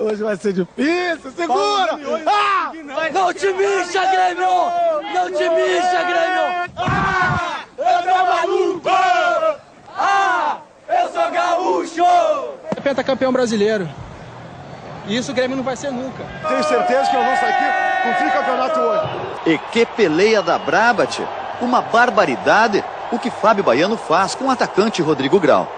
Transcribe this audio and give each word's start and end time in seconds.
Hoje 0.00 0.22
vai 0.22 0.34
ser 0.34 0.54
difícil, 0.54 1.30
segura! 1.36 1.98
Ah! 2.26 2.72
Não 3.12 3.34
te 3.34 3.52
mixa, 3.52 4.00
Grêmio! 4.06 4.48
Não 5.12 5.26
te 5.26 5.48
mixa, 5.50 6.02
Grêmio! 6.04 6.72
Ah! 6.78 7.64
Eu 7.76 8.02
sou 8.02 8.24
maluco! 8.24 8.88
Ah! 9.94 10.56
Eu 10.88 11.08
sou 11.12 11.30
gaúcho! 11.30 12.02
É 12.74 12.80
pentacampeão 12.80 13.30
brasileiro. 13.30 13.86
E 15.06 15.18
isso 15.18 15.32
o 15.32 15.34
Grêmio 15.34 15.54
não 15.54 15.64
vai 15.64 15.76
ser 15.76 15.90
nunca. 15.90 16.24
Tenho 16.48 16.64
certeza 16.64 17.10
que 17.10 17.16
eu 17.16 17.22
vou 17.22 17.36
sair 17.36 17.52
aqui 17.52 18.02
com 18.02 18.10
o 18.10 18.14
tricampeonato 18.14 18.80
hoje. 18.80 19.08
E 19.44 19.58
que 19.70 19.84
peleia 19.84 20.40
da 20.40 20.58
braba. 20.58 21.06
Uma 21.60 21.82
barbaridade 21.82 22.82
o 23.12 23.18
que 23.18 23.30
Fábio 23.30 23.62
Baiano 23.62 23.98
faz 23.98 24.34
com 24.34 24.46
o 24.46 24.50
atacante 24.50 25.02
Rodrigo 25.02 25.38
Grau. 25.38 25.70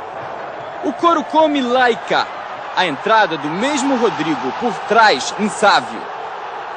O 0.84 0.92
coro 0.92 1.24
come 1.24 1.60
laica. 1.60 2.41
A 2.74 2.86
entrada 2.86 3.36
do 3.36 3.48
mesmo 3.48 3.96
Rodrigo 3.96 4.52
por 4.58 4.72
trás, 4.88 5.34
insávio. 5.38 6.00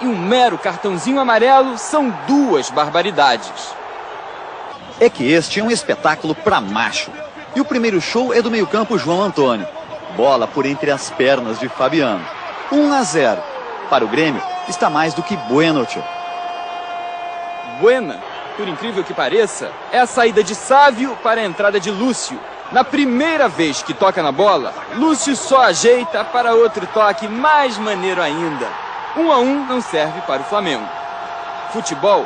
E 0.02 0.08
um 0.08 0.18
mero 0.18 0.58
cartãozinho 0.58 1.20
amarelo 1.20 1.78
são 1.78 2.14
duas 2.28 2.70
barbaridades. 2.70 3.74
É 5.00 5.10
que 5.10 5.32
este 5.32 5.62
é 5.62 5.64
um 5.64 5.72
espetáculo 5.72 6.36
pra 6.36 6.60
macho. 6.60 7.12
E 7.56 7.62
o 7.62 7.66
primeiro 7.66 8.02
show 8.02 8.34
é 8.34 8.42
do 8.42 8.52
meio-campo 8.52 8.98
João 8.98 9.24
Antônio. 9.24 9.66
Bola 10.18 10.48
por 10.48 10.66
entre 10.66 10.92
as 10.92 11.10
pernas 11.10 11.60
de 11.60 11.70
Fabiano. 11.70 12.26
1 12.72 12.94
a 12.94 13.04
0. 13.04 13.42
Para 13.90 14.04
o 14.04 14.08
Grêmio, 14.08 14.42
está 14.68 14.90
mais 14.90 15.14
do 15.14 15.24
que 15.24 15.38
bueno, 15.38 15.86
tio. 15.86 16.04
Buena, 17.80 18.20
por 18.58 18.68
incrível 18.68 19.04
que 19.04 19.14
pareça, 19.14 19.72
é 19.92 20.00
a 20.00 20.06
saída 20.06 20.44
de 20.44 20.56
Sávio 20.56 21.18
para 21.24 21.42
a 21.42 21.46
entrada 21.46 21.80
de 21.80 21.92
Lúcio. 21.92 22.40
Na 22.72 22.84
primeira 22.84 23.48
vez 23.48 23.84
que 23.84 23.94
toca 23.94 24.24
na 24.24 24.32
bola, 24.32 24.74
Lúcio 24.96 25.36
só 25.36 25.62
ajeita 25.66 26.26
para 26.26 26.56
outro 26.56 26.88
toque 26.88 27.28
mais 27.28 27.78
maneiro 27.78 28.22
ainda. 28.22 28.68
Um 29.16 29.32
a 29.32 29.38
um 29.38 29.66
não 29.66 29.80
serve 29.82 30.20
para 30.22 30.42
o 30.42 30.46
Flamengo. 30.46 30.88
Futebol 31.72 32.26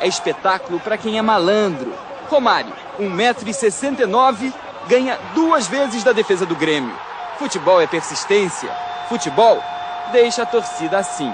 é 0.00 0.08
espetáculo 0.08 0.80
para 0.80 0.98
quem 0.98 1.18
é 1.18 1.22
malandro. 1.22 1.94
Romário, 2.28 2.72
1,69m, 2.98 4.52
ganha 4.88 5.18
duas 5.34 5.68
vezes 5.68 6.02
da 6.02 6.12
defesa 6.12 6.44
do 6.44 6.56
Grêmio. 6.56 6.94
Futebol 7.38 7.80
é 7.80 7.86
persistência. 7.86 8.70
Futebol 9.08 9.62
deixa 10.10 10.42
a 10.42 10.46
torcida 10.46 10.98
assim. 10.98 11.32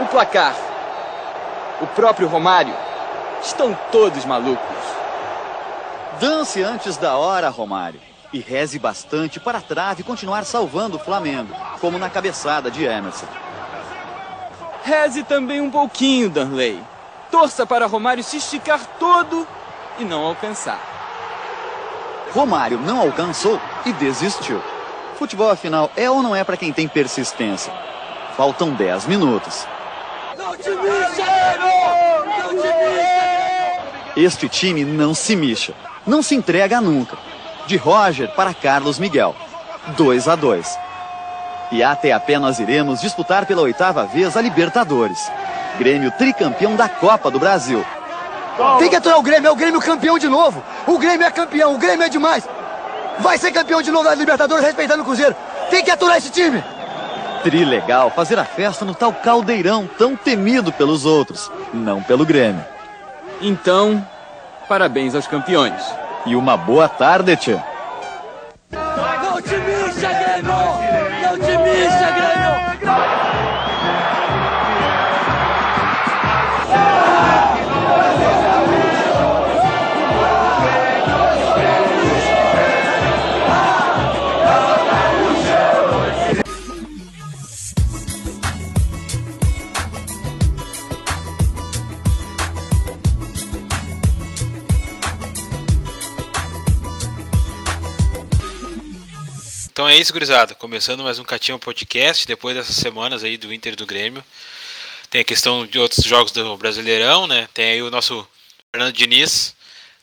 O 0.00 0.06
placar. 0.06 0.67
O 1.80 1.86
próprio 1.86 2.26
Romário. 2.26 2.74
Estão 3.42 3.76
todos 3.92 4.24
malucos. 4.24 4.58
Dance 6.20 6.60
antes 6.62 6.96
da 6.96 7.16
hora, 7.16 7.48
Romário. 7.48 8.00
E 8.32 8.40
reze 8.40 8.78
bastante 8.78 9.38
para 9.38 9.58
a 9.58 9.62
trave 9.62 10.02
continuar 10.02 10.44
salvando 10.44 10.96
o 10.96 11.00
Flamengo, 11.00 11.54
como 11.80 11.98
na 11.98 12.10
cabeçada 12.10 12.70
de 12.70 12.84
Emerson. 12.84 13.26
Reze 14.82 15.22
também 15.22 15.60
um 15.60 15.70
pouquinho, 15.70 16.28
Danley. 16.28 16.82
Torça 17.30 17.64
para 17.64 17.86
Romário 17.86 18.24
se 18.24 18.38
esticar 18.38 18.80
todo 18.98 19.46
e 19.98 20.04
não 20.04 20.24
alcançar. 20.24 20.80
Romário 22.34 22.78
não 22.80 23.00
alcançou 23.00 23.60
e 23.86 23.92
desistiu. 23.92 24.60
Futebol, 25.16 25.50
afinal, 25.50 25.90
é 25.96 26.10
ou 26.10 26.22
não 26.22 26.34
é 26.34 26.42
para 26.42 26.56
quem 26.56 26.72
tem 26.72 26.88
persistência? 26.88 27.72
Faltam 28.36 28.70
10 28.70 29.06
minutos. 29.06 29.66
Este 34.16 34.48
time 34.48 34.84
não 34.84 35.14
se 35.14 35.36
mixa, 35.36 35.74
não 36.06 36.22
se 36.22 36.34
entrega 36.34 36.80
nunca. 36.80 37.16
De 37.66 37.76
Roger 37.76 38.28
para 38.30 38.54
Carlos 38.54 38.98
Miguel. 38.98 39.36
2 39.96 40.28
a 40.28 40.34
2. 40.34 40.78
E 41.70 41.82
até 41.82 42.12
apenas 42.12 42.58
iremos 42.58 43.00
disputar 43.00 43.46
pela 43.46 43.62
oitava 43.62 44.06
vez 44.06 44.36
a 44.36 44.40
Libertadores. 44.40 45.30
Grêmio 45.78 46.10
tricampeão 46.12 46.74
da 46.74 46.88
Copa 46.88 47.30
do 47.30 47.38
Brasil. 47.38 47.84
Tem 48.78 48.88
que 48.88 48.96
aturar 48.96 49.18
o 49.18 49.22
Grêmio, 49.22 49.48
é 49.48 49.50
o 49.52 49.56
Grêmio 49.56 49.80
campeão 49.80 50.18
de 50.18 50.28
novo. 50.28 50.62
O 50.86 50.98
Grêmio 50.98 51.26
é 51.26 51.30
campeão, 51.30 51.74
o 51.74 51.78
Grêmio 51.78 52.04
é 52.04 52.08
demais. 52.08 52.48
Vai 53.20 53.38
ser 53.38 53.52
campeão 53.52 53.82
de 53.82 53.90
novo 53.90 54.04
da 54.04 54.14
Libertadores 54.14 54.64
respeitando 54.64 55.02
o 55.02 55.06
Cruzeiro. 55.06 55.36
Tem 55.70 55.84
que 55.84 55.90
aturar 55.90 56.16
esse 56.16 56.30
time. 56.30 56.62
Trilegal 57.42 58.10
fazer 58.10 58.38
a 58.38 58.44
festa 58.44 58.84
no 58.84 58.94
tal 58.94 59.12
caldeirão 59.12 59.88
tão 59.98 60.16
temido 60.16 60.72
pelos 60.72 61.04
outros, 61.04 61.50
não 61.72 62.02
pelo 62.02 62.26
Grêmio. 62.26 62.64
Então, 63.40 64.04
parabéns 64.68 65.14
aos 65.14 65.26
campeões. 65.26 65.82
E 66.26 66.34
uma 66.34 66.56
boa 66.56 66.88
tarde, 66.88 67.36
tia. 67.36 67.64
Então 99.78 99.88
é 99.88 99.96
isso, 99.96 100.12
gurizada. 100.12 100.56
Começando 100.56 101.04
mais 101.04 101.20
um 101.20 101.24
Catinho 101.24 101.56
Podcast, 101.56 102.26
depois 102.26 102.56
dessas 102.56 102.74
semanas 102.74 103.22
aí 103.22 103.36
do 103.36 103.54
Inter 103.54 103.74
e 103.74 103.76
do 103.76 103.86
Grêmio. 103.86 104.24
Tem 105.08 105.20
a 105.20 105.24
questão 105.24 105.64
de 105.64 105.78
outros 105.78 106.04
jogos 106.04 106.32
do 106.32 106.56
Brasileirão, 106.56 107.28
né? 107.28 107.48
Tem 107.54 107.64
aí 107.70 107.80
o 107.80 107.88
nosso 107.88 108.26
Fernando 108.72 108.92
Diniz 108.92 109.54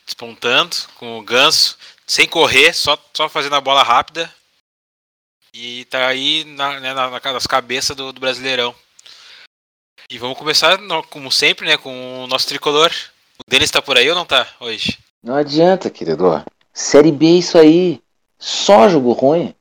despontando 0.06 0.74
com 0.94 1.18
o 1.18 1.22
Ganso, 1.22 1.76
sem 2.06 2.26
correr, 2.26 2.72
só, 2.72 2.98
só 3.14 3.28
fazendo 3.28 3.54
a 3.54 3.60
bola 3.60 3.82
rápida. 3.82 4.32
E 5.52 5.84
tá 5.90 6.06
aí 6.06 6.42
na, 6.44 6.80
né, 6.80 6.94
na, 6.94 7.10
nas 7.10 7.46
cabeças 7.46 7.94
do, 7.94 8.14
do 8.14 8.20
Brasileirão. 8.20 8.74
E 10.08 10.16
vamos 10.16 10.38
começar, 10.38 10.78
como 11.10 11.30
sempre, 11.30 11.66
né, 11.66 11.76
com 11.76 12.24
o 12.24 12.26
nosso 12.26 12.48
tricolor. 12.48 12.90
O 13.46 13.50
Denis 13.50 13.70
tá 13.70 13.82
por 13.82 13.98
aí 13.98 14.08
ou 14.08 14.16
não 14.16 14.24
tá 14.24 14.48
hoje? 14.58 14.98
Não 15.22 15.34
adianta, 15.34 15.90
querido. 15.90 16.42
Série 16.72 17.12
B 17.12 17.26
é 17.26 17.30
isso 17.40 17.58
aí. 17.58 18.00
Só 18.38 18.88
jogo 18.88 19.12
ruim. 19.12 19.54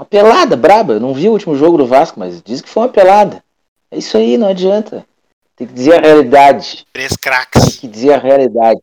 Uma 0.00 0.06
pelada 0.06 0.56
braba. 0.56 0.94
Eu 0.94 1.00
não 1.00 1.12
vi 1.12 1.28
o 1.28 1.32
último 1.32 1.54
jogo 1.54 1.76
do 1.76 1.86
Vasco, 1.86 2.18
mas 2.18 2.40
diz 2.40 2.62
que 2.62 2.70
foi 2.70 2.84
uma 2.84 2.88
pelada. 2.88 3.44
É 3.90 3.98
isso 3.98 4.16
aí, 4.16 4.38
não 4.38 4.48
adianta. 4.48 5.06
Tem 5.54 5.66
que 5.66 5.74
dizer 5.74 5.98
a 5.98 6.00
realidade. 6.00 6.86
Três 6.90 7.14
craques. 7.18 7.62
Tem 7.62 7.80
que 7.80 7.88
dizer 7.88 8.14
a 8.14 8.18
realidade. 8.18 8.80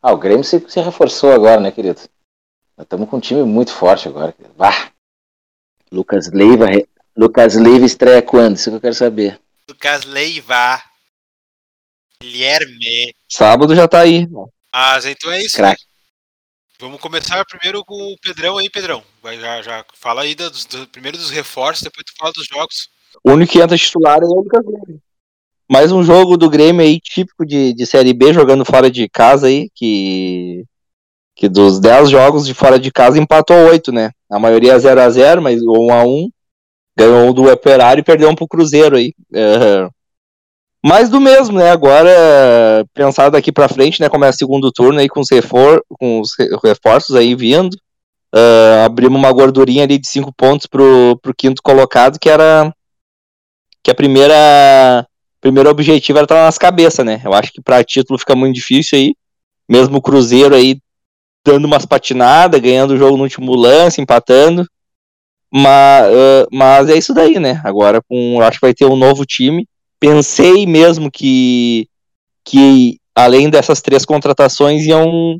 Ah, 0.00 0.12
o 0.12 0.16
Grêmio 0.16 0.44
se, 0.44 0.64
se 0.68 0.80
reforçou 0.80 1.32
agora, 1.32 1.60
né, 1.60 1.72
querido? 1.72 2.00
Nós 2.76 2.84
estamos 2.84 3.08
com 3.08 3.16
um 3.16 3.20
time 3.20 3.42
muito 3.42 3.72
forte 3.72 4.06
agora. 4.06 4.30
Querido. 4.30 4.54
Bah! 4.56 4.92
Lucas 5.90 6.30
Leiva, 6.32 6.66
Lucas 7.16 7.56
Leiva 7.56 7.84
estreia 7.84 8.22
quando? 8.22 8.54
Isso 8.54 8.70
que 8.70 8.76
eu 8.76 8.80
quero 8.80 8.94
saber. 8.94 9.40
Lucas 9.68 10.04
Leiva. 10.04 10.80
Guilherme. 12.22 13.12
Sábado 13.28 13.74
já 13.74 13.88
tá 13.88 13.98
aí. 13.98 14.28
Mas 14.72 15.06
então 15.06 15.32
é 15.32 15.42
isso. 15.42 15.56
Crack. 15.56 15.82
Vamos 16.82 17.00
começar 17.00 17.44
primeiro 17.44 17.84
com 17.84 17.94
o 17.94 18.16
Pedrão 18.20 18.58
aí, 18.58 18.68
Pedrão. 18.68 19.04
Vai, 19.22 19.38
já, 19.38 19.62
já 19.62 19.84
fala 19.94 20.22
aí 20.22 20.34
dos, 20.34 20.64
do, 20.64 20.84
primeiro 20.88 21.16
dos 21.16 21.30
reforços, 21.30 21.84
depois 21.84 22.04
tu 22.04 22.12
fala 22.18 22.32
dos 22.32 22.44
jogos. 22.44 22.88
O 23.22 23.30
único 23.30 23.52
que 23.52 23.60
entra 23.60 23.78
titular 23.78 24.18
é 24.20 24.24
o 24.24 24.34
Lucas 24.34 24.64
Leiva. 24.66 25.00
Mais 25.70 25.92
um 25.92 26.02
jogo 26.02 26.36
do 26.36 26.50
Grêmio 26.50 26.84
aí, 26.84 26.98
típico 26.98 27.46
de, 27.46 27.72
de 27.72 27.86
Série 27.86 28.12
B, 28.12 28.32
jogando 28.32 28.64
fora 28.64 28.90
de 28.90 29.08
casa 29.08 29.46
aí, 29.46 29.70
que, 29.72 30.64
que 31.36 31.48
dos 31.48 31.78
10 31.78 32.10
jogos 32.10 32.44
de 32.44 32.52
fora 32.52 32.80
de 32.80 32.90
casa 32.90 33.16
empatou 33.16 33.56
8, 33.68 33.92
né? 33.92 34.10
A 34.28 34.40
maioria 34.40 34.76
0x0, 34.76 35.40
mas 35.40 35.60
1x1. 35.62 36.30
Ganhou 36.98 37.28
um 37.28 37.32
do 37.32 37.48
Operário 37.48 38.00
e 38.00 38.04
perdeu 38.04 38.28
um 38.28 38.34
pro 38.34 38.48
Cruzeiro 38.48 38.96
aí. 38.96 39.14
É, 39.32 39.88
mais 40.84 41.08
do 41.08 41.20
mesmo, 41.20 41.58
né? 41.58 41.70
Agora, 41.70 42.10
pensar 42.92 43.30
daqui 43.30 43.52
pra 43.52 43.68
frente, 43.68 44.00
né? 44.00 44.08
Como 44.08 44.24
é 44.24 44.28
o 44.28 44.32
segundo 44.32 44.72
turno 44.72 44.98
aí 44.98 45.08
com 45.08 45.20
os, 45.20 45.30
refor 45.30 45.82
com 45.88 46.20
os 46.20 46.30
reforços 46.62 47.14
aí 47.14 47.34
vindo. 47.34 47.74
Uh, 48.34 48.84
abrimos 48.84 49.18
uma 49.18 49.30
gordurinha 49.30 49.84
ali 49.84 49.98
de 49.98 50.08
5 50.08 50.32
pontos 50.32 50.66
pro, 50.66 51.18
pro 51.22 51.34
quinto 51.34 51.62
colocado, 51.62 52.18
que 52.18 52.30
era 52.30 52.74
que 53.82 53.90
a 53.90 53.94
primeira 53.94 55.06
primeiro 55.40 55.68
objetivo 55.68 56.18
era 56.18 56.24
estar 56.24 56.44
nas 56.44 56.56
cabeças, 56.56 57.04
né? 57.04 57.20
Eu 57.24 57.34
acho 57.34 57.52
que 57.52 57.60
para 57.60 57.84
título 57.84 58.18
fica 58.18 58.34
muito 58.34 58.54
difícil 58.54 58.98
aí. 58.98 59.14
Mesmo 59.68 59.98
o 59.98 60.02
Cruzeiro 60.02 60.54
aí 60.54 60.78
dando 61.44 61.64
umas 61.64 61.84
patinadas, 61.84 62.60
ganhando 62.60 62.92
o 62.92 62.96
jogo 62.96 63.16
no 63.16 63.24
último 63.24 63.54
lance, 63.54 64.00
empatando. 64.00 64.66
Mas, 65.52 66.06
uh, 66.12 66.48
mas 66.50 66.88
é 66.88 66.96
isso 66.96 67.12
daí, 67.12 67.38
né? 67.38 67.60
Agora 67.64 68.00
com, 68.08 68.40
acho 68.40 68.58
que 68.58 68.66
vai 68.66 68.74
ter 68.74 68.86
um 68.86 68.96
novo 68.96 69.26
time. 69.26 69.66
Pensei 70.02 70.66
mesmo 70.66 71.08
que, 71.12 71.88
que 72.44 72.98
além 73.14 73.48
dessas 73.48 73.80
três 73.80 74.04
contratações 74.04 74.84
iam, 74.84 75.38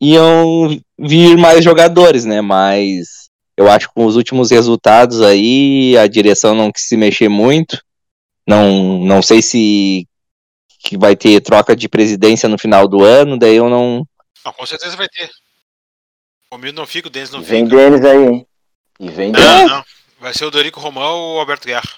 iam 0.00 0.80
vir 0.98 1.36
mais 1.36 1.62
jogadores, 1.62 2.24
né? 2.24 2.40
Mas 2.40 3.28
eu 3.54 3.70
acho 3.70 3.88
que 3.88 3.94
com 3.94 4.06
os 4.06 4.16
últimos 4.16 4.50
resultados 4.50 5.20
aí, 5.20 5.94
a 5.98 6.06
direção 6.06 6.54
não 6.54 6.72
quis 6.72 6.88
se 6.88 6.96
mexer 6.96 7.28
muito. 7.28 7.78
Não, 8.48 8.98
não 9.00 9.20
sei 9.20 9.42
se 9.42 10.08
que 10.78 10.96
vai 10.96 11.14
ter 11.14 11.42
troca 11.42 11.76
de 11.76 11.86
presidência 11.86 12.48
no 12.48 12.56
final 12.56 12.88
do 12.88 13.04
ano, 13.04 13.38
daí 13.38 13.56
eu 13.56 13.68
não. 13.68 14.06
Não, 14.42 14.52
com 14.54 14.64
certeza 14.64 14.96
vai 14.96 15.06
ter. 15.06 15.28
O 16.50 16.56
Mildo 16.56 16.80
não 16.80 16.86
fica, 16.86 17.08
o 17.08 17.10
Denis 17.10 17.30
não 17.30 17.42
Vem 17.42 17.66
fica. 17.66 17.76
deles 17.76 18.02
aí, 18.06 18.24
hein? 18.24 18.46
E 18.98 19.10
vem 19.10 19.32
deles. 19.32 19.46
Não, 19.46 19.68
não. 19.68 19.84
Vai 20.18 20.32
ser 20.32 20.46
o 20.46 20.50
Dorico 20.50 20.80
Romão 20.80 21.14
ou 21.14 21.36
o 21.36 21.40
Alberto 21.40 21.66
Guerra. 21.68 21.97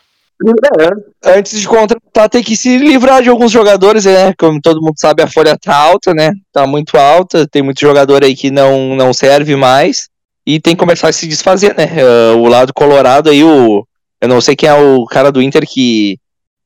É, 1.23 1.39
Antes 1.39 1.61
de 1.61 1.69
contratar, 1.69 2.29
tem 2.31 2.43
que 2.43 2.57
se 2.57 2.79
livrar 2.79 3.23
de 3.23 3.29
alguns 3.29 3.53
jogadores, 3.53 4.07
né? 4.07 4.33
Como 4.39 4.61
todo 4.61 4.81
mundo 4.81 4.95
sabe, 4.97 5.23
a 5.23 5.27
folha 5.27 5.57
tá 5.59 5.77
alta, 5.77 6.15
né? 6.15 6.33
Tá 6.53 6.67
muito 6.67 6.97
alta, 6.97 7.47
tem 7.47 7.63
muito 7.63 7.81
jogador 7.81 8.25
aí 8.25 8.35
que 8.35 8.51
não, 8.51 8.97
não 8.97 9.13
serve 9.13 9.55
mais. 9.55 10.09
E 10.47 10.59
tem 10.59 10.75
que 10.75 10.81
começar 10.81 11.09
a 11.09 11.13
se 11.13 11.27
desfazer, 11.27 11.77
né? 11.77 11.87
Ah, 12.03 12.35
o 12.37 12.47
lado 12.49 12.73
colorado 12.73 13.29
aí, 13.31 13.45
o. 13.45 13.87
Eu 14.21 14.29
não 14.29 14.41
sei 14.41 14.57
quem 14.57 14.69
é 14.69 14.75
o 14.75 15.05
cara 15.07 15.31
do 15.31 15.41
Inter 15.43 15.67
que, 15.67 16.19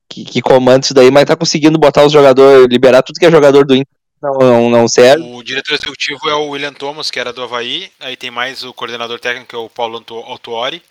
que, 0.09 0.23
que 0.25 0.41
comanda 0.41 0.85
isso 0.85 0.93
daí, 0.93 1.11
mas 1.11 1.25
tá 1.25 1.35
conseguindo 1.35 1.77
botar 1.77 2.05
os 2.05 2.11
jogadores, 2.11 2.67
liberar 2.69 3.01
tudo 3.01 3.17
que 3.17 3.25
é 3.25 3.31
jogador 3.31 3.65
do 3.65 3.75
Inter 3.75 3.87
não, 4.21 4.33
não, 4.39 4.69
não 4.69 4.87
serve. 4.87 5.23
O 5.23 5.43
diretor 5.43 5.73
executivo 5.73 6.29
é 6.29 6.33
o 6.35 6.49
William 6.49 6.73
Thomas, 6.73 7.11
que 7.11 7.19
era 7.19 7.31
do 7.31 7.43
Havaí. 7.43 7.89
Aí 7.99 8.15
tem 8.15 8.31
mais 8.31 8.63
o 8.63 8.73
coordenador 8.73 9.19
técnico, 9.19 9.47
que 9.49 9.55
é 9.55 9.59
o 9.59 9.69
Paulo 9.69 9.97
Anto- 9.97 10.15
Autuori. 10.15 10.81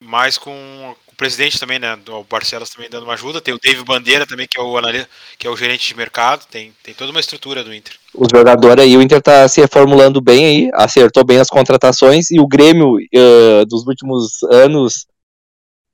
Mais 0.00 0.36
com 0.36 0.94
o 1.06 1.16
presidente 1.16 1.58
também, 1.58 1.78
né? 1.78 1.98
O 2.08 2.24
Barcelos 2.24 2.70
também 2.70 2.90
dando 2.90 3.04
uma 3.04 3.14
ajuda. 3.14 3.40
Tem 3.40 3.54
o 3.54 3.58
David 3.58 3.84
Bandeira 3.84 4.26
também, 4.26 4.46
que 4.46 4.58
é 4.58 4.62
o, 4.62 4.76
analista, 4.76 5.08
que 5.38 5.46
é 5.46 5.50
o 5.50 5.56
gerente 5.56 5.88
de 5.88 5.96
mercado. 5.96 6.46
Tem, 6.46 6.72
tem 6.82 6.94
toda 6.94 7.10
uma 7.10 7.20
estrutura 7.20 7.64
do 7.64 7.74
Inter. 7.74 7.94
os 8.14 8.28
jogadores 8.30 8.84
aí, 8.84 8.96
o 8.96 9.02
Inter 9.02 9.22
tá 9.22 9.48
se 9.48 9.60
reformulando 9.60 10.20
bem 10.20 10.44
aí, 10.44 10.70
acertou 10.74 11.24
bem 11.24 11.38
as 11.38 11.48
contratações 11.48 12.30
e 12.30 12.38
o 12.38 12.46
Grêmio 12.46 12.96
eh, 13.14 13.64
dos 13.66 13.86
últimos 13.86 14.42
anos 14.52 15.06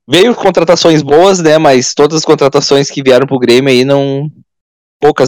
veio 0.09 0.35
contratações 0.35 1.03
boas, 1.03 1.41
né? 1.41 1.59
Mas 1.59 1.95
todas 1.95 2.19
as 2.19 2.25
contratações 2.25 2.91
que 2.91 3.03
vieram 3.03 3.27
pro 3.27 3.39
Grêmio 3.39 3.71
aí 3.71 3.85
não 3.85 4.29
poucas 5.01 5.27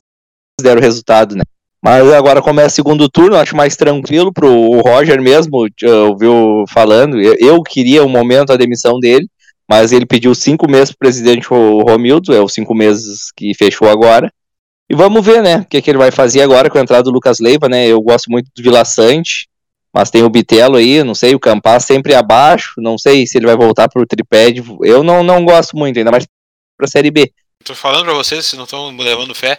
deram 0.60 0.80
resultado, 0.80 1.34
né? 1.34 1.42
Mas 1.84 2.10
agora 2.14 2.40
começa 2.40 2.68
o 2.68 2.74
segundo 2.76 3.08
turno, 3.10 3.36
acho 3.36 3.54
mais 3.54 3.76
tranquilo 3.76 4.32
pro 4.32 4.48
o 4.50 4.80
Roger 4.80 5.20
mesmo, 5.20 5.66
ouviu 6.08 6.64
falando. 6.70 7.20
Eu, 7.20 7.62
queria 7.62 8.02
um 8.02 8.08
momento 8.08 8.54
a 8.54 8.56
demissão 8.56 8.98
dele, 8.98 9.28
mas 9.68 9.92
ele 9.92 10.06
pediu 10.06 10.34
cinco 10.34 10.66
meses 10.66 10.94
presidente 10.98 11.52
o 11.52 11.80
Romildo, 11.80 12.34
é 12.34 12.40
os 12.40 12.54
cinco 12.54 12.74
meses 12.74 13.30
que 13.36 13.52
fechou 13.54 13.86
agora. 13.86 14.32
E 14.88 14.94
vamos 14.94 15.22
ver, 15.24 15.42
né, 15.42 15.58
o 15.58 15.64
que, 15.66 15.82
que 15.82 15.90
ele 15.90 15.98
vai 15.98 16.10
fazer 16.10 16.40
agora 16.40 16.70
com 16.70 16.78
a 16.78 16.80
entrada 16.80 17.02
do 17.02 17.10
Lucas 17.10 17.38
Leiva, 17.38 17.68
né? 17.68 17.86
Eu 17.86 18.00
gosto 18.00 18.30
muito 18.30 18.50
do 18.56 18.62
Vila 18.62 18.82
Sante, 18.86 19.46
mas 19.92 20.10
tem 20.10 20.22
o 20.22 20.30
Bitelo 20.30 20.76
aí, 20.76 21.04
não 21.04 21.14
sei, 21.14 21.34
o 21.34 21.40
Campas 21.40 21.84
sempre 21.84 22.14
abaixo, 22.14 22.72
não 22.78 22.96
sei 22.96 23.26
se 23.26 23.36
ele 23.36 23.46
vai 23.46 23.56
voltar 23.56 23.90
pro 23.90 24.06
tripé. 24.06 24.50
de- 24.50 24.64
Eu 24.82 25.02
não, 25.02 25.22
não 25.22 25.44
gosto 25.44 25.76
muito, 25.76 25.98
ainda 25.98 26.10
mais 26.10 26.26
pra 26.78 26.86
Série 26.86 27.10
B. 27.10 27.30
Tô 27.62 27.74
falando 27.74 28.04
pra 28.04 28.14
vocês, 28.14 28.44
se 28.46 28.56
não 28.56 28.64
estão 28.64 28.94
levando 28.96 29.34
fé. 29.34 29.58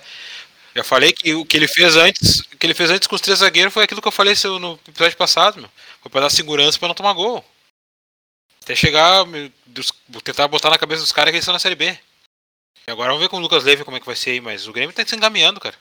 Já 0.76 0.84
falei 0.84 1.14
que 1.14 1.34
o 1.34 1.46
que 1.46 1.56
ele 1.56 1.68
fez 1.68 1.96
antes, 1.96 2.40
o 2.42 2.58
que 2.58 2.66
ele 2.68 2.74
fez 2.74 2.90
antes 2.92 3.08
com 3.08 3.16
os 3.16 3.22
três 3.22 3.40
zagueiros 3.40 3.74
foi 3.74 3.84
aquilo 3.86 4.02
que 4.02 4.08
eu 4.08 4.12
falei 4.12 4.34
no 4.60 4.80
episódio 4.88 5.18
passado, 5.18 5.62
meu. 5.62 5.70
Foi 6.02 6.12
pra 6.12 6.22
dar 6.22 6.30
segurança 6.30 6.78
pra 6.78 6.88
não 6.90 6.96
tomar 6.96 7.14
gol. 7.14 7.44
Até 8.62 8.76
chegar, 8.76 9.24
tentar 10.24 10.48
botar 10.48 10.70
na 10.70 10.78
cabeça 10.78 11.02
dos 11.02 11.12
caras 11.12 11.32
que 11.32 11.36
eles 11.38 11.44
estão 11.44 11.54
na 11.54 11.60
série 11.60 11.76
B. 11.76 11.98
E 12.88 12.92
agora 12.92 13.10
vamos 13.10 13.22
ver 13.24 13.30
com 13.30 13.38
o 13.38 13.40
Lucas 13.40 13.64
Leiva 13.64 13.86
como 13.86 13.96
é 13.96 14.00
que 14.00 14.06
vai 14.06 14.16
ser 14.16 14.32
aí, 14.32 14.42
mas 14.42 14.68
o 14.68 14.74
Grêmio 14.74 14.94
tá 14.94 15.06
se 15.06 15.16
encaminhando, 15.16 15.60
cara. 15.60 15.76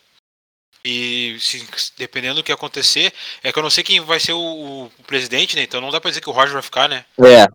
E 0.84 1.36
se- 1.40 1.66
dependendo 1.96 2.36
do 2.36 2.42
que 2.44 2.52
acontecer, 2.52 3.12
é 3.42 3.50
que 3.52 3.58
eu 3.58 3.62
não 3.62 3.70
sei 3.70 3.82
quem 3.82 4.00
vai 4.00 4.20
ser 4.20 4.34
o, 4.34 4.84
o 4.98 5.02
presidente, 5.06 5.56
né? 5.56 5.62
Então 5.62 5.80
não 5.80 5.90
dá 5.90 6.00
pra 6.00 6.10
dizer 6.10 6.20
que 6.20 6.28
o 6.28 6.32
Roger 6.32 6.52
vai 6.52 6.62
ficar, 6.62 6.88
né? 6.88 7.04
É, 7.20 7.46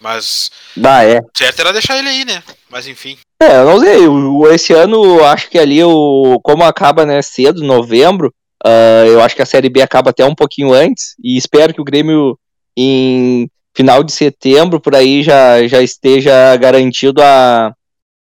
Mas 0.00 0.50
dá, 0.76 1.04
é. 1.04 1.20
certo 1.36 1.60
era 1.60 1.72
deixar 1.72 1.98
ele 1.98 2.08
aí, 2.08 2.24
né? 2.24 2.42
Mas 2.70 2.86
enfim. 2.86 3.16
É, 3.40 3.58
eu 3.58 3.64
não 3.64 3.80
sei, 3.80 4.54
esse 4.54 4.72
ano 4.72 5.04
eu 5.04 5.24
acho 5.26 5.50
que 5.50 5.58
ali, 5.58 5.82
o, 5.84 6.40
como 6.42 6.64
acaba, 6.64 7.04
né, 7.04 7.20
cedo, 7.20 7.62
novembro, 7.62 8.32
ah, 8.64 9.04
eu 9.06 9.20
acho 9.20 9.36
que 9.36 9.42
a 9.42 9.46
Série 9.46 9.68
B 9.68 9.82
acaba 9.82 10.10
até 10.10 10.24
um 10.24 10.34
pouquinho 10.34 10.72
antes, 10.72 11.14
e 11.22 11.36
espero 11.36 11.74
que 11.74 11.80
o 11.80 11.84
Grêmio, 11.84 12.38
em 12.76 13.48
final 13.76 14.02
de 14.02 14.12
setembro, 14.12 14.80
por 14.80 14.94
aí, 14.94 15.22
já, 15.22 15.66
já 15.68 15.82
esteja 15.82 16.56
garantido 16.56 17.22
a, 17.22 17.74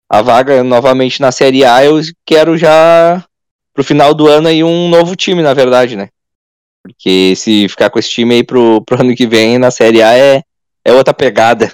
a 0.10 0.22
vaga 0.22 0.64
novamente 0.64 1.22
na 1.22 1.32
Série 1.32 1.64
A, 1.64 1.84
eu 1.84 2.00
quero 2.26 2.58
já, 2.58 3.24
pro 3.74 3.84
final 3.84 4.14
do 4.14 4.28
ano 4.28 4.50
aí, 4.50 4.64
um 4.64 4.90
novo 4.90 5.16
time, 5.16 5.42
na 5.42 5.54
verdade, 5.54 5.96
né, 5.96 6.10
porque 6.84 7.36
se 7.36 7.70
ficar 7.70 7.90
com 7.90 8.00
esse 8.00 8.10
time 8.10 8.36
aí 8.36 8.44
pro, 8.44 8.84
pro 8.84 9.00
ano 9.00 9.16
que 9.16 9.26
vem 9.26 9.58
na 9.58 9.72
Série 9.72 10.02
A 10.02 10.18
é, 10.18 10.42
é 10.90 10.94
outra 10.94 11.14
pegada. 11.14 11.74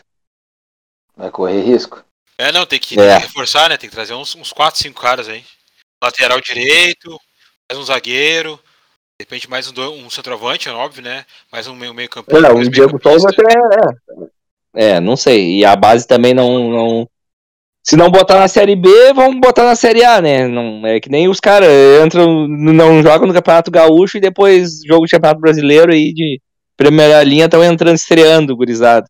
Vai 1.15 1.31
correr 1.31 1.61
risco. 1.61 2.03
É, 2.37 2.51
não, 2.51 2.65
tem 2.65 2.79
que, 2.79 2.99
É. 2.99 3.11
tem 3.11 3.21
que 3.21 3.27
reforçar, 3.27 3.69
né? 3.69 3.77
Tem 3.77 3.89
que 3.89 3.95
trazer 3.95 4.13
uns, 4.13 4.35
uns 4.35 4.51
4, 4.51 4.79
5 4.79 5.01
caras 5.01 5.29
aí. 5.29 5.43
Lateral 6.03 6.41
direito, 6.41 7.19
mais 7.69 7.81
um 7.81 7.85
zagueiro, 7.85 8.59
de 9.17 9.23
repente 9.23 9.49
mais 9.49 9.71
um, 9.71 10.05
um 10.05 10.09
centroavante, 10.09 10.67
é 10.67 10.73
óbvio, 10.73 11.01
né? 11.01 11.25
Mais 11.51 11.67
um 11.67 11.75
meio, 11.75 11.93
meio 11.93 12.09
campo. 12.09 12.35
É, 12.35 12.51
o 12.51 12.69
Diego 12.69 12.99
Souza 13.01 13.29
até 13.29 13.43
é. 13.43 14.95
É, 14.95 14.99
não 14.99 15.15
sei. 15.15 15.59
E 15.59 15.65
a 15.65 15.75
base 15.75 16.05
também 16.05 16.33
não, 16.33 16.69
não. 16.69 17.09
Se 17.81 17.95
não 17.95 18.09
botar 18.09 18.39
na 18.39 18.47
Série 18.47 18.75
B, 18.75 18.89
vamos 19.13 19.39
botar 19.39 19.63
na 19.63 19.75
Série 19.75 20.03
A, 20.03 20.19
né? 20.21 20.47
Não, 20.47 20.85
é 20.85 20.99
que 20.99 21.09
nem 21.09 21.29
os 21.29 21.39
caras 21.39 21.69
entram, 22.03 22.47
não 22.47 23.01
jogam 23.01 23.27
no 23.27 23.33
Campeonato 23.33 23.71
Gaúcho 23.71 24.17
e 24.17 24.21
depois 24.21 24.81
jogo 24.85 25.05
de 25.05 25.11
Campeonato 25.11 25.39
Brasileiro 25.39 25.93
aí 25.93 26.13
de 26.13 26.41
primeira 26.77 27.23
linha 27.23 27.45
estão 27.45 27.63
entrando, 27.63 27.95
estreando, 27.95 28.55
gurizada. 28.55 29.07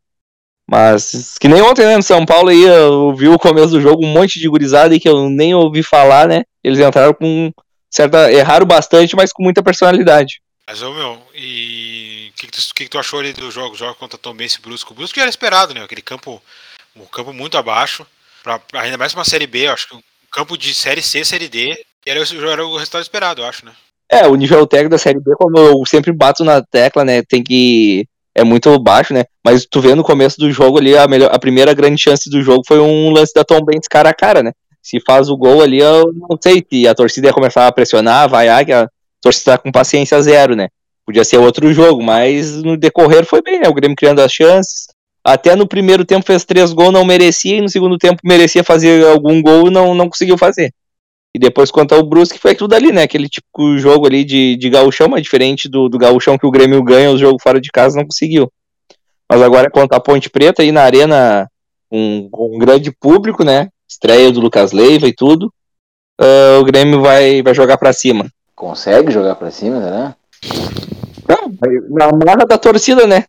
Mas 0.67 1.37
que 1.39 1.47
nem 1.47 1.61
ontem, 1.61 1.85
né, 1.85 1.95
no 1.95 2.03
São 2.03 2.25
Paulo 2.25 2.49
aí, 2.49 2.63
eu 2.63 3.13
vi 3.15 3.27
o 3.27 3.37
começo 3.37 3.69
do 3.69 3.81
jogo, 3.81 4.03
um 4.03 4.11
monte 4.11 4.39
de 4.39 4.49
gurizada 4.49 4.93
aí 4.93 4.99
que 4.99 5.07
eu 5.07 5.29
nem 5.29 5.53
ouvi 5.53 5.83
falar, 5.83 6.27
né? 6.27 6.43
Eles 6.63 6.79
entraram 6.79 7.13
com 7.13 7.51
certa. 7.89 8.31
erraram 8.31 8.65
bastante, 8.65 9.15
mas 9.15 9.31
com 9.31 9.43
muita 9.43 9.61
personalidade. 9.61 10.41
Mas, 10.67 10.81
ô 10.81 10.91
meu, 10.91 11.21
e 11.35 12.31
o 12.31 12.37
que, 12.37 12.47
que, 12.47 12.73
que 12.73 12.83
que 12.85 12.89
tu 12.89 12.97
achou 12.97 13.19
ali 13.19 13.33
do 13.33 13.51
jogo? 13.51 13.75
Jogo 13.75 13.93
contra 13.95 14.17
Tom 14.17 14.33
Benz 14.33 14.55
e 14.55 14.61
Brusco. 14.61 14.93
O 14.93 14.95
Brusco 14.95 15.15
já 15.15 15.21
era 15.21 15.29
esperado, 15.29 15.73
né? 15.73 15.83
Aquele 15.83 16.01
campo, 16.01 16.41
um 16.95 17.05
campo 17.05 17.31
muito 17.31 17.57
abaixo. 17.57 18.05
Pra, 18.41 18.59
ainda 18.73 18.97
mais 18.97 19.13
uma 19.13 19.23
Série 19.23 19.45
B, 19.45 19.67
acho 19.67 19.87
que 19.87 19.95
um 19.95 20.01
campo 20.31 20.57
de 20.57 20.73
Série 20.73 21.01
C, 21.01 21.23
Série 21.23 21.47
D, 21.47 21.85
era, 22.05 22.19
era 22.51 22.65
o 22.65 22.77
resultado 22.77 23.01
esperado, 23.01 23.41
eu 23.41 23.45
acho, 23.45 23.65
né? 23.65 23.75
É, 24.11 24.27
o 24.27 24.35
nível 24.35 24.67
técnico 24.67 24.91
da 24.91 24.97
Série 24.97 25.19
B, 25.19 25.31
como 25.35 25.57
eu 25.57 25.83
sempre 25.85 26.11
bato 26.11 26.43
na 26.43 26.61
tecla, 26.61 27.03
né, 27.03 27.23
tem 27.23 27.43
que... 27.43 28.05
é 28.35 28.43
muito 28.43 28.77
baixo, 28.77 29.13
né, 29.13 29.25
mas 29.43 29.65
tu 29.65 29.81
vê 29.81 29.95
no 29.95 30.03
começo 30.03 30.37
do 30.39 30.51
jogo 30.51 30.77
ali, 30.77 30.95
a, 30.95 31.07
melhor, 31.07 31.31
a 31.33 31.39
primeira 31.39 31.73
grande 31.73 32.01
chance 32.01 32.29
do 32.29 32.41
jogo 32.41 32.63
foi 32.67 32.79
um 32.79 33.09
lance 33.09 33.33
da 33.33 33.43
Tom 33.43 33.61
Benz 33.65 33.87
cara 33.89 34.09
a 34.09 34.13
cara, 34.13 34.43
né, 34.43 34.51
se 34.81 34.99
faz 34.99 35.27
o 35.27 35.35
gol 35.35 35.61
ali, 35.61 35.79
eu 35.79 36.13
não 36.13 36.37
sei 36.41 36.63
se 36.71 36.87
a 36.87 36.93
torcida 36.93 37.27
ia 37.27 37.33
começar 37.33 37.65
a 37.65 37.71
pressionar, 37.71 38.29
vaiar, 38.29 38.63
que 38.63 38.71
a 38.71 38.87
torcida 39.19 39.53
tá 39.53 39.57
com 39.57 39.71
paciência 39.71 40.21
zero, 40.21 40.55
né, 40.55 40.67
podia 41.03 41.25
ser 41.25 41.37
outro 41.37 41.73
jogo, 41.73 42.03
mas 42.03 42.61
no 42.61 42.77
decorrer 42.77 43.25
foi 43.25 43.41
bem, 43.41 43.59
né, 43.59 43.67
o 43.67 43.73
Grêmio 43.73 43.97
criando 43.97 44.19
as 44.19 44.31
chances, 44.31 44.85
até 45.23 45.55
no 45.55 45.67
primeiro 45.67 46.05
tempo 46.05 46.23
fez 46.23 46.45
três 46.45 46.71
gols, 46.71 46.93
não 46.93 47.03
merecia, 47.03 47.57
e 47.57 47.61
no 47.61 47.69
segundo 47.69 47.97
tempo 47.97 48.21
merecia 48.23 48.63
fazer 48.63 49.03
algum 49.07 49.41
gol 49.41 49.67
e 49.67 49.71
não, 49.71 49.95
não 49.95 50.07
conseguiu 50.07 50.37
fazer. 50.37 50.71
E 51.35 51.37
depois 51.37 51.69
quanto 51.69 51.93
ao 51.93 52.01
Brusque 52.01 52.39
foi 52.39 52.55
tudo 52.55 52.75
ali, 52.75 52.93
né? 52.93 53.03
Aquele 53.03 53.27
tipo 53.27 53.77
jogo 53.77 54.07
ali 54.07 54.23
de, 54.23 54.55
de 54.55 54.69
gauchão, 54.69 55.09
mas 55.09 55.21
diferente 55.21 55.67
do, 55.67 55.89
do 55.89 55.97
gauchão 55.97 56.37
que 56.37 56.45
o 56.45 56.49
Grêmio 56.49 56.81
ganha, 56.81 57.11
o 57.11 57.17
jogo 57.17 57.37
fora 57.43 57.59
de 57.59 57.69
casa 57.71 57.97
não 57.97 58.05
conseguiu. 58.05 58.49
Mas 59.29 59.41
agora 59.41 59.69
contra 59.69 59.97
a 59.97 59.99
Ponte 59.99 60.29
Preta 60.29 60.61
aí 60.61 60.71
na 60.71 60.83
arena, 60.83 61.45
um, 61.91 62.29
um 62.31 62.57
grande 62.57 62.89
público, 62.89 63.43
né? 63.43 63.67
Estreia 63.85 64.31
do 64.31 64.39
Lucas 64.39 64.71
Leiva 64.71 65.09
e 65.09 65.13
tudo. 65.13 65.53
ah, 66.17 66.57
o 66.61 66.63
Grêmio 66.63 67.01
vai, 67.01 67.43
vai 67.43 67.53
jogar 67.53 67.77
pra 67.77 67.91
cima. 67.91 68.31
Consegue 68.55 69.11
jogar 69.11 69.35
pra 69.35 69.51
cima, 69.51 69.81
né? 69.81 70.15
Não, 71.27 71.51
na 71.89 72.25
marra 72.25 72.45
da 72.45 72.57
torcida, 72.57 73.05
né? 73.05 73.25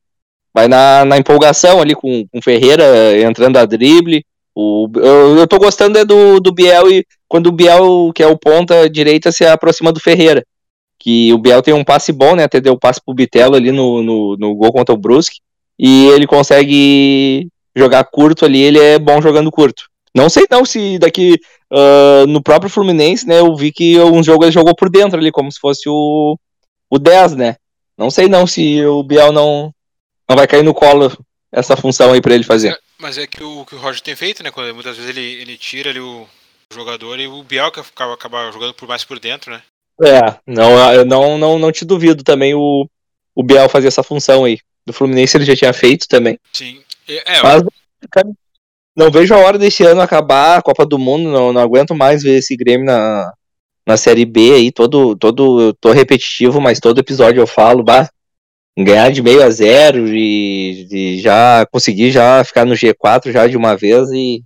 Vai 0.55 0.69
na, 0.69 1.05
na 1.05 1.19
empolgação 1.19 1.81
ali 1.81 1.97
com 1.97 2.25
o 2.33 2.41
Ferreira 2.41 2.85
entrando 3.21 3.57
a 3.57 3.65
drible. 3.65 4.25
O, 4.59 4.89
eu, 4.97 5.37
eu 5.37 5.47
tô 5.47 5.59
gostando 5.59 5.99
é 5.99 6.05
do, 6.05 6.41
do 6.41 6.51
Biel 6.51 6.91
e 6.91 7.07
quando 7.29 7.49
o 7.49 7.53
Biel, 7.53 8.11
que 8.15 8.23
é 8.23 8.27
o 8.27 8.39
ponta 8.39 8.89
direita, 8.89 9.31
se 9.31 9.45
aproxima 9.45 9.93
do 9.93 10.01
Ferreira. 10.01 10.43
Que 10.99 11.31
o 11.35 11.39
Biel 11.39 11.61
tem 11.61 11.75
um 11.75 11.85
passe 11.85 12.11
bom, 12.11 12.35
né? 12.35 12.45
Até 12.45 12.59
deu 12.59 12.73
o 12.73 12.79
passe 12.79 12.99
pro 13.05 13.15
Bitelo 13.15 13.55
ali 13.55 13.71
no, 13.71 14.03
no, 14.03 14.37
no 14.39 14.55
gol 14.55 14.73
contra 14.73 14.95
o 14.95 14.99
Brusque. 14.99 15.41
E 15.79 16.07
ele 16.07 16.27
consegue 16.27 17.49
jogar 17.77 18.03
curto 18.05 18.47
ali, 18.47 18.63
ele 18.63 18.79
é 18.79 18.99
bom 18.99 19.21
jogando 19.21 19.51
curto. 19.51 19.85
Não 20.15 20.31
sei 20.31 20.47
não 20.51 20.65
se 20.65 20.99
daqui 20.99 21.39
ah, 21.71 22.25
no 22.27 22.43
próprio 22.43 22.71
Fluminense, 22.71 23.27
né? 23.27 23.41
Eu 23.41 23.55
vi 23.55 23.73
que 23.73 24.01
um 24.01 24.23
jogo 24.23 24.45
ele 24.45 24.53
jogou 24.53 24.75
por 24.75 24.89
dentro 24.89 25.19
ali, 25.19 25.31
como 25.31 25.51
se 25.51 25.59
fosse 25.61 25.89
o, 25.89 26.39
o 26.91 26.99
10, 26.99 27.37
né? 27.37 27.57
Não 27.99 28.11
sei 28.11 28.29
não 28.29 28.47
se 28.47 28.85
o 28.85 29.03
Biel 29.03 29.33
não, 29.33 29.73
não 30.29 30.37
vai 30.37 30.47
cair 30.47 30.63
no 30.63 30.75
colo 30.75 31.13
essa 31.53 31.77
função 31.77 32.13
aí 32.13 32.21
pra 32.21 32.35
ele 32.35 32.45
fazer. 32.45 32.77
Mas 32.99 33.19
é 33.19 33.27
que 33.27 33.43
o 33.43 33.65
que 33.65 33.75
o 33.75 33.79
Roger 33.79 34.01
tem 34.01 34.17
feito, 34.17 34.43
né? 34.43 34.51
Quando 34.51 34.75
muitas 34.75 34.97
vezes 34.97 35.11
ele, 35.11 35.41
ele 35.43 35.57
tira 35.57 35.91
ali 35.91 36.01
o 36.01 36.27
jogador 36.73 37.19
e 37.19 37.27
o 37.27 37.43
Biel 37.43 37.71
que 37.71 37.81
acaba, 37.81 38.15
acaba 38.15 38.51
jogando 38.51 38.75
por 38.75 38.89
mais 38.89 39.05
por 39.05 39.19
dentro, 39.19 39.53
né? 39.53 39.63
É, 40.03 40.39
não, 40.47 40.93
eu 40.93 41.05
não, 41.05 41.39
não, 41.39 41.59
não 41.59 41.73
te 41.73 41.85
duvido 41.85 42.23
também 42.23 42.55
o, 42.55 42.89
o 43.35 43.43
Biel 43.43 43.69
fazer 43.69 43.89
essa 43.89 44.03
função 44.03 44.45
aí. 44.45 44.59
Do 44.87 44.93
Fluminense 44.93 45.37
ele 45.37 45.45
já 45.45 45.57
tinha 45.57 45.73
feito 45.73 46.07
também. 46.07 46.39
Sim. 46.53 46.83
É, 47.09 47.43
Mas, 47.43 47.63
cara, 48.11 48.29
não 48.97 49.11
vejo 49.11 49.35
a 49.35 49.39
hora 49.39 49.59
desse 49.59 49.85
ano 49.85 50.01
acabar 50.01 50.59
a 50.59 50.63
Copa 50.63 50.85
do 50.85 50.99
Mundo, 50.99 51.31
não, 51.31 51.53
não 51.53 51.61
aguento 51.61 51.95
mais 51.95 52.23
ver 52.23 52.39
esse 52.39 52.57
Grêmio 52.57 52.87
na, 52.87 53.33
na 53.87 53.97
Série 53.97 54.25
B 54.25 54.55
aí, 54.55 54.73
todo, 54.73 55.15
todo, 55.17 55.61
eu 55.61 55.75
tô 55.75 55.93
repetitivo, 55.93 56.61
mas 56.61 56.81
todo 56.81 56.99
episódio 56.99 57.41
eu 57.41 57.47
falo, 57.47 57.83
bah, 57.83 58.09
ganhar 58.85 59.11
de 59.11 59.23
meio 59.23 59.43
a 59.43 59.51
zero 59.51 60.07
e, 60.07 60.87
e 60.91 61.21
já 61.21 61.67
conseguir 61.71 62.11
já 62.11 62.45
ficar 62.45 62.65
no 62.67 62.75
G4 62.75 63.33
já 63.33 63.47
de 63.47 63.57
uma 63.57 63.77
vez 63.77 64.11
e, 64.11 64.43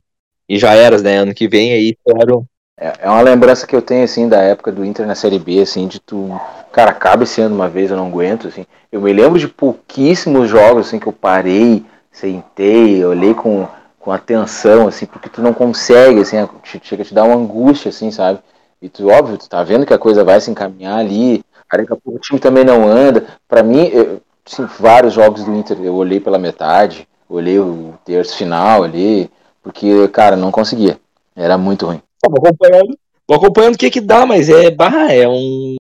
e 0.49 0.59
já 0.59 0.75
eras, 0.75 1.03
né, 1.03 1.19
ano 1.19 1.35
que 1.35 1.49
vem 1.49 1.73
aí, 1.73 1.97
espero... 1.97 2.45
É, 2.79 2.93
é 3.03 3.09
uma 3.09 3.21
lembrança 3.21 3.67
que 3.67 3.77
eu 3.77 3.83
tenho, 3.83 4.05
assim, 4.05 4.29
da 4.29 4.41
época 4.41 4.73
do 4.73 4.85
Inter 4.85 5.07
na 5.07 5.15
Série 5.15 5.39
B, 5.39 5.61
assim, 5.61 5.87
de 5.87 6.01
tu... 6.01 6.31
Cara, 6.73 6.93
acaba 6.93 7.25
esse 7.25 7.41
ano 7.41 7.55
uma 7.55 7.69
vez, 7.69 7.91
eu 7.91 7.97
não 7.97 8.07
aguento, 8.07 8.49
assim. 8.49 8.65
Eu 8.91 9.01
me 9.01 9.13
lembro 9.13 9.39
de 9.39 9.49
pouquíssimos 9.49 10.49
jogos, 10.49 10.87
assim, 10.87 10.99
que 10.99 11.07
eu 11.07 11.13
parei, 11.13 11.85
sentei, 12.11 13.05
olhei 13.05 13.35
com, 13.35 13.67
com 13.99 14.11
atenção, 14.13 14.89
assim, 14.89 15.05
porque 15.05 15.29
tu 15.29 15.43
não 15.43 15.53
consegue, 15.53 16.21
assim, 16.21 16.37
chega 16.83 17.03
a 17.03 17.07
te 17.07 17.13
dar 17.13 17.25
uma 17.25 17.35
angústia, 17.35 17.91
assim, 17.91 18.11
sabe? 18.11 18.39
E 18.81 18.89
tu, 18.89 19.09
óbvio, 19.09 19.37
tu 19.37 19.49
tá 19.49 19.63
vendo 19.63 19.85
que 19.85 19.93
a 19.93 19.99
coisa 19.99 20.25
vai 20.25 20.41
se 20.41 20.51
encaminhar 20.51 20.99
ali, 20.99 21.45
aí 21.71 21.81
daqui 21.81 21.93
a 21.93 21.97
pouco 21.97 22.19
o 22.19 22.21
time 22.21 22.41
também 22.41 22.65
não 22.65 22.87
anda. 22.87 23.27
Pra 23.49 23.63
mim, 23.63 23.89
eu, 23.93 24.21
assim, 24.47 24.67
vários 24.79 25.15
jogos 25.15 25.45
do 25.45 25.55
Inter 25.55 25.79
eu 25.83 25.95
olhei 25.95 26.21
pela 26.21 26.39
metade, 26.39 27.07
olhei 27.29 27.59
o 27.59 27.95
terço 28.05 28.37
final 28.37 28.83
ali, 28.83 29.31
porque, 29.63 30.09
cara, 30.09 30.37
não 30.37 30.51
conseguia. 30.51 30.99
Era 31.37 31.57
muito 31.57 31.87
ruim. 31.87 32.03
Vou 32.29 32.39
acompanhando, 32.39 32.99
vou 33.27 33.37
acompanhando 33.37 33.75
o 33.75 33.79
que 33.79 33.91
que 33.91 34.01
dá, 34.01 34.27
mas 34.27 34.49
é, 34.49 34.71
bah, 34.71 35.13
é 35.13 35.29
um... 35.29 35.77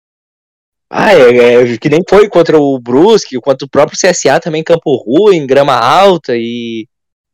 Ah, 0.90 1.14
é, 1.14 1.64
é, 1.72 1.78
que 1.78 1.90
nem 1.90 2.02
foi 2.08 2.28
contra 2.28 2.60
o 2.60 2.80
Brusque, 2.80 3.40
contra 3.40 3.66
o 3.66 3.70
próprio 3.70 3.98
CSA 3.98 4.40
também, 4.40 4.64
campo 4.64 4.96
ruim, 4.96 5.46
grama 5.46 5.76
alta 5.76 6.36
e, 6.36 6.88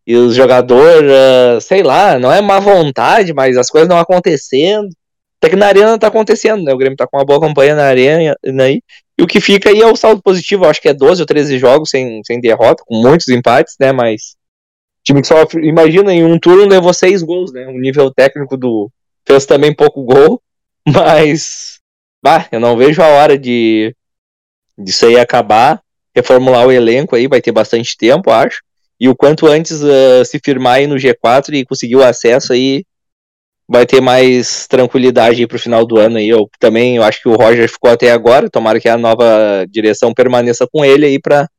e 0.05 0.15
os 0.15 0.35
jogadores, 0.35 1.09
uh, 1.09 1.61
sei 1.61 1.81
lá, 1.81 2.19
não 2.19 2.31
é 2.31 2.41
má 2.41 2.59
vontade, 2.59 3.33
mas 3.33 3.55
as 3.55 3.69
coisas 3.69 3.87
não 3.87 3.97
acontecendo. 3.97 4.89
Até 5.37 5.49
que 5.49 5.55
na 5.55 5.67
arena 5.67 5.97
tá 5.99 6.07
acontecendo, 6.07 6.63
né? 6.63 6.73
O 6.73 6.77
Grêmio 6.77 6.97
tá 6.97 7.05
com 7.05 7.17
uma 7.17 7.25
boa 7.25 7.39
campanha 7.39 7.75
na 7.75 7.83
arena 7.83 8.35
aí. 8.63 8.81
E 9.17 9.23
o 9.23 9.27
que 9.27 9.39
fica 9.39 9.69
aí 9.69 9.81
é 9.81 9.87
o 9.87 9.95
saldo 9.95 10.21
positivo, 10.21 10.65
acho 10.65 10.81
que 10.81 10.89
é 10.89 10.93
12 10.93 11.21
ou 11.21 11.25
13 11.25 11.57
jogos 11.57 11.89
sem, 11.89 12.21
sem 12.25 12.39
derrota, 12.39 12.83
com 12.85 12.95
muitos 12.95 13.27
empates, 13.29 13.75
né? 13.79 13.91
Mas 13.91 14.35
time 15.03 15.21
que 15.21 15.27
sofre, 15.27 15.65
imagina, 15.67 16.13
em 16.13 16.23
um 16.23 16.39
turno 16.39 16.65
levou 16.65 16.93
seis 16.93 17.21
gols, 17.21 17.53
né? 17.53 17.67
O 17.67 17.79
nível 17.79 18.11
técnico 18.11 18.57
do 18.57 18.91
fez 19.25 19.45
também 19.45 19.73
pouco 19.73 20.03
gol, 20.03 20.41
mas 20.85 21.79
bah, 22.23 22.47
eu 22.51 22.59
não 22.59 22.75
vejo 22.75 23.01
a 23.01 23.07
hora 23.07 23.37
de 23.37 23.95
disso 24.77 25.05
aí 25.05 25.17
acabar, 25.17 25.81
reformular 26.13 26.65
o 26.67 26.71
elenco 26.71 27.15
aí, 27.15 27.27
vai 27.27 27.41
ter 27.41 27.51
bastante 27.51 27.95
tempo, 27.95 28.31
acho. 28.31 28.61
E 28.99 29.07
o 29.07 29.15
quanto 29.15 29.47
antes 29.47 29.81
uh, 29.81 30.25
se 30.25 30.39
firmar 30.43 30.75
aí 30.75 30.87
no 30.87 30.95
G4 30.95 31.53
e 31.53 31.65
conseguir 31.65 31.97
o 31.97 32.03
acesso 32.03 32.53
aí, 32.53 32.83
vai 33.67 33.85
ter 33.85 34.01
mais 34.01 34.67
tranquilidade 34.67 35.41
aí 35.41 35.47
pro 35.47 35.59
final 35.59 35.85
do 35.85 35.97
ano 35.97 36.17
aí. 36.17 36.29
Eu 36.29 36.49
também 36.59 36.97
eu 36.97 37.03
acho 37.03 37.21
que 37.21 37.29
o 37.29 37.35
Roger 37.35 37.69
ficou 37.69 37.91
até 37.91 38.11
agora, 38.11 38.49
tomara 38.49 38.79
que 38.79 38.89
a 38.89 38.97
nova 38.97 39.65
direção 39.69 40.13
permaneça 40.13 40.67
com 40.71 40.83
ele 40.83 41.05
aí 41.05 41.19
para 41.19 41.49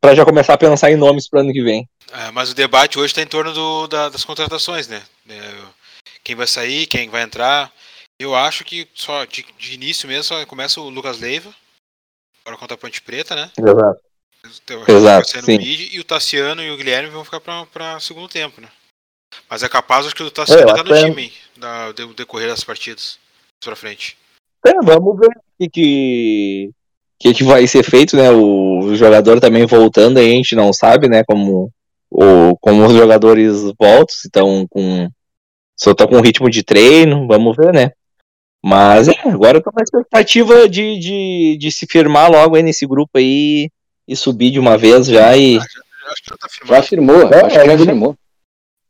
para 0.00 0.14
já 0.14 0.24
começar 0.24 0.54
a 0.54 0.58
pensar 0.58 0.90
em 0.90 0.96
nomes 0.96 1.28
pro 1.28 1.40
ano 1.40 1.52
que 1.52 1.62
vem. 1.62 1.86
É, 2.10 2.30
mas 2.30 2.50
o 2.50 2.54
debate 2.54 2.98
hoje 2.98 3.12
está 3.12 3.20
em 3.20 3.26
torno 3.26 3.52
do, 3.52 3.86
da, 3.86 4.08
das 4.08 4.24
contratações, 4.24 4.88
né? 4.88 5.02
É, 5.28 5.52
quem 6.24 6.34
vai 6.34 6.46
sair, 6.46 6.86
quem 6.86 7.08
vai 7.10 7.22
entrar. 7.22 7.70
Eu 8.18 8.34
acho 8.34 8.64
que 8.64 8.88
só 8.94 9.24
de, 9.26 9.44
de 9.58 9.74
início 9.74 10.08
mesmo 10.08 10.24
só 10.24 10.44
começa 10.46 10.80
o 10.80 10.88
Lucas 10.88 11.20
Leiva, 11.20 11.54
agora 12.44 12.58
contra 12.58 12.74
a 12.74 12.78
Ponte 12.78 13.02
Preta, 13.02 13.34
né? 13.34 13.50
Exato. 13.58 14.00
O 14.88 14.90
Exato, 14.90 15.28
sim. 15.28 15.58
Mid, 15.58 15.92
e 15.92 16.00
o 16.00 16.04
Tassiano 16.04 16.62
e 16.62 16.70
o 16.70 16.76
Guilherme 16.76 17.10
vão 17.10 17.24
ficar 17.24 17.40
para 17.40 18.00
segundo 18.00 18.26
tempo, 18.26 18.60
né? 18.60 18.68
Mas 19.48 19.62
é 19.62 19.68
capaz 19.68 20.06
acho 20.06 20.14
que 20.14 20.22
É, 20.22 20.26
eu 20.26 20.30
tá 20.30 20.44
no 20.46 20.92
acho 20.92 21.04
que- 21.04 21.10
time 21.10 21.32
da, 21.56 21.92
do 21.92 22.14
decorrer 22.14 22.48
das 22.48 22.64
partidas 22.64 23.18
pra 23.62 23.76
frente. 23.76 24.16
É, 24.66 24.72
vamos 24.82 25.18
ver 25.18 25.28
o 25.28 25.40
que, 25.58 25.68
que, 25.70 26.70
que 27.18 27.34
que 27.34 27.44
vai 27.44 27.66
ser 27.66 27.82
feito, 27.82 28.16
né? 28.16 28.30
O 28.30 28.94
jogador 28.94 29.40
também 29.40 29.66
voltando 29.66 30.18
aí, 30.18 30.32
a 30.32 30.34
gente 30.36 30.54
não 30.54 30.72
sabe, 30.72 31.08
né? 31.08 31.24
Como, 31.24 31.70
o, 32.10 32.56
como 32.60 32.84
os 32.86 32.92
jogadores 32.92 33.60
voltam, 33.78 34.14
se 34.14 34.26
estão 34.28 34.66
com. 34.68 35.08
Se 35.76 35.90
estão 35.90 36.06
com 36.06 36.20
ritmo 36.20 36.50
de 36.50 36.62
treino, 36.62 37.26
vamos 37.26 37.56
ver, 37.56 37.72
né? 37.72 37.90
Mas 38.62 39.08
é, 39.08 39.14
agora 39.24 39.56
eu 39.56 39.62
tô 39.62 39.72
com 39.72 39.80
a 39.80 39.82
expectativa 39.82 40.68
de, 40.68 40.98
de, 40.98 41.56
de 41.58 41.72
se 41.72 41.86
firmar 41.86 42.30
logo 42.30 42.54
aí 42.54 42.62
nesse 42.62 42.86
grupo 42.86 43.12
aí 43.16 43.70
e 44.06 44.14
subir 44.14 44.50
de 44.50 44.58
uma 44.60 44.76
vez 44.76 45.06
já 45.06 45.34
e. 45.36 45.56
Acho 45.56 45.66
que 46.22 46.30
já 46.30 46.36
tá 46.36 46.48
Já 46.48 46.82
firmado. 46.82 46.82
afirmou, 46.84 47.22
É, 47.32 47.36
acho 47.46 47.48
que 47.48 47.54
já 47.54 47.64
é, 47.64 47.74
afirmou. 47.74 48.16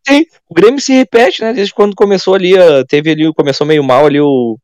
Sim, 0.07 0.25
o 0.49 0.54
Grêmio 0.54 0.80
se 0.80 0.92
repete, 0.92 1.42
né? 1.42 1.52
Desde 1.52 1.75
quando 1.75 1.95
começou 1.95 2.35
ali, 2.35 2.57
ah, 2.57 2.85
teve 2.88 3.11
ali, 3.11 3.33
começou 3.35 3.66
meio 3.66 3.85
mal 3.85 4.07
ali 4.07 4.21
o, 4.21 4.59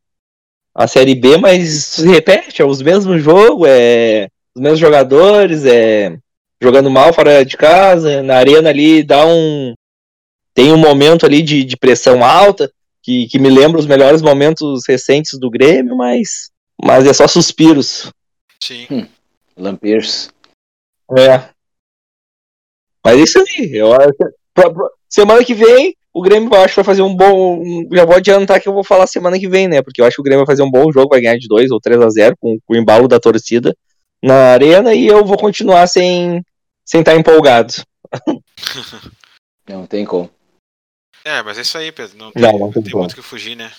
a 0.75 0.87
Série 0.87 1.15
B, 1.15 1.37
mas 1.37 1.69
se 1.85 2.07
repete, 2.07 2.63
é 2.63 2.65
os 2.65 2.83
mesmos 2.83 3.23
jogos, 3.23 3.69
é 3.69 4.29
os 4.55 4.63
mesmos 4.63 4.81
jogadores, 4.81 5.65
é 5.65 6.17
jogando 6.61 6.91
mal 6.91 7.13
fora 7.13 7.45
de 7.45 7.57
casa, 7.57 8.23
na 8.23 8.37
arena 8.37 8.71
ali 8.71 9.03
dá 9.03 9.27
um 9.27 9.75
tem 10.55 10.73
um 10.73 10.79
momento 10.79 11.27
ali 11.27 11.43
de, 11.43 11.65
de 11.65 11.77
pressão 11.77 12.25
alta 12.25 12.73
que, 13.03 13.27
que 13.29 13.39
me 13.39 13.51
lembra 13.51 13.79
os 13.79 13.87
melhores 13.87 14.23
momentos 14.23 14.87
recentes 14.89 15.39
do 15.39 15.51
Grêmio, 15.51 15.97
mas 15.97 16.51
mas 16.83 17.07
é 17.07 17.13
só 17.13 17.27
suspiros. 17.29 18.11
Sim. 18.61 19.09
Lampiers. 19.57 20.31
É. 21.17 21.49
Mas 23.05 23.19
é 23.19 23.23
isso 23.23 23.39
aí. 23.39 23.71
Eu 23.75 23.93
acho 23.95 24.13
pra- 24.53 24.71
pra- 24.71 24.91
semana 25.09 25.45
que 25.45 25.55
vem, 25.55 25.95
o 26.13 26.23
Grêmio 26.23 26.49
eu 26.53 26.61
acho 26.63 26.75
vai 26.77 26.85
fazer 26.85 27.03
um 27.03 27.15
bom. 27.15 27.59
um- 27.61 27.89
Já 27.93 28.05
vou 28.05 28.17
adiantar 28.17 28.61
que 28.61 28.69
eu 28.69 28.73
vou 28.73 28.85
falar 28.85 29.07
semana 29.07 29.39
que 29.39 29.49
vem, 29.49 29.69
né? 29.69 29.83
Porque 29.83 30.01
eu 30.01 30.07
acho 30.07 30.17
que 30.17 30.21
o 30.21 30.25
Grêmio 30.25 30.45
vai 30.45 30.53
fazer 30.55 30.63
um 30.63 30.71
bom 30.71 30.91
jogo, 30.93 31.11
vai 31.11 31.21
ganhar 31.21 31.37
de 31.39 31.49
2 31.49 31.71
ou 31.71 31.81
3 31.81 32.01
a 32.01 32.09
0 32.09 32.37
com, 32.41 32.57
com 32.65 32.75
o 32.75 32.77
embalo 32.77 33.09
da 33.09 33.21
torcida 33.21 33.77
na 34.23 34.53
arena 34.53 34.95
e 34.95 35.07
eu 35.07 35.25
vou 35.25 35.37
continuar 35.37 35.87
sem 35.87 36.43
sem 36.85 37.01
estar 37.01 37.15
empolgado. 37.17 37.75
Não 39.69 39.87
tem 39.87 40.05
como. 40.05 40.31
É, 41.25 41.43
mas 41.43 41.59
é 41.59 41.63
isso 41.63 41.77
aí, 41.77 41.91
Pedro. 41.91 42.17
Não 42.17 42.31
tem, 42.31 42.41
Não, 42.43 42.59
não 42.59 42.73
tem 42.73 42.83
tem 42.85 42.95
muito 42.95 43.13
o 43.13 43.15
que 43.17 43.23
fugir, 43.23 43.57
né? 43.57 43.73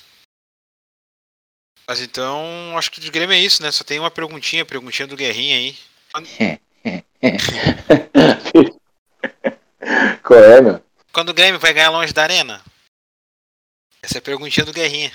Mas 1.90 2.02
então, 2.02 2.78
acho 2.78 2.92
que 2.92 3.00
de 3.00 3.10
Grêmio 3.10 3.34
é 3.34 3.40
isso, 3.40 3.64
né? 3.64 3.72
Só 3.72 3.86
tem 3.86 3.98
uma 3.98 4.12
perguntinha, 4.12 4.66
perguntinha 4.66 5.08
do 5.08 5.16
Guerrinha 5.16 5.56
aí. 5.56 5.76
Qual 10.24 10.44
é, 10.44 10.62
meu? 10.62 10.82
Quando 11.18 11.30
o 11.30 11.34
Grêmio 11.34 11.60
vai 11.60 11.74
ganhar 11.74 11.90
longe 11.90 12.14
da 12.14 12.22
arena? 12.22 12.62
Essa 14.04 14.20
é 14.20 14.20
a 14.20 14.22
perguntinha 14.22 14.64
do 14.64 14.72
Guerrinha. 14.72 15.12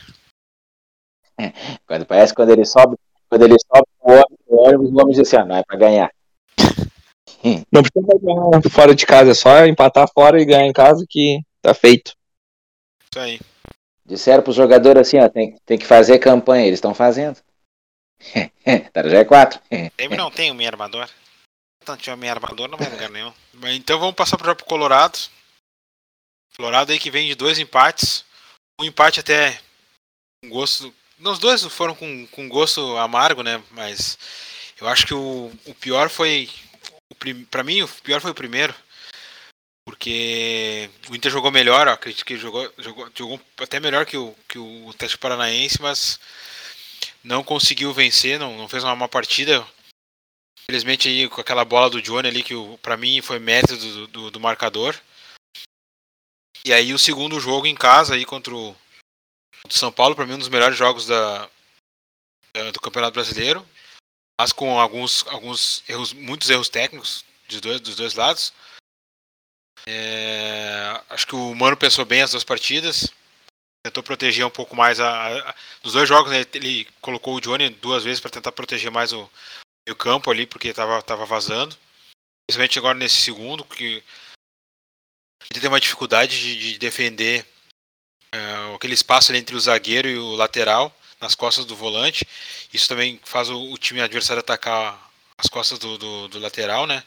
Quando, 1.87 2.04
parece 2.04 2.35
quando 2.35 2.50
ele 2.50 2.64
sobe, 2.64 2.97
quando 3.28 3.42
ele 3.42 3.54
sobe 3.61 3.87
o 4.00 4.11
ônibus, 4.11 4.38
o 4.49 4.56
ônibus, 4.56 4.90
o 4.90 4.94
homem 4.94 5.14
diz 5.14 5.21
assim, 5.21 5.37
ah, 5.37 5.44
não 5.44 5.56
é 5.59 5.62
pra 5.62 5.78
ganhar. 5.78 6.11
Não 7.71 7.82
precisa 7.82 8.18
ganhar 8.21 8.71
fora 8.73 8.97
de 8.97 9.06
casa, 9.06 9.30
é 9.30 9.35
só 9.35 9.64
empatar 9.64 10.09
fora 10.12 10.42
e 10.42 10.44
ganhar 10.44 10.66
em 10.66 10.73
casa 10.73 11.06
que 11.09 11.40
tá 11.61 11.73
feito. 11.73 12.16
Isso 13.04 13.21
aí. 13.21 13.40
Disseram 14.04 14.42
pros 14.42 14.56
jogadores 14.56 15.06
assim, 15.06 15.21
ó, 15.21 15.28
tem, 15.28 15.56
tem 15.64 15.78
que 15.78 15.87
fazer 15.87 16.18
campanha, 16.18 16.66
eles 16.66 16.78
estão 16.78 16.94
fazendo. 16.94 17.38
tá 18.92 19.04
no 19.04 19.09
G4. 19.09 19.61
Grêmio 19.97 20.18
não 20.18 20.32
tem 20.32 20.50
um 20.50 20.54
meio 20.54 20.68
armador. 20.68 21.09
Não 21.87 21.97
tinha 21.97 22.16
um 22.16 22.18
meio 22.18 22.32
armador, 22.32 22.66
não 22.66 22.76
vai 22.76 22.90
lugar 22.90 23.09
nenhum. 23.09 23.32
Então 23.76 24.00
vamos 24.00 24.16
passar 24.16 24.37
pro 24.37 24.56
pro 24.56 24.66
Colorado. 24.66 25.16
Colorado 26.62 26.92
aí 26.92 26.99
que 27.00 27.11
vem 27.11 27.26
de 27.26 27.35
dois 27.35 27.59
empates. 27.59 28.25
Um 28.81 28.85
empate 28.85 29.19
até 29.19 29.61
com 30.40 30.49
gosto. 30.49 30.95
Não, 31.19 31.33
os 31.33 31.40
dois 31.40 31.64
foram 31.64 31.92
com, 31.92 32.25
com 32.28 32.49
gosto 32.49 32.97
amargo, 32.99 33.42
né? 33.42 33.61
Mas 33.73 34.16
eu 34.81 34.87
acho 34.87 35.04
que 35.04 35.12
o, 35.12 35.52
o 35.66 35.75
pior 35.75 36.09
foi. 36.09 36.49
Pra 37.50 37.64
mim, 37.64 37.83
o 37.83 37.88
pior 37.88 38.21
foi 38.21 38.31
o 38.31 38.35
primeiro. 38.35 38.73
Porque 39.85 40.88
o 41.11 41.16
Inter 41.16 41.33
jogou 41.33 41.50
melhor, 41.50 41.88
eu 41.88 41.95
acredito 41.95 42.25
que 42.25 42.37
jogou, 42.37 42.73
jogou, 42.78 43.11
jogou 43.12 43.40
até 43.59 43.81
melhor 43.81 44.07
que 44.07 44.16
o, 44.16 44.33
que 44.47 44.57
o 44.57 44.90
Atlético 44.90 45.21
Paranaense, 45.21 45.83
mas 45.83 46.21
não 47.25 47.42
conseguiu 47.42 47.92
vencer, 47.92 48.38
não, 48.38 48.57
não 48.57 48.69
fez 48.69 48.85
uma 48.85 48.95
má 48.95 49.09
partida. 49.09 49.66
Infelizmente 50.61 51.09
aí 51.09 51.28
com 51.28 51.40
aquela 51.40 51.64
bola 51.64 51.90
do 51.90 52.00
Johnny 52.00 52.28
ali, 52.28 52.45
que 52.45 52.54
pra 52.81 52.97
mim 52.97 53.21
foi 53.21 53.40
mérito 53.40 53.76
do, 53.76 54.07
do, 54.07 54.31
do 54.31 54.38
marcador. 54.38 54.95
E 56.64 56.73
aí 56.73 56.95
o 56.95 56.99
segundo 56.99 57.40
jogo 57.40 57.66
em 57.66 57.75
casa 57.75 58.14
aí 58.14 58.25
contra 58.25 58.54
o 58.54 58.76
São 59.69 59.92
Paulo, 59.92 60.14
pra 60.14 60.25
mim 60.25 60.35
um 60.35 60.38
dos 60.38 60.49
melhores 60.49 60.76
jogos 60.76 61.07
da, 61.07 61.49
do 62.73 62.81
Campeonato 62.81 63.14
Brasileiro. 63.14 63.66
Mas 64.40 64.52
com 64.52 64.78
alguns, 64.78 65.26
alguns 65.26 65.83
erros, 65.88 66.12
muitos 66.12 66.49
erros 66.50 66.69
técnicos 66.69 67.25
dos 67.49 67.61
dois, 67.61 67.81
dos 67.81 67.97
dois 67.97 68.14
lados. 68.14 68.52
É, 69.87 71.00
acho 71.11 71.26
que 71.26 71.35
o 71.35 71.54
Mano 71.54 71.76
pensou 71.76 72.04
bem 72.04 72.23
as 72.23 72.31
duas 72.31 72.45
partidas. 72.45 73.12
tentou 73.85 74.02
proteger 74.02 74.47
um 74.47 74.50
pouco 74.50 74.76
mais 74.76 75.00
a, 75.00 75.50
a 75.50 75.54
dos 75.83 75.95
dois 75.95 76.09
jogos, 76.09 76.31
né, 76.31 76.45
ele 76.54 76.85
colocou 77.00 77.35
o 77.35 77.40
Johnny 77.40 77.69
duas 77.71 78.04
vezes 78.04 78.21
para 78.21 78.31
tentar 78.31 78.52
proteger 78.52 78.90
mais 78.90 79.12
o 79.12 79.28
meio 79.87 79.97
campo 79.97 80.31
ali, 80.31 80.47
porque 80.47 80.69
estava 80.69 81.02
tava 81.02 81.26
vazando. 81.26 81.76
Principalmente 82.47 82.78
agora 82.78 82.99
nesse 82.99 83.16
segundo, 83.16 83.64
que 83.64 84.02
ele 85.51 85.61
tem 85.61 85.69
uma 85.69 85.81
dificuldade 85.81 86.41
de, 86.41 86.73
de 86.73 86.79
defender 86.79 87.47
uh, 88.35 88.75
aquele 88.75 88.95
espaço 88.95 89.35
entre 89.35 89.55
o 89.55 89.61
zagueiro 89.61 90.09
e 90.09 90.19
o 90.19 90.35
lateral 90.35 90.95
nas 91.21 91.35
costas 91.35 91.65
do 91.65 91.77
volante. 91.77 92.27
Isso 92.73 92.89
também 92.89 93.21
faz 93.25 93.49
o, 93.49 93.73
o 93.73 93.79
time 93.79 94.01
adversário 94.01 94.41
atacar 94.41 95.11
as 95.39 95.49
costas 95.49 95.79
do, 95.79 95.97
do, 95.97 96.29
do, 96.29 96.39
lateral, 96.39 96.87
né? 96.87 97.03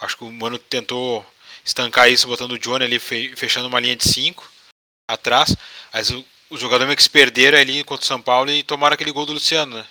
Acho 0.00 0.16
que 0.16 0.24
o 0.24 0.32
Mano 0.32 0.58
tentou 0.58 1.24
estancar 1.64 2.10
isso 2.10 2.26
botando 2.26 2.52
o 2.52 2.58
Johnny 2.58 2.84
ali 2.84 2.98
fechando 2.98 3.68
uma 3.68 3.80
linha 3.80 3.96
de 3.96 4.08
5 4.08 4.50
atrás. 5.08 5.56
Mas 5.92 6.10
o, 6.10 6.24
o 6.50 6.58
jogador 6.58 6.84
meio 6.84 6.96
que 6.96 7.02
se 7.02 7.10
perderam 7.10 7.58
ali 7.58 7.82
contra 7.84 8.04
o 8.04 8.06
São 8.06 8.20
Paulo 8.20 8.50
e 8.50 8.62
tomaram 8.62 8.94
aquele 8.94 9.12
gol 9.12 9.26
do 9.26 9.32
Luciano, 9.32 9.78
né? 9.78 9.86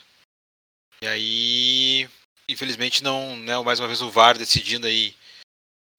E 1.02 1.08
aí, 1.08 2.10
infelizmente, 2.48 3.04
não, 3.04 3.36
né? 3.38 3.60
Mais 3.62 3.80
uma 3.80 3.88
vez 3.88 4.02
o 4.02 4.10
VAR 4.10 4.38
decidindo 4.38 4.88
aí 4.88 5.16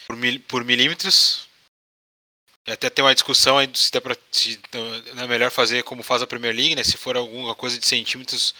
por, 0.07 0.17
mil, 0.17 0.41
por 0.41 0.65
milímetros. 0.65 1.47
E 2.66 2.73
até 2.73 2.88
tem 2.88 3.04
uma 3.04 3.14
discussão 3.14 3.59
aí 3.59 3.68
se, 3.75 3.90
pra, 4.00 4.16
se 4.30 4.59
é 5.16 5.26
melhor 5.26 5.50
fazer 5.50 5.83
como 5.83 6.02
faz 6.02 6.23
a 6.23 6.26
Premier 6.26 6.54
League, 6.54 6.75
né? 6.75 6.83
Se 6.83 6.97
for 6.97 7.16
alguma 7.16 7.54
coisa 7.54 7.78
de 7.78 7.87
centímetros, 7.87 8.54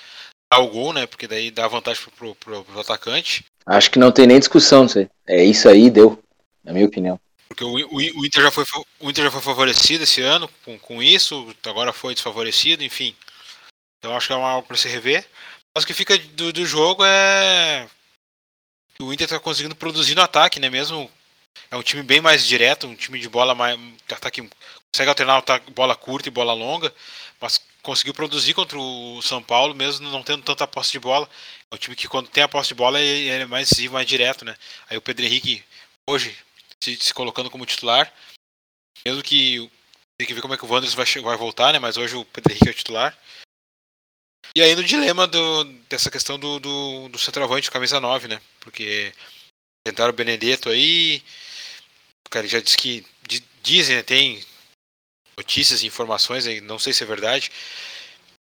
dá 0.53 0.59
o 0.59 0.69
gol, 0.69 0.93
né? 0.93 1.07
Porque 1.07 1.27
daí 1.27 1.51
dá 1.51 1.67
vantagem 1.67 2.05
pro, 2.17 2.35
pro, 2.35 2.65
pro 2.65 2.81
atacante. 2.81 3.45
Acho 3.65 3.91
que 3.91 3.99
não 3.99 4.13
tem 4.13 4.27
nem 4.27 4.39
discussão 4.39 4.85
isso 4.85 4.99
aí. 4.99 5.09
É 5.27 5.43
isso 5.43 5.69
aí, 5.69 5.91
deu, 5.91 6.23
na 6.63 6.73
minha 6.73 6.85
opinião. 6.87 7.19
Porque 7.49 7.65
o, 7.65 7.71
o, 7.71 7.97
o, 7.97 8.27
Inter 8.27 8.43
já 8.43 8.51
foi, 8.51 8.65
o 9.01 9.11
Inter 9.11 9.25
já 9.25 9.31
foi 9.31 9.41
favorecido 9.41 10.05
esse 10.05 10.21
ano 10.21 10.51
com, 10.65 10.79
com 10.79 11.03
isso, 11.03 11.55
agora 11.65 11.93
foi 11.93 12.13
desfavorecido, 12.13 12.83
enfim. 12.83 13.15
Então 13.99 14.15
acho 14.15 14.27
que 14.27 14.33
é 14.35 14.37
algo 14.37 14.67
para 14.67 14.77
se 14.77 14.89
rever. 14.89 15.27
Mas 15.75 15.85
o 15.85 15.87
que 15.87 15.95
fica 15.95 16.19
do, 16.19 16.53
do 16.53 16.67
jogo 16.67 17.03
é. 17.05 17.89
O 19.01 19.13
Inter 19.13 19.25
está 19.25 19.41
conseguindo 19.41 19.75
produzir 19.75 20.15
no 20.15 20.23
ataque, 20.23 20.61
né? 20.61 20.69
Mesmo 20.69 21.11
é 21.71 21.77
um 21.77 21.83
time 21.83 22.03
bem 22.03 22.21
mais 22.21 22.47
direto, 22.47 22.87
um 22.87 22.95
time 22.95 23.19
de 23.19 23.29
bola 23.29 23.55
mais. 23.55 23.79
Ataque, 24.11 24.49
consegue 24.93 25.09
alternar 25.09 25.43
bola 25.75 25.97
curta 25.97 26.29
e 26.29 26.33
bola 26.33 26.53
longa, 26.53 26.95
mas 27.41 27.61
conseguiu 27.83 28.15
produzir 28.15 28.55
contra 28.55 28.79
o 28.79 29.21
São 29.23 29.43
Paulo, 29.43 29.75
mesmo 29.75 30.09
não 30.09 30.23
tendo 30.23 30.43
tanta 30.43 30.67
posse 30.67 30.93
de 30.93 31.01
bola. 31.01 31.29
É 31.71 31.75
um 31.75 31.79
time 31.79 31.97
que 31.97 32.09
quando 32.09 32.29
tem 32.29 32.43
a 32.43 32.49
posse 32.49 32.69
de 32.69 32.75
bola 32.75 33.01
ele 33.01 33.29
é 33.29 33.47
mais 33.47 33.69
decisivo, 33.69 33.95
mais 33.95 34.07
direto, 34.07 34.45
né? 34.45 34.57
Aí 34.89 34.97
o 34.97 35.03
Pedro 35.03 35.25
Henrique, 35.25 35.65
hoje, 36.09 36.37
se, 36.81 36.97
se 36.97 37.13
colocando 37.13 37.51
como 37.51 37.67
titular, 37.67 38.13
mesmo 39.05 39.23
que 39.23 39.71
tem 40.17 40.27
que 40.27 40.35
ver 40.35 40.41
como 40.41 40.55
é 40.55 40.57
que 40.57 40.65
o 40.65 40.69
Wanderers 40.69 40.95
vai, 40.95 41.07
vai 41.23 41.37
voltar, 41.37 41.73
né? 41.73 41.79
Mas 41.79 41.97
hoje 41.97 42.17
o 42.17 42.25
Pedro 42.25 42.53
Henrique 42.53 42.69
é 42.69 42.73
o 42.73 42.75
titular. 42.75 43.19
E 44.57 44.63
aí 44.63 44.77
no 44.77 44.85
dilema 44.85 45.27
do, 45.27 45.65
dessa 45.89 46.11
questão 46.11 46.39
do, 46.39 46.61
do, 46.61 47.09
do 47.09 47.19
centroavante, 47.19 47.71
camisa 47.71 47.99
9, 47.99 48.29
né? 48.29 48.41
Porque 48.61 49.13
tentaram 49.85 50.11
o 50.11 50.17
Benedetto 50.17 50.71
aí, 50.71 51.23
o 52.27 52.31
cara 52.31 52.47
já 52.47 52.59
disse 52.59 52.79
que 52.79 53.05
dizem, 53.63 53.97
né, 53.97 54.03
tem 54.03 54.43
notícias 55.37 55.83
e 55.83 55.87
informações, 55.87 56.47
não 56.63 56.79
sei 56.79 56.93
se 56.93 57.03
é 57.03 57.07
verdade, 57.07 57.53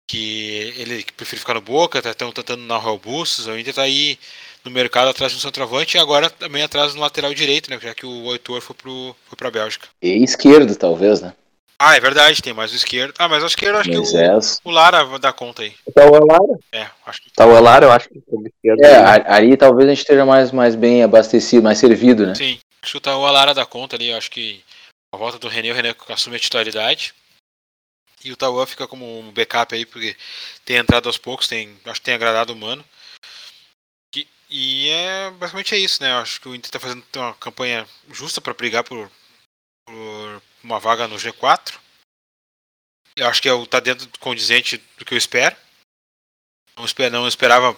que 0.09 0.73
ele 0.75 1.05
prefere 1.15 1.39
ficar 1.39 1.53
no 1.53 1.61
Boca, 1.61 2.01
tá 2.01 2.13
tentando 2.13 2.63
na 2.63 2.79
Real 2.79 2.97
Bustos, 2.97 3.45
o 3.45 3.57
Inter 3.57 3.75
tá 3.75 3.83
aí 3.83 4.17
no 4.65 4.71
mercado 4.71 5.09
atrás 5.09 5.31
do 5.31 5.39
centroavante 5.39 5.97
e 5.97 5.99
agora 5.99 6.31
também 6.31 6.63
atrás 6.63 6.93
do 6.93 6.99
lateral 6.99 7.31
direito, 7.33 7.69
né, 7.69 7.79
já 7.79 7.93
que 7.93 8.07
o 8.07 8.23
Oitor 8.23 8.59
foi 8.59 8.75
pro 8.75 9.15
foi 9.27 9.37
pra 9.37 9.51
Bélgica. 9.51 9.87
E 10.01 10.23
esquerdo, 10.23 10.75
talvez, 10.75 11.21
né? 11.21 11.33
Ah, 11.81 11.95
é 11.95 11.99
verdade, 11.99 12.41
tem 12.41 12.53
mais 12.53 12.73
o 12.73 12.75
esquerdo. 12.75 13.13
Ah, 13.17 13.29
mas 13.29 13.41
acho 13.41 13.55
que 13.55 13.65
eu 13.65 13.77
acho 13.77 13.89
mas 13.89 14.11
que 14.11 14.17
o, 14.17 14.19
é... 14.19 14.37
o 14.65 14.69
Lara 14.69 15.05
vai 15.05 15.17
dar 15.17 15.31
conta 15.31 15.61
aí. 15.61 15.73
Tá 15.95 16.05
o 16.05 16.25
Lara? 16.25 16.59
É, 16.73 16.89
acho 17.05 17.21
que 17.21 17.31
tá 17.31 17.45
o 17.45 17.59
Lara, 17.61 17.85
eu 17.85 17.91
acho 17.91 18.09
que 18.09 18.21
o 18.27 18.45
esquerdo. 18.45 18.83
É, 18.83 19.31
ali 19.31 19.55
talvez 19.55 19.87
a 19.87 19.93
gente 19.93 20.01
esteja 20.01 20.25
mais, 20.25 20.51
mais 20.51 20.75
bem 20.75 21.03
abastecido, 21.03 21.63
mais 21.63 21.79
servido, 21.79 22.27
né? 22.27 22.35
Sim, 22.35 22.59
acho 22.81 22.93
que 22.93 22.99
tá 22.99 23.15
o 23.15 23.31
Lara 23.31 23.53
da 23.53 23.65
conta 23.65 23.95
ali, 23.95 24.09
eu 24.09 24.17
acho 24.17 24.29
que 24.29 24.61
a 25.13 25.17
volta 25.17 25.39
do 25.39 25.47
René, 25.47 25.71
o 25.71 25.73
René 25.73 25.95
assume 26.09 26.35
a 26.35 26.39
titularidade. 26.39 27.13
E 28.23 28.31
o 28.31 28.35
Tauan 28.35 28.65
fica 28.65 28.85
como 28.85 29.19
um 29.19 29.31
backup 29.31 29.73
aí, 29.73 29.85
porque 29.85 30.15
tem 30.65 30.75
entrado 30.75 31.07
aos 31.07 31.17
poucos, 31.17 31.47
tem, 31.47 31.79
acho 31.85 32.01
que 32.01 32.05
tem 32.05 32.13
agradado 32.13 32.51
o 32.51 32.55
Mano. 32.55 32.83
E, 34.13 34.27
e 34.49 34.89
é 34.89 35.31
basicamente 35.31 35.73
é 35.73 35.77
isso, 35.77 36.03
né? 36.03 36.11
Eu 36.11 36.17
acho 36.17 36.41
que 36.41 36.49
o 36.49 36.55
Inter 36.55 36.67
está 36.67 36.79
fazendo 36.79 37.03
uma 37.15 37.33
campanha 37.35 37.87
justa 38.11 38.41
para 38.41 38.53
brigar 38.53 38.83
por, 38.83 39.09
por, 39.85 40.41
uma 40.63 40.79
vaga 40.79 41.07
no 41.07 41.15
G4. 41.15 41.77
Eu 43.15 43.27
acho 43.27 43.41
que 43.41 43.49
é, 43.49 43.65
tá 43.65 43.79
dentro 43.79 44.05
do 44.05 44.19
condizente 44.19 44.77
do 44.97 45.05
que 45.05 45.13
eu 45.13 45.17
espero. 45.17 45.55
Não, 46.77 46.85
esper, 46.85 47.11
não 47.11 47.27
esperava 47.27 47.77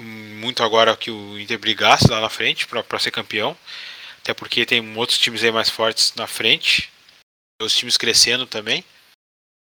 muito 0.00 0.62
agora 0.62 0.96
que 0.96 1.10
o 1.10 1.38
Inter 1.38 1.58
brigasse 1.58 2.08
lá 2.08 2.20
na 2.20 2.28
frente 2.28 2.66
para 2.66 2.98
ser 2.98 3.10
campeão. 3.10 3.56
Até 4.20 4.34
porque 4.34 4.66
tem 4.66 4.96
outros 4.96 5.18
times 5.18 5.42
aí 5.42 5.50
mais 5.50 5.68
fortes 5.68 6.14
na 6.14 6.26
frente. 6.26 6.92
Os 7.60 7.74
times 7.74 7.96
crescendo 7.96 8.46
também. 8.46 8.84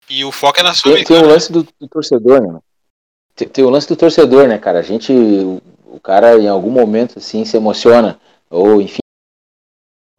E 0.09 0.24
o 0.24 0.33
foco 0.33 0.59
é 0.59 0.62
na 0.62 0.74
sua. 0.74 0.94
Tem, 0.94 1.04
tem 1.04 1.18
o 1.18 1.26
lance 1.26 1.52
do, 1.52 1.62
do 1.78 1.88
torcedor, 1.88 2.40
né? 2.40 2.61
Tem, 3.37 3.48
tem, 3.48 3.64
o 3.64 3.70
lance 3.70 3.87
do 3.87 3.96
torcedor, 3.96 4.48
né, 4.48 4.59
cara? 4.59 4.80
A 4.80 4.83
gente. 4.83 5.12
O, 5.12 5.62
o 5.85 6.00
cara 6.00 6.37
em 6.38 6.48
algum 6.48 6.70
momento 6.70 7.18
assim 7.18 7.44
se 7.44 7.56
emociona. 7.56 8.20
Ou 8.48 8.80
enfim 8.80 8.99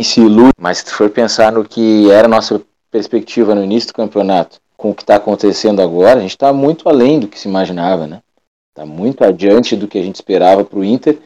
se 0.03 0.21
ilude. 0.21 0.53
Mas 0.59 0.79
se 0.79 0.91
for 0.91 1.09
pensar 1.09 1.51
no 1.51 1.63
que 1.63 2.09
era 2.11 2.25
a 2.25 2.29
nossa 2.29 2.61
perspectiva 2.89 3.55
no 3.55 3.63
início 3.63 3.89
do 3.89 3.95
campeonato, 3.95 4.59
com 4.75 4.91
o 4.91 4.95
que 4.95 5.03
está 5.03 5.15
acontecendo 5.15 5.81
agora, 5.81 6.19
a 6.19 6.21
gente 6.21 6.31
está 6.31 6.51
muito 6.51 6.89
além 6.89 7.19
do 7.19 7.27
que 7.27 7.39
se 7.39 7.47
imaginava, 7.47 8.07
né? 8.07 8.19
Está 8.71 8.85
muito 8.85 9.23
adiante 9.23 9.75
do 9.75 9.87
que 9.87 9.99
a 9.99 10.03
gente 10.03 10.15
esperava 10.15 10.63
para 10.63 10.79
o 10.79 10.83
Inter, 10.83 11.17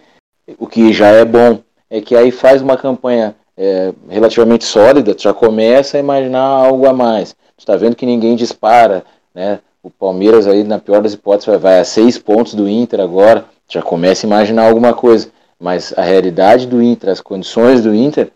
o 0.59 0.67
que 0.67 0.93
já 0.93 1.07
é 1.07 1.25
bom 1.25 1.59
é 1.89 2.01
que 2.01 2.15
aí 2.15 2.31
faz 2.31 2.61
uma 2.61 2.77
campanha 2.77 3.35
é, 3.57 3.93
relativamente 4.09 4.65
sólida, 4.65 5.15
tu 5.15 5.23
já 5.23 5.33
começa 5.33 5.97
a 5.97 5.99
imaginar 5.99 6.41
algo 6.41 6.85
a 6.88 6.93
mais. 6.93 7.33
Tu 7.55 7.59
está 7.59 7.75
vendo 7.75 7.95
que 7.95 8.05
ninguém 8.05 8.35
dispara, 8.35 9.03
né? 9.33 9.59
O 9.81 9.89
Palmeiras 9.89 10.47
aí, 10.47 10.63
na 10.63 10.79
pior 10.79 11.01
das 11.01 11.13
hipóteses, 11.13 11.61
vai 11.61 11.79
a 11.79 11.83
seis 11.83 12.17
pontos 12.17 12.55
do 12.55 12.67
Inter 12.67 12.99
agora, 12.99 13.45
já 13.69 13.81
começa 13.81 14.25
a 14.25 14.27
imaginar 14.27 14.67
alguma 14.67 14.93
coisa. 14.93 15.29
Mas 15.59 15.93
a 15.95 16.01
realidade 16.01 16.67
do 16.67 16.81
Inter, 16.81 17.11
as 17.11 17.21
condições 17.21 17.81
do 17.81 17.93
Inter, 17.93 18.31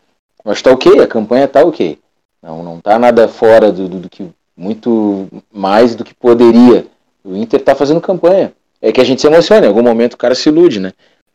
que 0.57 0.63
tá 0.63 0.71
ok, 0.71 0.99
a 0.99 1.07
campanha 1.07 1.47
tá 1.47 1.63
ok. 1.63 1.99
Não, 2.41 2.63
não 2.63 2.79
tá 2.79 2.97
nada 2.97 3.27
fora 3.27 3.71
do, 3.71 3.87
do, 3.87 3.99
do 3.99 4.09
que 4.09 4.29
muito 4.55 5.27
mais 5.51 5.95
do 5.95 6.03
que 6.03 6.13
poderia. 6.13 6.87
O 7.23 7.35
Inter 7.35 7.61
tá 7.61 7.75
fazendo 7.75 8.01
campanha. 8.01 8.53
É 8.81 8.91
que 8.91 9.01
a 9.01 9.03
gente 9.03 9.21
se 9.21 9.27
emociona, 9.27 9.65
em 9.65 9.69
algum 9.69 9.83
momento 9.83 10.13
o 10.13 10.17
cara 10.17 10.35
se 10.35 10.49
ilude, 10.49 10.79
né? 10.79 10.93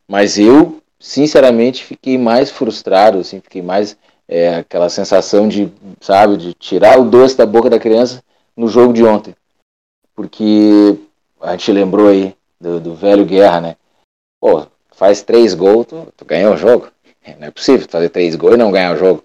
Mas 0.09 0.38
eu 0.38 0.81
sinceramente 0.98 1.85
fiquei 1.85 2.16
mais 2.16 2.50
frustrado, 2.50 3.18
assim, 3.18 3.40
fiquei 3.40 3.61
mais 3.61 3.96
é, 4.27 4.57
aquela 4.57 4.88
sensação 4.88 5.46
de, 5.46 5.70
sabe, 6.00 6.37
de 6.37 6.55
tirar 6.55 6.98
o 6.98 7.05
doce 7.05 7.37
da 7.37 7.44
boca 7.44 7.68
da 7.68 7.79
criança 7.79 8.22
no 8.57 8.68
jogo 8.68 8.92
de 8.92 9.05
ontem. 9.05 9.35
Porque 10.14 10.96
a 11.40 11.53
gente 11.53 11.72
lembrou 11.72 12.09
aí 12.09 12.35
do, 12.61 12.81
do 12.81 12.94
velho 12.94 13.24
Guerra, 13.24 13.61
né? 13.61 13.77
Pô, 14.40 14.66
faz 14.92 15.22
três 15.22 15.55
gols, 15.55 15.87
tu, 15.87 16.09
tu 16.16 16.24
ganhou 16.24 16.55
o 16.55 16.57
jogo. 16.57 16.88
É, 17.25 17.35
não 17.37 17.49
é 17.49 17.51
possível 17.51 17.89
fazer 17.89 18.11
três 18.11 18.37
gols 18.37 18.55
e 18.55 18.59
não 18.59 18.71
ganhar 18.71 18.95
o 18.95 18.99
jogo. 18.99 19.25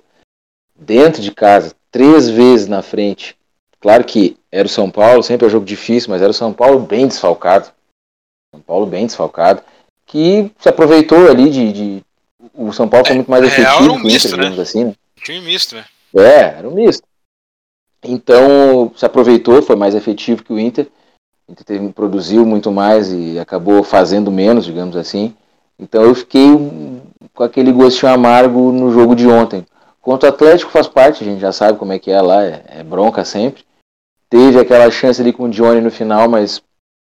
Dentro 0.75 1.21
de 1.21 1.31
casa, 1.31 1.75
três 1.91 2.29
vezes 2.29 2.67
na 2.67 2.81
frente. 2.81 3.37
Claro 3.79 4.03
que 4.03 4.37
era 4.51 4.65
o 4.65 4.69
São 4.69 4.89
Paulo, 4.89 5.21
sempre 5.21 5.45
é 5.45 5.47
um 5.47 5.51
jogo 5.51 5.65
difícil, 5.65 6.09
mas 6.09 6.21
era 6.21 6.31
o 6.31 6.33
São 6.33 6.53
Paulo 6.53 6.79
bem 6.79 7.07
desfalcado. 7.07 7.71
São 8.53 8.61
Paulo 8.61 8.85
bem 8.85 9.05
desfalcado 9.05 9.61
que 10.09 10.51
se 10.59 10.67
aproveitou 10.67 11.29
ali 11.29 11.49
de. 11.49 11.71
de 11.71 12.03
o 12.53 12.73
São 12.73 12.89
Paulo 12.89 13.05
foi 13.05 13.15
muito 13.15 13.29
mais 13.29 13.43
é, 13.43 13.47
efetivo 13.47 13.93
um 13.93 14.01
que 14.01 14.07
o 14.07 14.09
Inter, 14.09 14.37
né? 14.37 14.61
assim, 14.61 14.85
né? 14.85 14.93
Time 15.23 15.41
misto, 15.41 15.75
né? 15.75 15.85
É, 16.15 16.57
era 16.57 16.67
um 16.67 16.73
misto. 16.73 17.03
Então 18.03 18.91
se 18.95 19.05
aproveitou, 19.05 19.61
foi 19.61 19.75
mais 19.75 19.93
efetivo 19.93 20.43
que 20.43 20.51
o 20.51 20.59
Inter. 20.59 20.87
O 21.47 21.51
Inter 21.51 21.93
produziu 21.93 22.45
muito 22.45 22.71
mais 22.71 23.11
e 23.11 23.37
acabou 23.37 23.83
fazendo 23.83 24.31
menos, 24.31 24.65
digamos 24.65 24.95
assim. 24.95 25.35
Então 25.79 26.03
eu 26.03 26.13
fiquei 26.13 26.49
com 27.33 27.43
aquele 27.43 27.71
gostinho 27.71 28.11
amargo 28.11 28.71
no 28.71 28.91
jogo 28.91 29.15
de 29.15 29.27
ontem. 29.27 29.65
Quanto 30.01 30.23
o 30.23 30.29
Atlético 30.29 30.71
faz 30.71 30.87
parte, 30.87 31.23
a 31.23 31.27
gente 31.27 31.39
já 31.39 31.51
sabe 31.51 31.77
como 31.77 31.93
é 31.93 31.99
que 31.99 32.11
é 32.11 32.21
lá, 32.21 32.43
é, 32.43 32.63
é 32.67 32.83
bronca 32.83 33.23
sempre. 33.23 33.63
Teve 34.29 34.59
aquela 34.59 34.89
chance 34.91 35.21
ali 35.21 35.31
com 35.31 35.43
o 35.43 35.49
Johnny 35.49 35.81
no 35.81 35.89
final, 35.89 36.27
mas 36.29 36.61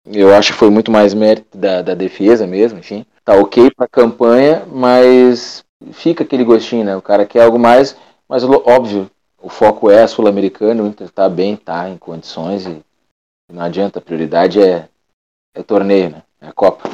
eu 0.06 0.34
acho 0.34 0.53
que 0.53 0.60
foi 0.60 0.69
muito 0.69 0.91
mais 0.91 1.13
mérito 1.13 1.58
da, 1.58 1.82
da 1.82 1.93
defesa 1.93 2.45
mesmo, 2.45 2.80
enfim. 2.80 3.06
Tá 3.23 3.36
ok 3.36 3.71
pra 3.71 3.88
campanha, 3.88 4.65
mas 4.71 5.63
fica 5.91 6.23
aquele 6.23 6.43
gostinho, 6.43 6.86
né? 6.86 6.95
O 6.95 7.01
cara 7.01 7.25
quer 7.25 7.43
algo 7.43 7.60
mais, 7.60 7.95
mas 8.27 8.43
óbvio, 8.43 9.10
o 9.41 9.49
foco 9.49 9.89
é 9.89 10.06
sul-americano, 10.08 10.84
o 10.84 10.88
Inter 10.88 11.10
tá 11.10 11.30
bem, 11.30 11.56
tá 11.56 11.89
em 11.89 11.97
condições 11.97 12.65
e 12.65 12.82
não 13.51 13.63
adianta, 13.63 13.99
a 13.99 14.01
prioridade 14.01 14.62
é, 14.62 14.89
é 15.56 15.63
torneio, 15.63 16.10
né? 16.10 16.23
É 16.41 16.47
a 16.47 16.53
Copa. 16.53 16.89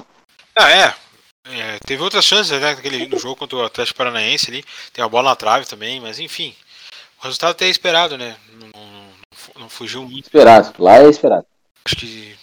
Ah, 0.56 0.70
é. 0.70 1.03
É 1.46 1.80
teve 1.86 2.02
outras 2.02 2.26
chances 2.26 2.52
né, 2.52 2.60
naquele, 2.60 3.08
no 3.08 3.18
jogo 3.20 3.36
contra 3.36 3.58
o 3.58 3.66
Atlético 3.66 3.98
Paranaense 3.98 4.50
ali, 4.50 4.64
tem 4.92 5.04
a 5.04 5.10
bola 5.10 5.30
na 5.30 5.36
trave 5.36 5.66
também, 5.66 6.00
mas 6.00 6.20
enfim, 6.20 6.54
o 7.20 7.24
resultado 7.24 7.52
até 7.52 7.66
é 7.66 7.70
esperado, 7.70 8.18
né? 8.18 8.36
Não, 8.60 8.68
não, 8.70 9.62
não 9.62 9.70
fugiu 9.70 10.04
muito. 10.04 10.26
Esperado, 10.26 10.74
lá 10.80 11.00
é 11.00 11.10
esperado. 11.10 11.46
Acho 11.86 11.96
que 11.96 12.36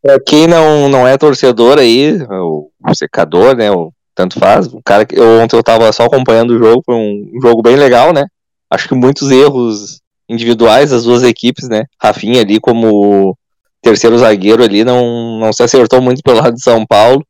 Pra 0.00 0.18
quem 0.20 0.46
não, 0.46 0.88
não 0.88 1.06
é 1.06 1.18
torcedor 1.18 1.78
aí, 1.78 2.16
o, 2.30 2.70
o 2.88 2.94
secador, 2.94 3.56
né? 3.56 3.70
O, 3.70 3.92
tanto 4.14 4.38
faz. 4.38 4.66
O 4.68 4.80
cara 4.84 5.04
que 5.04 5.18
eu, 5.18 5.40
ontem 5.40 5.56
eu 5.56 5.62
tava 5.62 5.92
só 5.92 6.04
acompanhando 6.04 6.52
o 6.52 6.58
jogo, 6.58 6.82
foi 6.84 6.94
um, 6.94 7.30
um 7.34 7.40
jogo 7.40 7.62
bem 7.62 7.76
legal, 7.76 8.12
né? 8.12 8.26
Acho 8.70 8.88
que 8.88 8.94
muitos 8.94 9.30
erros 9.30 10.00
individuais 10.28 10.90
das 10.90 11.04
duas 11.04 11.22
equipes, 11.22 11.68
né? 11.68 11.84
Rafinha 12.00 12.42
ali 12.42 12.60
como 12.60 13.36
terceiro 13.82 14.18
zagueiro 14.18 14.62
ali 14.62 14.84
não, 14.84 15.38
não 15.40 15.52
se 15.52 15.62
acertou 15.62 16.00
muito 16.00 16.22
pelo 16.22 16.38
lado 16.38 16.54
de 16.54 16.62
São 16.62 16.86
Paulo. 16.86 17.24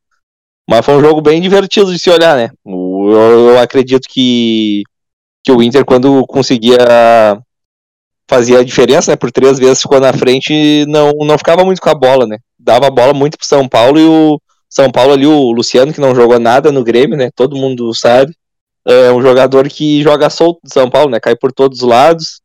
Mas 0.69 0.85
foi 0.85 0.97
um 0.97 1.01
jogo 1.01 1.23
bem 1.23 1.41
divertido 1.41 1.91
de 1.91 1.99
se 1.99 2.11
olhar, 2.11 2.37
né? 2.37 2.51
Eu, 2.67 3.51
eu 3.51 3.59
acredito 3.59 4.07
que, 4.07 4.83
que 5.43 5.51
o 5.51 5.63
Inter, 5.63 5.83
quando 5.85 6.27
conseguia 6.27 6.77
fazia 8.29 8.59
a 8.59 8.65
diferença, 8.65 9.11
né? 9.11 9.17
Por 9.17 9.33
três 9.33 9.59
vezes 9.59 9.81
ficou 9.81 9.99
na 9.99 10.13
frente 10.13 10.85
não, 10.87 11.13
não 11.21 11.39
ficava 11.39 11.65
muito 11.65 11.81
com 11.81 11.89
a 11.89 11.95
bola, 11.95 12.27
né? 12.27 12.37
Dava 12.59 12.87
a 12.87 12.91
bola 12.91 13.15
muito 13.15 13.39
pro 13.39 13.47
São 13.47 13.67
Paulo 13.67 13.99
e 13.99 14.05
o 14.05 14.39
São 14.69 14.91
Paulo 14.91 15.15
ali, 15.15 15.27
o 15.27 15.51
Luciano, 15.53 15.93
que 15.93 16.01
não 16.03 16.15
jogou 16.15 16.39
nada 16.39 16.71
no 16.71 16.85
Grêmio, 16.85 17.17
né? 17.17 17.31
Todo 17.35 17.57
mundo 17.57 17.95
sabe. 17.95 18.35
É 18.87 19.11
um 19.11 19.23
jogador 19.23 19.69
que 19.71 20.03
joga 20.03 20.29
solto 20.29 20.61
do 20.63 20.73
São 20.73 20.91
Paulo, 20.91 21.11
né? 21.11 21.19
Cai 21.19 21.35
por 21.35 21.51
todos 21.51 21.81
os 21.81 21.89
lados. 21.89 22.43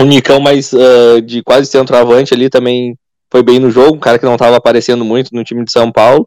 O 0.00 0.04
Nicão 0.04 0.40
mais 0.40 0.72
uh, 0.72 1.20
de 1.20 1.42
quase 1.42 1.66
centroavante 1.66 2.32
ali 2.32 2.48
também 2.48 2.96
foi 3.30 3.42
bem 3.42 3.58
no 3.58 3.70
jogo, 3.70 3.96
um 3.96 4.00
cara 4.00 4.18
que 4.18 4.24
não 4.24 4.34
estava 4.34 4.56
aparecendo 4.56 5.04
muito 5.04 5.28
no 5.34 5.44
time 5.44 5.62
de 5.62 5.70
São 5.70 5.92
Paulo. 5.92 6.26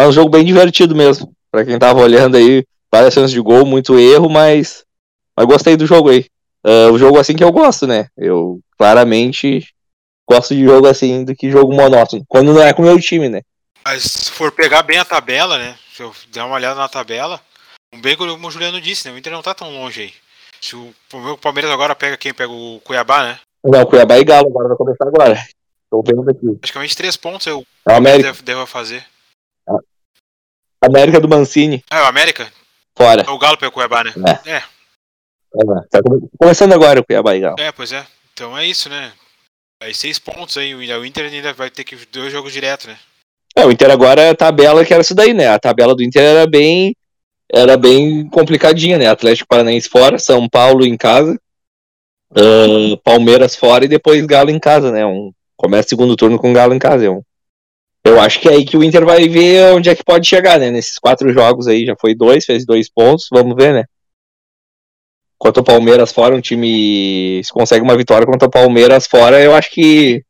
Mas 0.00 0.08
um 0.08 0.12
jogo 0.12 0.30
bem 0.30 0.42
divertido 0.42 0.96
mesmo. 0.96 1.30
Para 1.50 1.62
quem 1.62 1.78
tava 1.78 2.00
olhando 2.00 2.34
aí, 2.38 2.64
várias 2.90 3.12
chances 3.12 3.32
de 3.32 3.40
gol, 3.40 3.66
muito 3.66 3.98
erro, 3.98 4.30
mas, 4.30 4.82
mas 5.36 5.46
gostei 5.46 5.76
do 5.76 5.84
jogo 5.84 6.08
aí. 6.08 6.24
Uh, 6.66 6.90
o 6.90 6.98
jogo 6.98 7.18
assim 7.18 7.36
que 7.36 7.44
eu 7.44 7.52
gosto, 7.52 7.86
né? 7.86 8.08
Eu 8.16 8.60
claramente 8.78 9.68
gosto 10.26 10.54
de 10.54 10.64
jogo 10.64 10.86
assim 10.86 11.22
do 11.22 11.36
que 11.36 11.50
jogo 11.50 11.74
monótono. 11.74 12.24
Quando 12.26 12.54
não 12.54 12.62
é 12.62 12.72
com 12.72 12.80
o 12.80 12.86
meu 12.86 12.98
time, 12.98 13.28
né? 13.28 13.42
Mas 13.84 14.04
se 14.04 14.30
for 14.30 14.50
pegar 14.50 14.82
bem 14.82 14.96
a 14.96 15.04
tabela, 15.04 15.58
né? 15.58 15.76
Se 15.94 16.02
eu 16.02 16.14
der 16.32 16.44
uma 16.44 16.54
olhada 16.54 16.80
na 16.80 16.88
tabela, 16.88 17.38
bem 17.96 18.16
como 18.16 18.48
o 18.48 18.50
Juliano 18.50 18.80
disse, 18.80 19.06
né? 19.06 19.14
O 19.14 19.18
Inter 19.18 19.34
não 19.34 19.42
tá 19.42 19.52
tão 19.52 19.70
longe 19.70 20.00
aí. 20.00 20.12
Se 20.62 20.76
o, 20.76 20.94
o 21.12 21.36
Palmeiras 21.36 21.70
agora 21.70 21.94
pega 21.94 22.16
quem? 22.16 22.32
Pega 22.32 22.50
o 22.50 22.80
Cuiabá, 22.82 23.22
né? 23.22 23.38
Não, 23.62 23.84
Cuiabá 23.84 24.18
e 24.18 24.24
Galo 24.24 24.48
agora 24.48 24.68
vai 24.68 24.76
começar 24.78 25.06
agora. 25.06 25.46
Tô 25.90 26.02
vendo 26.02 26.30
aqui. 26.30 26.58
Praticamente 26.58 26.96
três 26.96 27.18
pontos 27.18 27.46
eu 27.46 27.66
É 27.86 27.92
o 27.92 27.96
América. 27.96 28.28
devo, 28.30 28.42
devo 28.42 28.66
fazer. 28.66 29.04
América 30.82 31.20
do 31.20 31.28
Mancini, 31.28 31.82
Ah, 31.90 31.98
é 31.98 32.02
o 32.02 32.06
América? 32.06 32.50
fora. 32.96 33.22
É 33.22 33.30
o 33.30 33.38
Galo 33.38 33.56
pega 33.56 33.68
o 33.68 33.72
Cuiabá, 33.72 34.04
né? 34.04 34.12
É. 34.44 34.52
É, 34.56 34.62
É, 35.54 35.64
tá 35.90 36.00
come- 36.02 36.28
começando 36.38 36.72
agora 36.72 37.00
o 37.00 37.04
Cuiabá 37.04 37.34
e 37.36 37.40
Galo. 37.40 37.56
é, 37.58 37.72
pois 37.72 37.92
é. 37.92 38.06
Então 38.32 38.56
é 38.56 38.66
isso, 38.66 38.88
né? 38.88 39.12
Aí 39.82 39.94
seis 39.94 40.18
pontos 40.18 40.56
aí. 40.56 40.74
O 40.74 41.04
Inter 41.04 41.24
ainda 41.26 41.52
vai 41.52 41.70
ter 41.70 41.84
que 41.84 41.96
dois 42.12 42.30
jogos 42.32 42.52
direto, 42.52 42.86
né? 42.86 42.98
É, 43.56 43.64
o 43.66 43.70
Inter 43.70 43.90
agora 43.90 44.30
a 44.30 44.34
tabela 44.34 44.84
que 44.84 44.92
era 44.92 45.00
isso 45.02 45.14
daí, 45.14 45.34
né? 45.34 45.48
A 45.48 45.58
tabela 45.58 45.94
do 45.94 46.02
Inter 46.02 46.22
era 46.22 46.46
bem 46.46 46.94
era 47.52 47.76
bem 47.76 48.28
complicadinha, 48.28 48.96
né? 48.96 49.08
Atlético 49.08 49.48
Paranaense 49.48 49.88
fora, 49.88 50.18
São 50.20 50.48
Paulo 50.48 50.84
em 50.86 50.96
casa, 50.96 51.36
ah, 52.36 52.96
Palmeiras 53.02 53.56
fora 53.56 53.84
e 53.84 53.88
depois 53.88 54.24
Galo 54.26 54.50
em 54.50 54.58
casa, 54.58 54.92
né? 54.92 55.04
Um, 55.04 55.32
começa 55.56 55.86
o 55.86 55.88
segundo 55.90 56.14
turno 56.16 56.38
com 56.38 56.52
Galo 56.52 56.74
em 56.74 56.78
casa. 56.78 57.06
É 57.06 57.10
um, 57.10 57.22
eu 58.04 58.20
acho 58.20 58.40
que 58.40 58.48
é 58.48 58.52
aí 58.52 58.64
que 58.64 58.76
o 58.76 58.82
Inter 58.82 59.04
vai 59.04 59.28
ver 59.28 59.74
onde 59.74 59.90
é 59.90 59.94
que 59.94 60.04
pode 60.04 60.26
chegar, 60.26 60.58
né? 60.58 60.70
Nesses 60.70 60.98
quatro 60.98 61.32
jogos 61.32 61.66
aí, 61.66 61.84
já 61.84 61.94
foi 62.00 62.14
dois, 62.14 62.44
fez 62.44 62.64
dois 62.64 62.88
pontos, 62.88 63.28
vamos 63.30 63.54
ver, 63.54 63.74
né? 63.74 63.84
Contra 65.38 65.62
o 65.62 65.64
Palmeiras 65.64 66.12
fora, 66.12 66.34
um 66.34 66.40
time 66.40 67.40
se 67.42 67.52
consegue 67.52 67.82
uma 67.82 67.96
vitória 67.96 68.26
contra 68.26 68.48
o 68.48 68.50
Palmeiras 68.50 69.06
fora, 69.06 69.42
eu 69.42 69.54
acho 69.54 69.70
que, 69.70 70.22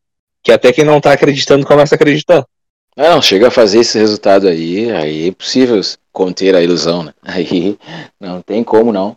que 0.42 0.52
até 0.52 0.72
quem 0.72 0.85
não 0.85 1.00
tá 1.00 1.12
acreditando 1.12 1.66
começa 1.66 1.94
a 1.94 1.96
acreditar. 1.96 2.46
Ah, 2.96 3.11
não, 3.11 3.22
chega 3.22 3.48
a 3.48 3.52
fazer 3.52 3.80
esse 3.80 3.98
resultado 3.98 4.48
aí, 4.48 4.90
aí 4.90 5.28
é 5.28 5.33
possível 5.33 5.80
conter 6.12 6.54
a 6.54 6.62
ilusão, 6.62 7.04
né? 7.04 7.14
Aí 7.22 7.78
não 8.18 8.42
tem 8.42 8.64
como 8.64 8.92
não. 8.92 9.16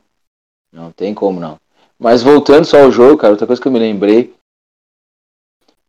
Não 0.71 0.91
tem 0.91 1.13
como 1.13 1.39
não. 1.39 1.59
Mas 1.99 2.23
voltando 2.23 2.65
só 2.65 2.83
ao 2.83 2.91
jogo, 2.91 3.17
cara, 3.17 3.33
outra 3.33 3.47
coisa 3.47 3.61
que 3.61 3.67
eu 3.67 3.71
me 3.71 3.79
lembrei. 3.79 4.33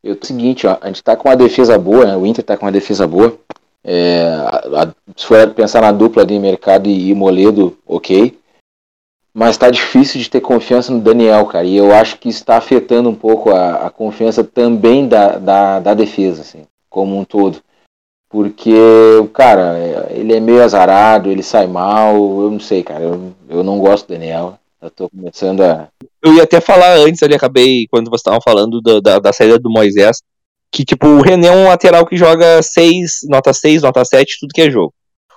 Eu, 0.04 0.12
é 0.14 0.18
o 0.22 0.26
seguinte, 0.26 0.66
ó, 0.66 0.76
a 0.82 0.86
gente 0.88 1.02
tá 1.02 1.16
com 1.16 1.30
uma 1.30 1.36
defesa 1.36 1.78
boa, 1.78 2.04
né? 2.04 2.16
O 2.16 2.26
Inter 2.26 2.44
tá 2.44 2.56
com 2.58 2.66
uma 2.66 2.72
defesa 2.72 3.06
boa. 3.06 3.34
É, 3.82 4.22
a- 4.46 4.82
a- 4.82 4.94
se 5.16 5.26
for 5.26 5.48
pensar 5.54 5.80
na 5.80 5.92
dupla 5.92 6.26
de 6.26 6.38
mercado 6.38 6.88
e, 6.88 7.08
e 7.10 7.14
Moledo, 7.14 7.76
ok. 7.86 8.38
Mas 9.32 9.56
tá 9.56 9.70
difícil 9.70 10.20
de 10.20 10.30
ter 10.30 10.40
confiança 10.40 10.92
no 10.92 11.00
Daniel, 11.00 11.46
cara. 11.46 11.64
E 11.66 11.74
eu 11.76 11.92
acho 11.92 12.18
que 12.18 12.28
está 12.28 12.56
afetando 12.58 13.08
um 13.08 13.14
pouco 13.14 13.50
a, 13.50 13.86
a 13.86 13.90
confiança 13.90 14.44
também 14.44 15.08
da, 15.08 15.38
da, 15.38 15.80
da 15.80 15.94
defesa, 15.94 16.42
assim, 16.42 16.66
como 16.88 17.18
um 17.18 17.24
todo. 17.24 17.60
Porque, 18.28 18.74
cara, 19.32 19.78
é- 19.78 20.12
ele 20.18 20.34
é 20.34 20.40
meio 20.40 20.62
azarado, 20.62 21.30
ele 21.30 21.42
sai 21.42 21.66
mal, 21.66 22.14
eu 22.16 22.50
não 22.50 22.60
sei, 22.60 22.82
cara. 22.82 23.02
Eu, 23.02 23.32
eu 23.48 23.64
não 23.64 23.78
gosto 23.78 24.06
do 24.06 24.12
Daniel. 24.12 24.58
Eu 24.84 24.90
tô 24.90 25.08
começando 25.08 25.62
a. 25.62 25.88
Eu 26.22 26.34
ia 26.34 26.42
até 26.42 26.60
falar 26.60 26.98
antes 26.98 27.22
ali, 27.22 27.34
acabei, 27.34 27.86
quando 27.90 28.10
vocês 28.10 28.20
estavam 28.20 28.40
falando 28.44 28.82
da, 28.82 29.00
da, 29.00 29.18
da 29.18 29.32
saída 29.32 29.58
do 29.58 29.70
Moisés, 29.70 30.18
que 30.70 30.84
tipo, 30.84 31.06
o 31.06 31.22
René 31.22 31.46
é 31.46 31.52
um 31.52 31.68
lateral 31.68 32.04
que 32.04 32.18
joga 32.18 32.60
6, 32.62 33.20
nota 33.30 33.54
6, 33.54 33.80
nota 33.80 34.04
7, 34.04 34.36
tudo 34.40 34.52
que 34.52 34.60
é 34.60 34.70
jogo. 34.70 34.92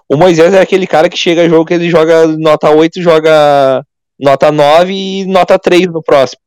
O 0.10 0.18
Moisés 0.18 0.54
é 0.54 0.60
aquele 0.60 0.86
cara 0.86 1.08
que 1.08 1.18
chega 1.18 1.44
a 1.44 1.48
jogo 1.48 1.64
que 1.64 1.74
ele 1.74 1.90
joga 1.90 2.28
nota 2.28 2.70
8, 2.70 3.02
joga 3.02 3.86
nota 4.20 4.52
9 4.52 4.92
e 4.92 5.26
nota 5.26 5.58
3 5.58 5.88
no 5.88 6.04
próximo. 6.04 6.42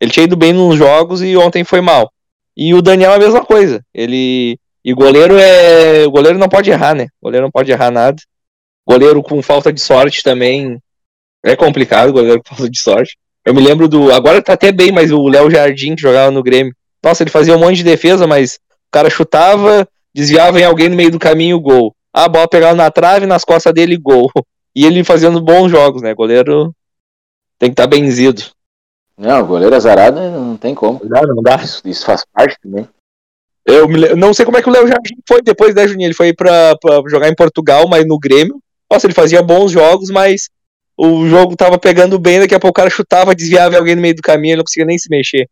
Ele 0.00 0.12
tinha 0.12 0.24
ido 0.24 0.36
bem 0.36 0.52
nos 0.52 0.76
jogos 0.76 1.22
e 1.22 1.36
ontem 1.36 1.64
foi 1.64 1.80
mal. 1.80 2.08
E 2.56 2.72
o 2.72 2.80
Daniel 2.80 3.12
é 3.12 3.16
a 3.16 3.18
mesma 3.18 3.44
coisa. 3.44 3.84
Ele. 3.92 4.56
E 4.84 4.94
goleiro 4.94 5.36
é. 5.36 6.06
O 6.06 6.10
goleiro 6.12 6.38
não 6.38 6.48
pode 6.48 6.70
errar, 6.70 6.94
né? 6.94 7.08
O 7.20 7.26
goleiro 7.26 7.46
não 7.46 7.50
pode 7.50 7.72
errar 7.72 7.90
nada. 7.90 8.22
Goleiro 8.86 9.24
com 9.24 9.42
falta 9.42 9.72
de 9.72 9.80
sorte 9.80 10.22
também. 10.22 10.78
É 11.44 11.54
complicado, 11.54 12.12
goleiro 12.12 12.42
com 12.42 12.54
falta 12.54 12.70
de 12.70 12.80
sorte. 12.80 13.18
Eu 13.44 13.52
me 13.54 13.60
lembro 13.60 13.86
do. 13.86 14.10
Agora 14.10 14.40
tá 14.40 14.54
até 14.54 14.72
bem, 14.72 14.90
mas 14.90 15.12
o 15.12 15.28
Léo 15.28 15.50
Jardim, 15.50 15.94
que 15.94 16.00
jogava 16.00 16.30
no 16.30 16.42
Grêmio. 16.42 16.74
Nossa, 17.02 17.22
ele 17.22 17.30
fazia 17.30 17.54
um 17.54 17.60
monte 17.60 17.76
de 17.76 17.84
defesa, 17.84 18.26
mas 18.26 18.54
o 18.54 18.90
cara 18.90 19.10
chutava, 19.10 19.86
desviava 20.14 20.58
em 20.58 20.64
alguém 20.64 20.88
no 20.88 20.96
meio 20.96 21.10
do 21.10 21.18
caminho, 21.18 21.60
gol. 21.60 21.94
Ah, 22.10 22.24
a 22.24 22.28
bola 22.28 22.48
pegava 22.48 22.74
na 22.74 22.90
trave, 22.90 23.26
nas 23.26 23.44
costas 23.44 23.72
dele, 23.74 23.96
gol. 23.96 24.30
E 24.76 24.84
ele 24.84 25.04
fazendo 25.04 25.40
bons 25.40 25.70
jogos, 25.70 26.02
né? 26.02 26.12
Goleiro 26.12 26.74
tem 27.60 27.68
que 27.68 27.74
estar 27.74 27.84
tá 27.84 27.88
benzido. 27.88 28.42
Não, 29.16 29.46
goleiro 29.46 29.72
azarado 29.72 30.20
não 30.20 30.56
tem 30.56 30.74
como. 30.74 31.00
Não, 31.04 31.22
não 31.22 31.40
dá. 31.40 31.54
Isso, 31.62 31.80
isso 31.84 32.04
faz 32.04 32.24
parte 32.32 32.58
também. 32.60 32.88
Eu 33.64 33.86
me 33.86 34.16
não 34.16 34.34
sei 34.34 34.44
como 34.44 34.58
é 34.58 34.62
que 34.62 34.68
o 34.68 34.72
Léo 34.72 34.88
Jardim 34.88 35.14
foi 35.28 35.40
depois, 35.42 35.76
né, 35.76 35.86
Juninho? 35.86 36.08
Ele 36.08 36.14
foi 36.14 36.34
pra, 36.34 36.76
pra 36.80 37.00
jogar 37.08 37.28
em 37.28 37.36
Portugal, 37.36 37.86
mas 37.88 38.04
no 38.04 38.18
Grêmio. 38.18 38.60
Nossa, 38.90 39.06
ele 39.06 39.14
fazia 39.14 39.42
bons 39.44 39.70
jogos, 39.70 40.10
mas 40.10 40.50
o 40.96 41.26
jogo 41.28 41.56
tava 41.56 41.78
pegando 41.78 42.18
bem, 42.18 42.40
daqui 42.40 42.54
a 42.54 42.60
pouco 42.60 42.70
o 42.78 42.82
cara 42.82 42.90
chutava, 42.90 43.34
desviava 43.34 43.76
alguém 43.76 43.96
no 43.96 44.02
meio 44.02 44.14
do 44.14 44.22
caminho, 44.22 44.52
ele 44.52 44.58
não 44.58 44.64
conseguia 44.64 44.86
nem 44.86 44.98
se 44.98 45.08
mexer. 45.10 45.48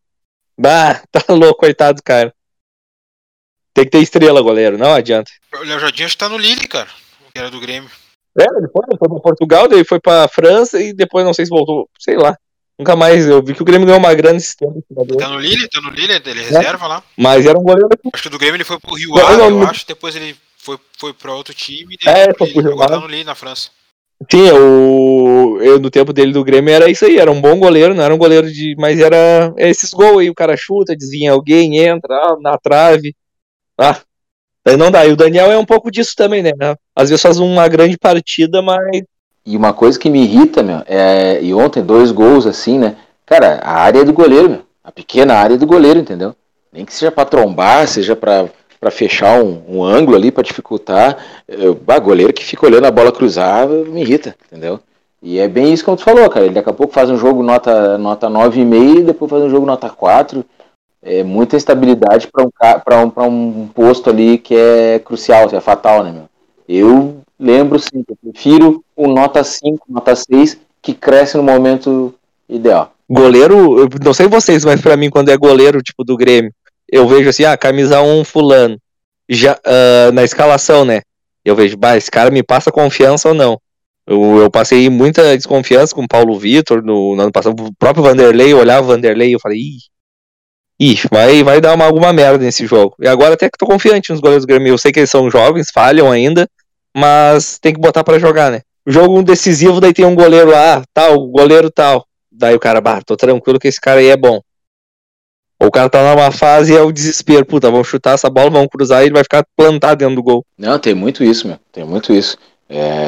Bah, 0.58 1.02
tá 1.10 1.24
louco, 1.28 1.60
coitado 1.60 1.96
do 1.96 2.02
cara. 2.02 2.32
Tem 3.74 3.84
que 3.84 3.90
ter 3.90 4.00
estrela, 4.00 4.42
goleiro, 4.42 4.76
não 4.76 4.92
adianta. 4.92 5.30
O 5.54 5.64
Léo 5.64 5.80
Jardim 5.80 6.04
acho 6.04 6.14
que 6.14 6.18
tá 6.18 6.28
no 6.28 6.36
Lille, 6.36 6.68
cara. 6.68 6.88
Que 7.32 7.38
era 7.38 7.50
do 7.50 7.60
Grêmio. 7.60 7.90
É, 8.38 8.44
ele 8.44 8.68
foi, 8.68 8.82
ele 8.88 8.98
foi 8.98 9.08
pra 9.08 9.20
Portugal, 9.20 9.68
daí 9.68 9.84
foi 9.84 10.00
pra 10.00 10.28
França 10.28 10.80
e 10.80 10.92
depois 10.92 11.24
não 11.24 11.34
sei 11.34 11.44
se 11.46 11.50
voltou, 11.50 11.88
sei 11.98 12.16
lá. 12.16 12.36
Nunca 12.78 12.96
mais, 12.96 13.26
eu 13.26 13.42
vi 13.42 13.54
que 13.54 13.62
o 13.62 13.64
Grêmio 13.64 13.86
ganhou 13.86 13.98
uma 13.98 14.14
grana 14.14 14.38
esse 14.38 14.56
tempo. 14.56 14.82
Tá 15.18 15.28
no 15.28 15.38
Lille, 15.38 15.68
tá 15.68 15.80
no 15.80 15.90
Lille, 15.90 16.12
ele 16.24 16.40
é 16.40 16.42
reserva 16.42 16.86
lá. 16.86 17.02
Mas 17.16 17.46
era 17.46 17.58
um 17.58 17.62
goleiro 17.62 17.88
Acho 18.12 18.22
que 18.22 18.28
do 18.28 18.38
Grêmio 18.38 18.56
ele 18.56 18.64
foi 18.64 18.78
pro 18.80 18.94
Rio 18.94 19.10
Não, 19.10 19.36
não, 19.36 19.44
eu 19.44 19.50
não. 19.50 19.68
acho. 19.68 19.86
Depois 19.86 20.16
ele 20.16 20.36
foi, 20.56 20.78
foi 20.98 21.12
pra 21.12 21.34
outro 21.34 21.54
time. 21.54 21.96
É, 22.04 22.32
foi 22.34 22.50
pro 22.50 22.62
Rio 22.62 22.72
agora 22.72 22.92
tá 22.92 23.00
no 23.00 23.06
Lille, 23.06 23.24
na 23.24 23.34
França. 23.34 23.70
Sim, 24.30 24.50
o, 24.52 25.58
eu, 25.62 25.78
no 25.78 25.90
tempo 25.90 26.12
dele 26.12 26.32
do 26.32 26.44
Grêmio 26.44 26.72
era 26.72 26.90
isso 26.90 27.04
aí, 27.04 27.18
era 27.18 27.30
um 27.30 27.40
bom 27.40 27.58
goleiro, 27.58 27.94
não 27.94 28.04
era 28.04 28.14
um 28.14 28.18
goleiro 28.18 28.50
de. 28.50 28.74
Mas 28.78 29.00
era 29.00 29.52
é 29.56 29.70
esses 29.70 29.92
gols 29.92 30.18
aí, 30.18 30.30
o 30.30 30.34
cara 30.34 30.56
chuta, 30.56 30.96
desvia 30.96 31.32
alguém, 31.32 31.78
entra 31.78 32.14
ah, 32.14 32.36
na 32.40 32.58
trave. 32.58 33.14
Ah, 33.78 34.00
não 34.78 34.90
dá. 34.90 35.06
E 35.06 35.12
o 35.12 35.16
Daniel 35.16 35.50
é 35.50 35.58
um 35.58 35.64
pouco 35.64 35.90
disso 35.90 36.14
também, 36.16 36.42
né? 36.42 36.52
Às 36.94 37.08
vezes 37.08 37.22
faz 37.22 37.38
uma 37.38 37.66
grande 37.68 37.96
partida, 37.96 38.60
mas. 38.60 39.02
E 39.44 39.56
uma 39.56 39.72
coisa 39.72 39.98
que 39.98 40.10
me 40.10 40.22
irrita, 40.22 40.62
meu, 40.62 40.82
é. 40.86 41.42
E 41.42 41.52
ontem, 41.54 41.82
dois 41.82 42.12
gols 42.12 42.46
assim, 42.46 42.78
né? 42.78 42.96
Cara, 43.24 43.60
a 43.62 43.80
área 43.80 44.00
é 44.00 44.04
do 44.04 44.12
goleiro, 44.12 44.50
meu. 44.50 44.62
A 44.84 44.92
pequena 44.92 45.34
área 45.34 45.54
é 45.54 45.58
do 45.58 45.66
goleiro, 45.66 45.98
entendeu? 45.98 46.34
Nem 46.72 46.84
que 46.84 46.94
seja 46.94 47.10
pra 47.10 47.24
trombar, 47.24 47.86
seja 47.86 48.16
pra, 48.16 48.48
pra 48.82 48.90
fechar 48.90 49.40
um, 49.40 49.62
um 49.68 49.84
ângulo 49.84 50.16
ali, 50.16 50.32
pra 50.32 50.42
dificultar. 50.42 51.16
Eu, 51.46 51.72
bah, 51.72 52.00
goleiro 52.00 52.32
que 52.32 52.44
fica 52.44 52.66
olhando 52.66 52.84
a 52.84 52.90
bola 52.90 53.12
cruzar 53.12 53.68
me 53.68 54.00
irrita, 54.00 54.34
entendeu? 54.46 54.80
E 55.22 55.38
é 55.38 55.46
bem 55.46 55.72
isso 55.72 55.84
que 55.84 55.96
tu 55.96 56.02
falou, 56.02 56.28
cara. 56.28 56.46
Ele 56.46 56.54
daqui 56.54 56.68
a 56.68 56.72
pouco 56.72 56.92
faz 56.92 57.08
um 57.08 57.16
jogo 57.16 57.44
nota, 57.44 57.96
nota 57.96 58.28
9,5 58.28 59.04
depois 59.04 59.30
faz 59.30 59.44
um 59.44 59.50
jogo 59.50 59.64
nota 59.64 59.88
4. 59.88 60.44
É 61.00 61.22
muita 61.22 61.54
instabilidade 61.54 62.26
para 62.26 62.44
um, 63.04 63.12
um, 63.22 63.62
um 63.62 63.68
posto 63.68 64.10
ali 64.10 64.36
que 64.36 64.56
é 64.56 64.98
crucial, 64.98 65.48
é 65.52 65.60
fatal, 65.60 66.02
né, 66.02 66.10
meu? 66.10 66.24
Eu 66.68 67.18
lembro 67.38 67.78
sim, 67.78 68.02
eu 68.08 68.16
prefiro 68.20 68.82
um 68.96 69.06
nota 69.06 69.44
5, 69.44 69.86
nota 69.88 70.16
6, 70.16 70.58
que 70.80 70.92
cresce 70.92 71.36
no 71.36 71.44
momento 71.44 72.12
ideal. 72.48 72.92
Goleiro, 73.08 73.88
não 74.04 74.12
sei 74.12 74.26
vocês, 74.26 74.64
mas 74.64 74.80
pra 74.80 74.96
mim, 74.96 75.08
quando 75.08 75.28
é 75.28 75.36
goleiro, 75.36 75.82
tipo, 75.82 76.02
do 76.02 76.16
Grêmio, 76.16 76.52
eu 76.92 77.08
vejo 77.08 77.30
assim, 77.30 77.44
ah, 77.44 77.56
camisa 77.56 78.02
1 78.02 78.22
fulano. 78.22 78.78
Já, 79.28 79.54
uh, 79.54 80.12
na 80.12 80.22
escalação, 80.24 80.84
né? 80.84 81.00
Eu 81.42 81.56
vejo, 81.56 81.74
bah, 81.76 81.96
esse 81.96 82.10
cara 82.10 82.30
me 82.30 82.42
passa 82.42 82.70
confiança 82.70 83.30
ou 83.30 83.34
não. 83.34 83.58
Eu, 84.06 84.40
eu 84.40 84.50
passei 84.50 84.90
muita 84.90 85.34
desconfiança 85.36 85.94
com 85.94 86.02
o 86.02 86.08
Paulo 86.08 86.38
Vitor 86.38 86.82
no, 86.82 87.16
no, 87.16 87.22
ano 87.22 87.32
passado. 87.32 87.58
O 87.58 87.74
próprio 87.78 88.04
Vanderlei, 88.04 88.52
eu 88.52 88.58
olhava 88.58 88.84
o 88.84 88.88
Vanderlei 88.88 89.30
e 89.30 89.32
eu 89.32 89.40
falei, 89.40 89.58
ih, 89.58 89.78
ih 90.78 90.98
vai, 91.10 91.42
vai 91.42 91.60
dar 91.62 91.74
uma, 91.74 91.86
alguma 91.86 92.12
merda 92.12 92.44
nesse 92.44 92.66
jogo. 92.66 92.94
E 93.00 93.08
agora 93.08 93.34
até 93.34 93.48
que 93.48 93.56
tô 93.56 93.66
confiante 93.66 94.10
nos 94.10 94.20
goleiros 94.20 94.44
do 94.44 94.48
Grêmio. 94.48 94.74
Eu 94.74 94.78
sei 94.78 94.92
que 94.92 95.00
eles 95.00 95.10
são 95.10 95.30
jovens, 95.30 95.70
falham 95.72 96.12
ainda, 96.12 96.46
mas 96.94 97.58
tem 97.58 97.72
que 97.72 97.80
botar 97.80 98.04
para 98.04 98.18
jogar, 98.18 98.50
né? 98.50 98.60
Jogo 98.86 99.22
decisivo, 99.22 99.80
daí 99.80 99.94
tem 99.94 100.04
um 100.04 100.14
goleiro 100.14 100.50
lá, 100.50 100.82
tal, 100.92 101.26
goleiro 101.28 101.70
tal. 101.70 102.04
Daí 102.30 102.54
o 102.54 102.60
cara, 102.60 102.82
bah, 102.82 103.00
tô 103.00 103.16
tranquilo 103.16 103.58
que 103.58 103.68
esse 103.68 103.80
cara 103.80 104.00
aí 104.00 104.08
é 104.08 104.16
bom. 104.16 104.42
Ou 105.62 105.68
o 105.68 105.70
cara 105.70 105.88
tá 105.88 106.02
numa 106.02 106.32
fase 106.32 106.72
e 106.72 106.76
é 106.76 106.82
o 106.82 106.90
desespero, 106.90 107.46
puta, 107.46 107.70
vamos 107.70 107.86
chutar 107.86 108.14
essa 108.14 108.28
bola, 108.28 108.50
vamos 108.50 108.66
cruzar 108.68 109.00
e 109.00 109.06
ele 109.06 109.14
vai 109.14 109.22
ficar 109.22 109.46
plantado 109.56 109.94
dentro 109.94 110.16
do 110.16 110.22
gol. 110.22 110.44
Não, 110.58 110.76
tem 110.76 110.92
muito 110.92 111.22
isso, 111.22 111.46
meu. 111.46 111.56
Tem 111.70 111.84
muito 111.84 112.12
isso. 112.12 112.36
É... 112.68 113.04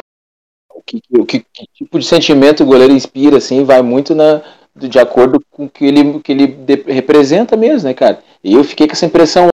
O, 0.73 0.81
que, 0.81 1.01
o 1.11 1.25
que, 1.25 1.39
que, 1.39 1.67
tipo 1.73 1.99
de 1.99 2.05
sentimento 2.05 2.63
o 2.63 2.65
goleiro 2.65 2.93
inspira, 2.93 3.39
assim, 3.39 3.65
vai 3.65 3.81
muito 3.81 4.15
na, 4.15 4.41
de 4.73 4.97
acordo 4.97 5.43
com 5.51 5.65
o 5.65 5.69
que 5.69 5.83
ele, 5.83 6.21
que 6.21 6.31
ele 6.31 6.47
de, 6.47 6.75
representa 6.87 7.57
mesmo, 7.57 7.89
né, 7.89 7.93
cara? 7.93 8.23
E 8.41 8.53
eu 8.53 8.63
fiquei 8.63 8.87
com 8.87 8.93
essa 8.93 9.05
impressão 9.05 9.49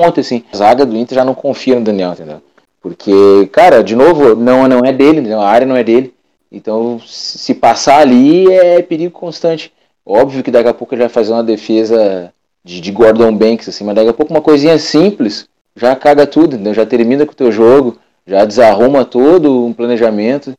ontem, 0.00 0.22
assim. 0.22 0.44
A 0.52 0.56
zaga 0.56 0.84
do 0.84 0.96
Inter 0.96 1.14
já 1.14 1.24
não 1.24 1.36
confia 1.36 1.76
no 1.76 1.84
Daniel, 1.84 2.14
entendeu? 2.14 2.42
Porque, 2.82 3.48
cara, 3.52 3.84
de 3.84 3.94
novo, 3.94 4.34
não, 4.34 4.66
não 4.66 4.80
é 4.84 4.92
dele, 4.92 5.20
entendeu? 5.20 5.40
a 5.40 5.48
área 5.48 5.66
não 5.66 5.76
é 5.76 5.84
dele. 5.84 6.12
Então, 6.50 7.00
se 7.06 7.54
passar 7.54 8.00
ali 8.00 8.52
é 8.52 8.82
perigo 8.82 9.12
constante. 9.12 9.72
Óbvio 10.06 10.44
que 10.44 10.52
daqui 10.52 10.68
a 10.68 10.74
pouco 10.74 10.94
ele 10.94 11.02
vai 11.02 11.08
fazer 11.08 11.32
uma 11.32 11.42
defesa 11.42 12.32
de, 12.64 12.80
de 12.80 12.92
Gordon 12.92 13.36
Banks, 13.36 13.68
assim, 13.68 13.82
mas 13.82 13.96
daqui 13.96 14.08
a 14.08 14.14
pouco 14.14 14.32
uma 14.32 14.40
coisinha 14.40 14.78
simples 14.78 15.48
já 15.74 15.94
caga 15.96 16.26
tudo, 16.26 16.54
entendeu? 16.54 16.72
já 16.72 16.86
termina 16.86 17.26
com 17.26 17.32
o 17.32 17.36
teu 17.36 17.50
jogo, 17.50 17.98
já 18.26 18.44
desarruma 18.44 19.04
todo 19.04 19.66
um 19.66 19.72
planejamento. 19.72 20.54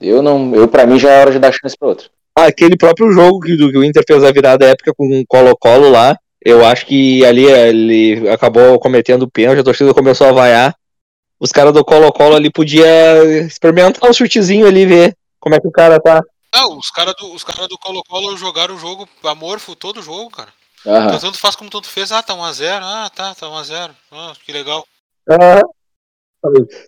Eu 0.00 0.22
não, 0.22 0.54
eu 0.54 0.68
para 0.68 0.86
mim 0.86 0.98
já 0.98 1.10
é 1.10 1.20
hora 1.20 1.30
de 1.30 1.38
dar 1.38 1.52
chance 1.52 1.76
para 1.78 1.88
outro. 1.88 2.10
Ah, 2.36 2.46
aquele 2.46 2.76
próprio 2.76 3.10
jogo 3.10 3.40
que, 3.40 3.56
que 3.56 3.78
o 3.78 3.82
Inter 3.82 4.04
fez 4.06 4.22
a 4.22 4.30
virada 4.30 4.66
época 4.66 4.92
com 4.96 5.06
o 5.06 5.26
Colo-Colo 5.26 5.90
lá, 5.90 6.16
eu 6.44 6.64
acho 6.64 6.86
que 6.86 7.24
ali 7.24 7.44
ele 7.44 8.28
acabou 8.28 8.78
cometendo 8.78 9.28
pênalti, 9.28 9.58
a 9.58 9.64
torcida 9.64 9.92
começou 9.92 10.28
a 10.28 10.32
vaiar. 10.32 10.74
Os 11.40 11.50
caras 11.50 11.72
do 11.72 11.84
Colo-Colo 11.84 12.36
ali 12.36 12.50
podia 12.50 13.24
experimentar 13.44 14.08
um 14.08 14.12
chutezinho 14.12 14.66
ali, 14.66 14.86
ver 14.86 15.14
como 15.40 15.54
é 15.54 15.60
que 15.60 15.66
o 15.66 15.72
cara 15.72 16.00
tá. 16.00 16.22
Não, 16.54 16.78
os 16.78 16.90
caras 16.90 17.14
do, 17.16 17.32
os 17.32 17.44
cara 17.44 17.68
do 17.68 17.78
Colo-Colo 17.78 18.36
jogaram 18.36 18.74
o 18.74 18.78
jogo 18.78 19.08
amorfo 19.24 19.76
todo 19.76 20.00
o 20.00 20.02
jogo, 20.02 20.30
cara. 20.30 20.52
Então, 20.80 21.18
tanto 21.18 21.38
faz 21.38 21.56
como 21.56 21.70
tanto 21.70 21.88
fez. 21.88 22.12
Ah, 22.12 22.22
tá 22.22 22.34
1x0. 22.34 22.80
Ah, 22.82 23.10
tá, 23.14 23.34
tá 23.34 23.46
1x0. 23.46 23.90
Ah, 24.12 24.32
que 24.44 24.52
legal. 24.52 24.86
Ah, 25.28 25.60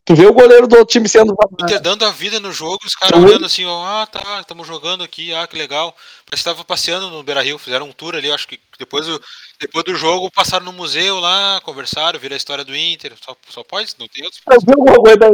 tu 0.05 0.15
vê 0.15 0.27
o 0.27 0.33
goleiro 0.33 0.67
do 0.67 0.79
outro 0.79 0.93
time 0.93 1.09
sendo. 1.09 1.35
Inter 1.61 1.81
dando 1.81 2.05
a 2.05 2.11
vida 2.11 2.39
no 2.39 2.53
jogo, 2.53 2.79
os 2.85 2.95
caras 2.95 3.23
olhando 3.23 3.45
assim, 3.45 3.65
ó, 3.65 3.85
ah, 3.85 4.07
tá, 4.07 4.41
estamos 4.41 4.67
jogando 4.67 5.03
aqui, 5.03 5.35
ah, 5.35 5.47
que 5.47 5.57
legal. 5.57 5.95
Parece 6.25 6.45
que 6.45 6.51
tava 6.51 6.65
passeando 6.65 7.11
no 7.11 7.23
Beira 7.23 7.43
Rio, 7.43 7.59
fizeram 7.59 7.87
um 7.87 7.93
tour 7.93 8.15
ali, 8.15 8.31
acho 8.31 8.47
que 8.47 8.61
depois 8.79 9.07
do, 9.07 9.21
depois 9.61 9.85
do 9.85 9.95
jogo 9.95 10.31
passaram 10.31 10.65
no 10.65 10.73
museu 10.73 11.19
lá, 11.19 11.61
conversaram, 11.63 12.19
viram 12.19 12.35
a 12.35 12.39
história 12.39 12.65
do 12.65 12.75
Inter. 12.75 13.13
Só, 13.21 13.37
só 13.49 13.65
pode, 13.65 13.95
não 13.99 14.09
tem 14.09 14.25
outros. 14.25 14.41
Eu 14.51 14.61
vi 14.61 14.73
alguma 14.73 14.97
coisa 14.97 15.17
da 15.19 15.29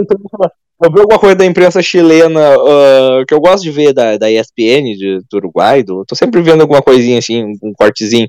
eu 0.82 0.92
vi 0.92 1.00
alguma 1.00 1.18
coisa 1.18 1.34
da 1.34 1.46
imprensa 1.46 1.82
chilena 1.82 2.56
uh, 2.58 3.26
que 3.26 3.32
eu 3.32 3.40
gosto 3.40 3.62
de 3.62 3.70
ver 3.70 3.92
da, 3.92 4.16
da 4.18 4.30
ESPN 4.30 4.94
de, 4.96 5.20
do 5.30 5.36
Uruguai. 5.38 5.82
Do, 5.82 6.04
tô 6.04 6.14
sempre 6.14 6.42
vendo 6.42 6.60
alguma 6.60 6.82
coisinha 6.82 7.18
assim, 7.18 7.54
um 7.62 7.72
cortezinho. 7.72 8.28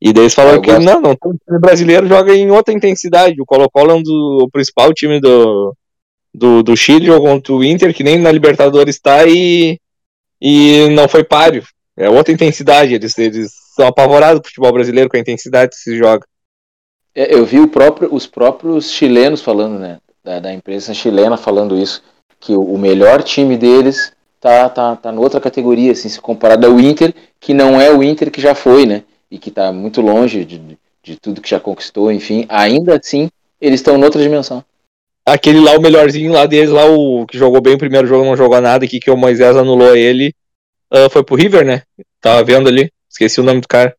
E 0.00 0.12
daí 0.12 0.24
eles 0.24 0.34
falaram 0.34 0.56
Eu 0.56 0.62
que 0.62 0.70
gosto. 0.70 0.84
não, 0.84 1.00
não, 1.00 1.12
o 1.12 1.16
time 1.16 1.60
brasileiro 1.60 2.06
joga 2.06 2.34
em 2.34 2.50
outra 2.50 2.74
intensidade. 2.74 3.40
O 3.40 3.46
Colo-Colo 3.46 3.92
é 3.92 3.94
um 3.94 4.02
do, 4.02 4.44
o 4.44 4.50
principal 4.50 4.92
time 4.92 5.20
do, 5.20 5.74
do, 6.34 6.62
do 6.62 6.76
Chile, 6.76 7.06
jogou 7.06 7.28
contra 7.28 7.52
o 7.52 7.64
Inter, 7.64 7.94
que 7.94 8.02
nem 8.02 8.18
na 8.18 8.32
Libertadores 8.32 8.96
está, 8.96 9.24
e, 9.26 9.78
e 10.40 10.88
não 10.90 11.08
foi 11.08 11.22
páreo. 11.22 11.64
É 11.96 12.10
outra 12.10 12.34
intensidade. 12.34 12.92
Eles, 12.92 13.16
eles 13.16 13.52
são 13.76 13.86
apavorados 13.86 14.40
com 14.40 14.46
o 14.46 14.48
futebol 14.48 14.72
brasileiro, 14.72 15.08
com 15.08 15.16
a 15.16 15.20
intensidade 15.20 15.70
que 15.70 15.76
se 15.76 15.96
joga. 15.96 16.26
É, 17.14 17.32
eu 17.32 17.46
vi 17.46 17.64
próprio, 17.68 18.12
os 18.12 18.26
próprios 18.26 18.90
chilenos 18.90 19.40
falando, 19.40 19.78
né? 19.78 20.00
Da, 20.24 20.40
da 20.40 20.52
imprensa 20.52 20.94
chilena 20.94 21.36
falando 21.36 21.76
isso, 21.76 22.02
que 22.40 22.54
o, 22.54 22.78
melhor 22.78 23.22
time 23.22 23.56
deles 23.58 24.12
tá, 24.40 24.68
tá, 24.70 24.96
tá 24.96 25.12
noutra 25.12 25.38
categoria, 25.40 25.92
assim, 25.92 26.08
se 26.08 26.20
comparado 26.20 26.66
ao 26.66 26.80
Inter, 26.80 27.14
que 27.38 27.52
não 27.52 27.80
é 27.80 27.92
o 27.92 28.02
Inter 28.02 28.30
que 28.30 28.40
já 28.40 28.54
foi, 28.54 28.86
né? 28.86 29.02
E 29.30 29.38
que 29.38 29.50
tá 29.50 29.70
muito 29.70 30.00
longe 30.00 30.44
de, 30.44 30.78
de 31.02 31.16
tudo 31.16 31.40
que 31.42 31.50
já 31.50 31.60
conquistou, 31.60 32.10
enfim. 32.10 32.46
Ainda 32.48 32.96
assim, 32.96 33.28
eles 33.60 33.80
estão 33.80 33.98
noutra 33.98 34.22
dimensão. 34.22 34.64
Aquele 35.26 35.60
lá, 35.60 35.76
o 35.76 35.80
melhorzinho 35.80 36.32
lá 36.32 36.46
deles, 36.46 36.70
lá, 36.70 36.86
o 36.86 37.26
que 37.26 37.36
jogou 37.36 37.60
bem 37.60 37.74
o 37.74 37.78
primeiro 37.78 38.06
jogo, 38.06 38.24
não 38.24 38.36
jogou 38.36 38.60
nada, 38.60 38.84
aqui 38.84 39.00
que 39.00 39.10
o 39.10 39.16
Moisés 39.16 39.56
anulou 39.56 39.94
ele, 39.94 40.34
ah, 40.90 41.08
foi 41.10 41.24
pro 41.24 41.36
River, 41.36 41.64
né? 41.64 41.82
Tava 42.20 42.42
vendo 42.44 42.68
ali, 42.68 42.90
esqueci 43.10 43.40
o 43.40 43.44
nome 43.44 43.60
do 43.60 43.68
cara. 43.68 43.94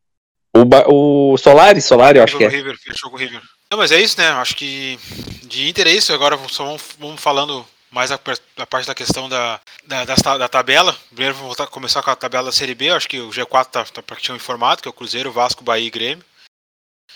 O, 0.56 0.64
Ba- 0.64 0.86
o 0.88 1.38
Solari, 1.38 1.82
Solari, 1.82 2.18
eu 2.18 2.24
acho 2.24 2.38
que 2.38 2.44
Jogou 2.44 2.56
é. 2.56 2.60
River, 2.60 2.78
fechou 2.78 3.10
com 3.10 3.18
o 3.18 3.20
River. 3.20 3.42
Não, 3.72 3.78
mas 3.80 3.92
é 3.92 4.00
isso, 4.02 4.18
né? 4.20 4.28
Acho 4.30 4.56
que 4.56 4.98
de 5.44 5.68
Inter 5.68 5.88
é. 5.88 6.14
Agora 6.14 6.38
só 6.50 6.66
vamos, 6.66 6.82
falando 7.22 7.66
mais 7.92 8.12
a, 8.12 8.20
a 8.58 8.66
parte 8.68 8.86
da 8.88 8.96
questão 8.96 9.28
da, 9.30 9.60
da, 9.86 10.06
ta- 10.16 10.38
da 10.38 10.48
tabela. 10.48 10.94
Primeiro 11.10 11.34
vamos 11.36 11.48
voltar, 11.50 11.68
começar 11.68 12.02
com 12.04 12.10
a 12.12 12.16
tabela 12.16 12.46
da 12.46 12.52
Série 12.52 12.76
B. 12.76 12.90
Acho 12.90 13.08
que 13.10 13.20
o 13.20 13.30
G4 13.30 13.66
tá, 13.66 13.86
tá 13.86 14.04
praticamente 14.04 14.44
informado, 14.44 14.82
que 14.82 14.88
é 14.88 14.92
o 14.92 14.94
Cruzeiro, 14.94 15.32
Vasco, 15.32 15.64
Bahia 15.64 15.88
e 15.88 15.90
Grêmio. 15.90 16.24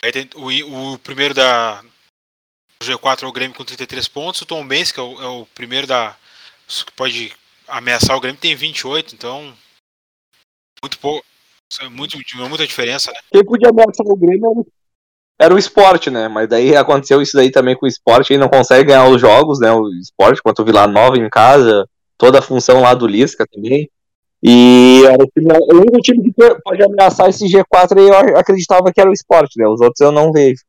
Aí 0.03 0.11
tem 0.11 0.29
o, 0.35 0.93
o 0.93 0.99
primeiro 0.99 1.33
da 1.33 1.83
o 2.81 2.85
G4 2.85 3.23
é 3.23 3.27
o 3.27 3.31
Grêmio 3.31 3.55
com 3.55 3.65
33 3.65 4.07
pontos. 4.07 4.41
O 4.41 4.45
Tom 4.45 4.65
Benz, 4.65 4.91
que 4.91 4.99
é 4.99 5.03
o, 5.03 5.21
é 5.21 5.27
o 5.27 5.45
primeiro 5.47 5.85
da 5.85 6.15
que 6.67 6.91
pode 6.93 7.35
ameaçar 7.67 8.15
o 8.15 8.19
Grêmio, 8.21 8.39
tem 8.39 8.55
28. 8.55 9.13
Então, 9.15 9.55
muito 10.81 10.97
pouco. 10.99 11.25
é 11.81 11.89
Muito, 11.89 12.17
muita 12.47 12.65
diferença, 12.67 13.11
né? 13.11 13.19
Quem 13.31 13.43
podia 13.43 13.69
ameaçar 13.69 14.05
o 14.05 14.15
Grêmio 14.15 14.49
era 14.49 14.59
o- 14.59 14.71
era 15.39 15.53
o 15.53 15.57
esporte, 15.57 16.09
né? 16.09 16.27
Mas 16.27 16.47
daí 16.49 16.75
aconteceu 16.75 17.21
isso 17.21 17.35
daí 17.37 17.51
também 17.51 17.75
com 17.75 17.85
o 17.85 17.89
esporte, 17.89 18.33
ele 18.33 18.41
não 18.41 18.49
consegue 18.49 18.85
ganhar 18.89 19.07
os 19.09 19.21
jogos, 19.21 19.59
né? 19.59 19.71
O 19.71 19.87
esporte, 20.01 20.41
quanto 20.41 20.61
o 20.61 20.65
Vila 20.65 20.87
Nova 20.87 21.17
em 21.17 21.29
casa, 21.29 21.87
toda 22.17 22.39
a 22.39 22.41
função 22.41 22.81
lá 22.81 22.93
do 22.93 23.07
Lisca 23.07 23.45
também. 23.51 23.89
E 24.43 25.03
era 25.05 25.23
o, 25.23 25.27
time- 25.27 25.53
o 25.71 25.77
único 25.77 25.99
time 26.01 26.23
que 26.23 26.33
pode 26.63 26.83
ameaçar 26.83 27.29
esse 27.29 27.47
G4 27.47 27.99
aí, 27.99 28.07
eu 28.07 28.37
acreditava 28.37 28.91
que 28.93 29.01
era 29.01 29.09
o 29.09 29.13
esporte, 29.13 29.59
né? 29.59 29.67
Os 29.67 29.81
outros 29.81 30.01
eu 30.01 30.11
não 30.11 30.31
vejo. 30.31 30.61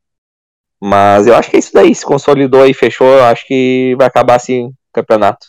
Mas 0.81 1.27
eu 1.27 1.35
acho 1.35 1.51
que 1.51 1.57
é 1.57 1.59
isso 1.61 1.73
daí, 1.75 1.95
se 1.95 2.05
consolidou 2.07 2.67
e 2.67 2.75
fechou, 2.75 3.07
eu 3.07 3.25
acho 3.25 3.47
que 3.47 3.95
vai 3.99 4.07
acabar 4.07 4.37
assim 4.37 4.67
o 4.69 4.75
campeonato. 4.93 5.47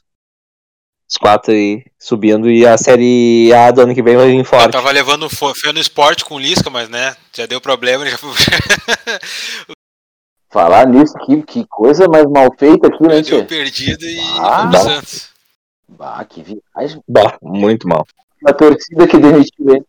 Os 1.11 1.17
quatro 1.17 1.51
aí 1.51 1.83
subindo 1.99 2.49
e 2.49 2.65
a 2.65 2.77
série 2.77 3.51
A 3.53 3.69
do 3.69 3.81
ano 3.81 3.93
que 3.93 4.01
vem 4.01 4.15
vai 4.15 4.27
vir 4.27 4.39
Eu 4.39 4.45
forte. 4.45 4.71
tava 4.71 4.89
levando 4.91 5.29
fé 5.29 5.73
no 5.73 5.79
esporte 5.79 6.23
com 6.23 6.35
o 6.35 6.39
Lisca, 6.39 6.69
mas 6.69 6.87
né, 6.87 7.13
já 7.35 7.45
deu 7.45 7.59
problema, 7.59 8.05
já 8.05 8.17
Falar 10.49 10.87
nisso, 10.87 11.13
que, 11.25 11.41
que 11.43 11.65
coisa 11.67 12.07
mais 12.07 12.25
mal 12.25 12.47
feita 12.57 12.87
aqui, 12.87 13.03
né, 13.03 13.21
deu 13.21 13.45
perdido 13.45 14.05
e 14.05 14.19
Ah, 14.39 14.69
não. 14.71 14.79
Santos. 14.83 15.29
Bah, 15.87 16.23
que 16.23 16.43
viagem. 16.43 17.01
Bah, 17.07 17.37
muito 17.41 17.87
mal. 17.87 18.05
A 18.45 18.53
torcida 18.53 19.05
que 19.05 19.17
demitiu 19.17 19.69
ele. 19.69 19.83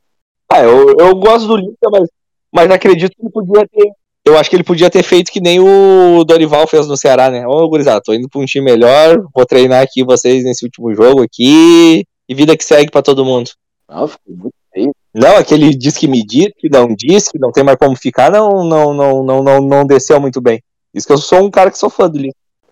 Ah, 0.48 0.61
eu, 0.61 0.96
eu 0.98 1.14
gosto 1.16 1.46
do 1.46 1.56
Lisca, 1.56 1.88
mas, 1.90 2.08
mas 2.52 2.70
acredito 2.70 3.12
que 3.14 3.22
ele 3.22 3.30
podia 3.30 3.66
ter. 3.68 3.92
Eu 4.24 4.38
acho 4.38 4.48
que 4.48 4.54
ele 4.54 4.62
podia 4.62 4.88
ter 4.88 5.02
feito 5.02 5.32
que 5.32 5.40
nem 5.40 5.58
o 5.58 6.22
Dorival 6.24 6.66
fez 6.66 6.87
no 6.87 6.96
Ceará, 6.96 7.28
né? 7.28 7.46
Ô, 7.46 7.68
gurizada, 7.68 8.00
tô 8.00 8.14
indo 8.14 8.28
pra 8.28 8.40
um 8.40 8.44
time 8.44 8.64
melhor, 8.64 9.24
vou 9.35 9.44
treinar 9.44 9.82
aqui 9.82 10.04
vocês 10.04 10.44
nesse 10.44 10.64
último 10.64 10.94
jogo 10.94 11.22
aqui, 11.22 12.06
e 12.28 12.35
vida 12.35 12.56
que 12.56 12.64
segue 12.64 12.90
pra 12.90 13.02
todo 13.02 13.24
mundo. 13.24 13.50
Não, 13.88 14.06
ficou 14.06 14.35
muito 14.35 14.54
feio. 14.72 14.94
Não, 15.12 15.37
aquele 15.37 15.70
diz 15.70 15.98
que 15.98 16.06
me 16.06 16.24
diz, 16.24 16.50
que 16.56 16.68
não 16.70 16.94
diz, 16.94 17.28
que 17.28 17.38
não 17.38 17.50
tem 17.50 17.64
mais 17.64 17.76
como 17.76 17.96
ficar, 17.96 18.30
não, 18.30 18.64
não, 18.64 18.94
não, 18.94 19.24
não, 19.24 19.42
não, 19.42 19.61
não 19.61 19.85
desceu 19.85 20.20
muito 20.20 20.40
bem. 20.40 20.62
Isso 20.94 21.06
que 21.06 21.12
eu 21.12 21.18
sou 21.18 21.44
um 21.44 21.50
cara 21.50 21.70
que 21.70 21.78
sou 21.78 21.90
fã 21.90 22.08
do. 22.08 22.20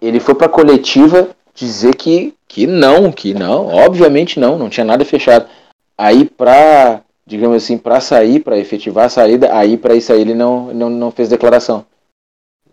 Ele 0.01 0.21
foi 0.21 0.35
pra 0.35 0.49
coletiva 0.49 1.29
dizer 1.55 1.95
que, 1.95 2.33
que 2.47 2.67
não, 2.67 3.11
que 3.11 3.35
não, 3.35 3.67
obviamente 3.67 4.39
não, 4.39 4.57
não 4.57 4.71
tinha 4.71 4.85
nada 4.85 5.05
fechado. 5.05 5.47
Aí 5.99 6.25
pra, 6.25 7.03
digamos 7.31 7.63
assim, 7.63 7.79
pra 7.79 8.01
sair, 8.01 8.41
pra 8.41 8.59
efetivar 8.59 9.07
a 9.07 9.09
saída, 9.09 9.55
aí 9.55 9.77
pra 9.77 9.95
isso 9.95 10.13
aí 10.13 10.21
ele 10.21 10.35
não, 10.35 10.75
não, 10.75 10.91
não 10.91 11.11
fez 11.13 11.29
declaração. 11.29 11.87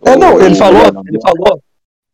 É, 0.04 0.16
não, 0.16 0.42
ele 0.42 0.56
falou, 0.56 0.82
ele 1.08 1.20
falou. 1.22 1.62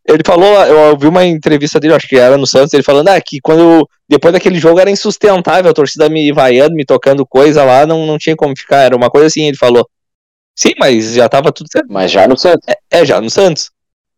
Ele 0.05 0.21
falou, 0.25 0.53
eu 0.65 0.91
ouvi 0.91 1.07
uma 1.07 1.23
entrevista 1.23 1.79
dele, 1.79 1.93
acho 1.93 2.09
que 2.09 2.17
era 2.17 2.37
no 2.37 2.45
Santos, 2.45 2.73
ele 2.73 2.83
falando 2.83 3.07
ah, 3.07 3.21
que 3.21 3.39
quando 3.39 3.87
depois 4.07 4.33
daquele 4.33 4.59
jogo 4.59 4.77
era 4.77 4.91
insustentável, 4.91 5.71
a 5.71 5.73
torcida 5.73 6.09
me 6.09 6.29
vaiando, 6.33 6.75
me 6.75 6.83
tocando 6.83 7.25
coisa 7.25 7.63
lá, 7.63 7.85
não, 7.85 8.05
não 8.05 8.17
tinha 8.17 8.35
como 8.35 8.53
ficar, 8.57 8.79
era 8.79 8.97
uma 8.97 9.09
coisa 9.09 9.27
assim, 9.27 9.43
ele 9.43 9.55
falou. 9.55 9.87
Sim, 10.53 10.73
mas 10.77 11.13
já 11.13 11.29
tava 11.29 11.53
tudo 11.53 11.71
certo. 11.71 11.87
Mas 11.89 12.11
já 12.11 12.27
no 12.27 12.37
Santos. 12.37 12.65
É, 12.91 13.05
já 13.05 13.21
no 13.21 13.29
Santos. 13.29 13.71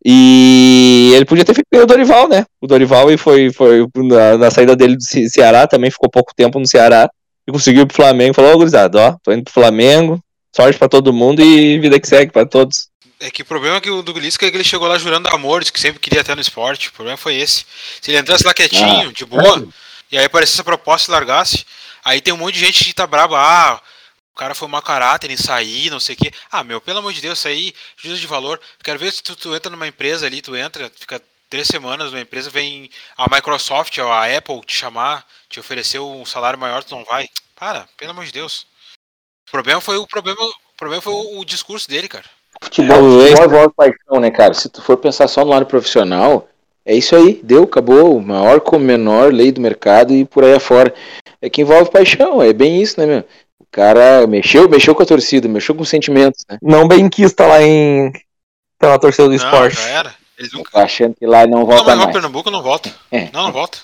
E 0.03 1.11
ele 1.15 1.25
podia 1.25 1.45
ter 1.45 1.53
feito 1.53 1.67
o 1.71 1.85
Dorival, 1.85 2.27
né? 2.27 2.45
O 2.59 2.65
Dorival 2.65 3.11
e 3.11 3.17
foi, 3.17 3.51
foi 3.53 3.87
na, 3.95 4.37
na 4.39 4.51
saída 4.51 4.75
dele 4.75 4.95
do 4.97 5.03
Ce- 5.03 5.29
Ceará, 5.29 5.67
também 5.67 5.91
ficou 5.91 6.09
pouco 6.09 6.33
tempo 6.35 6.59
no 6.59 6.67
Ceará. 6.67 7.07
E 7.47 7.51
conseguiu 7.51 7.83
ir 7.83 7.85
pro 7.85 7.95
Flamengo. 7.95 8.33
Falou, 8.33 8.53
ô, 8.53 8.57
gurizada, 8.57 8.99
ó, 8.99 9.17
tô 9.23 9.31
indo 9.31 9.43
pro 9.43 9.53
Flamengo, 9.53 10.23
sorte 10.55 10.77
pra 10.77 10.89
todo 10.89 11.13
mundo 11.13 11.41
e 11.41 11.79
vida 11.79 11.99
que 11.99 12.07
segue 12.07 12.31
pra 12.31 12.45
todos. 12.45 12.89
É 13.19 13.31
que 13.31 13.41
o 13.41 13.45
problema 13.45 13.77
é 13.77 13.81
que 13.81 13.89
o 13.89 14.01
do 14.01 14.11
Lisca 14.19 14.45
é 14.45 14.51
que 14.51 14.57
ele 14.57 14.63
chegou 14.63 14.87
lá 14.87 14.97
jurando 14.97 15.27
amor, 15.29 15.61
disse 15.61 15.71
que 15.71 15.79
sempre 15.79 15.99
queria 15.99 16.21
estar 16.21 16.35
no 16.35 16.41
esporte. 16.41 16.89
O 16.89 16.93
problema 16.93 17.17
foi 17.17 17.35
esse. 17.35 17.65
Se 18.01 18.11
ele 18.11 18.19
entrasse 18.19 18.45
lá 18.45 18.53
quietinho, 18.53 19.09
Ah, 19.09 19.13
de 19.13 19.25
boa, 19.25 19.67
e 20.11 20.17
aí 20.17 20.25
aparecesse 20.25 20.57
essa 20.57 20.63
proposta 20.63 21.09
e 21.09 21.13
largasse, 21.13 21.65
aí 22.03 22.19
tem 22.19 22.33
um 22.33 22.37
monte 22.37 22.55
de 22.55 22.59
gente 22.59 22.83
que 22.83 22.93
tá 22.93 23.07
braba, 23.07 23.39
ah, 23.39 23.81
o 24.33 24.37
cara 24.37 24.53
foi 24.53 24.67
mau 24.67 24.81
caráter 24.81 25.31
em 25.31 25.37
sair, 25.37 25.89
não 25.89 25.99
sei 25.99 26.13
o 26.13 26.17
quê. 26.17 26.31
Ah, 26.51 26.61
meu, 26.61 26.81
pelo 26.81 26.99
amor 26.99 27.13
de 27.13 27.21
Deus, 27.21 27.39
sair, 27.39 27.73
juízo 27.95 28.19
de 28.19 28.27
valor. 28.27 28.59
Quero 28.83 28.99
ver 28.99 29.13
se 29.13 29.23
tu, 29.23 29.33
tu 29.33 29.55
entra 29.55 29.71
numa 29.71 29.87
empresa 29.87 30.25
ali, 30.25 30.41
tu 30.41 30.55
entra, 30.55 30.91
fica 30.93 31.21
três 31.49 31.67
semanas 31.67 32.11
numa 32.11 32.21
empresa, 32.21 32.49
vem 32.49 32.89
a 33.17 33.33
Microsoft, 33.33 33.97
ou 33.97 34.11
a 34.11 34.25
Apple 34.25 34.61
te 34.65 34.75
chamar, 34.75 35.25
te 35.49 35.59
oferecer 35.59 35.99
um 35.99 36.25
salário 36.25 36.59
maior, 36.59 36.83
tu 36.83 36.95
não 36.95 37.03
vai. 37.03 37.27
Para, 37.55 37.87
pelo 37.97 38.11
amor 38.11 38.25
de 38.25 38.33
Deus. 38.33 38.67
O 39.47 39.51
problema 39.51 39.79
foi 39.79 39.97
o 39.97 40.05
problema, 40.05 40.41
o 40.41 40.77
problema 40.77 41.01
foi 41.01 41.13
o, 41.13 41.39
o 41.39 41.45
discurso 41.45 41.87
dele, 41.87 42.07
cara. 42.07 42.25
Futebol, 42.61 42.97
futebol 42.97 43.45
envolve 43.45 43.73
paixão, 43.75 44.19
né, 44.19 44.31
cara? 44.31 44.53
Se 44.53 44.69
tu 44.69 44.81
for 44.81 44.97
pensar 44.97 45.27
só 45.27 45.43
no 45.43 45.51
lado 45.51 45.65
profissional, 45.65 46.47
é 46.85 46.95
isso 46.95 47.15
aí, 47.15 47.39
deu, 47.43 47.63
acabou. 47.63 48.19
Maior 48.21 48.59
com 48.61 48.77
menor, 48.77 49.33
lei 49.33 49.51
do 49.51 49.61
mercado 49.61 50.13
e 50.13 50.25
por 50.25 50.43
aí 50.43 50.53
afora. 50.53 50.93
É 51.41 51.49
que 51.49 51.61
envolve 51.61 51.89
paixão, 51.91 52.41
é 52.41 52.53
bem 52.53 52.81
isso, 52.81 52.99
né, 52.99 53.05
meu? 53.05 53.23
O 53.59 53.65
cara 53.71 54.25
mexeu, 54.27 54.69
mexeu 54.69 54.95
com 54.95 55.03
a 55.03 55.05
torcida, 55.05 55.47
mexeu 55.47 55.75
com 55.75 55.81
os 55.81 55.89
sentimentos, 55.89 56.45
né? 56.49 56.57
Não 56.61 56.87
bem 56.87 57.09
quis 57.09 57.33
tá 57.33 57.47
lá 57.47 57.61
em. 57.61 58.11
pela 58.79 58.99
torcida 58.99 59.23
do 59.23 59.29
Não, 59.29 59.35
esporte. 59.35 59.75
já 59.75 59.87
era. 59.87 60.15
Ele 60.37 60.49
nunca. 60.53 60.71
Tá 60.71 60.83
achando 60.83 61.15
que 61.15 61.25
lá 61.25 61.45
não 61.47 61.59
Não, 61.59 61.65
volta 61.65 61.83
mas 61.85 61.95
o 61.95 61.99
mais. 62.03 62.11
Pernambuco 62.11 62.51
não 62.51 62.61
volta. 62.61 62.93
É. 63.11 63.29
Não, 63.31 63.43
não 63.45 63.51
volta. 63.51 63.79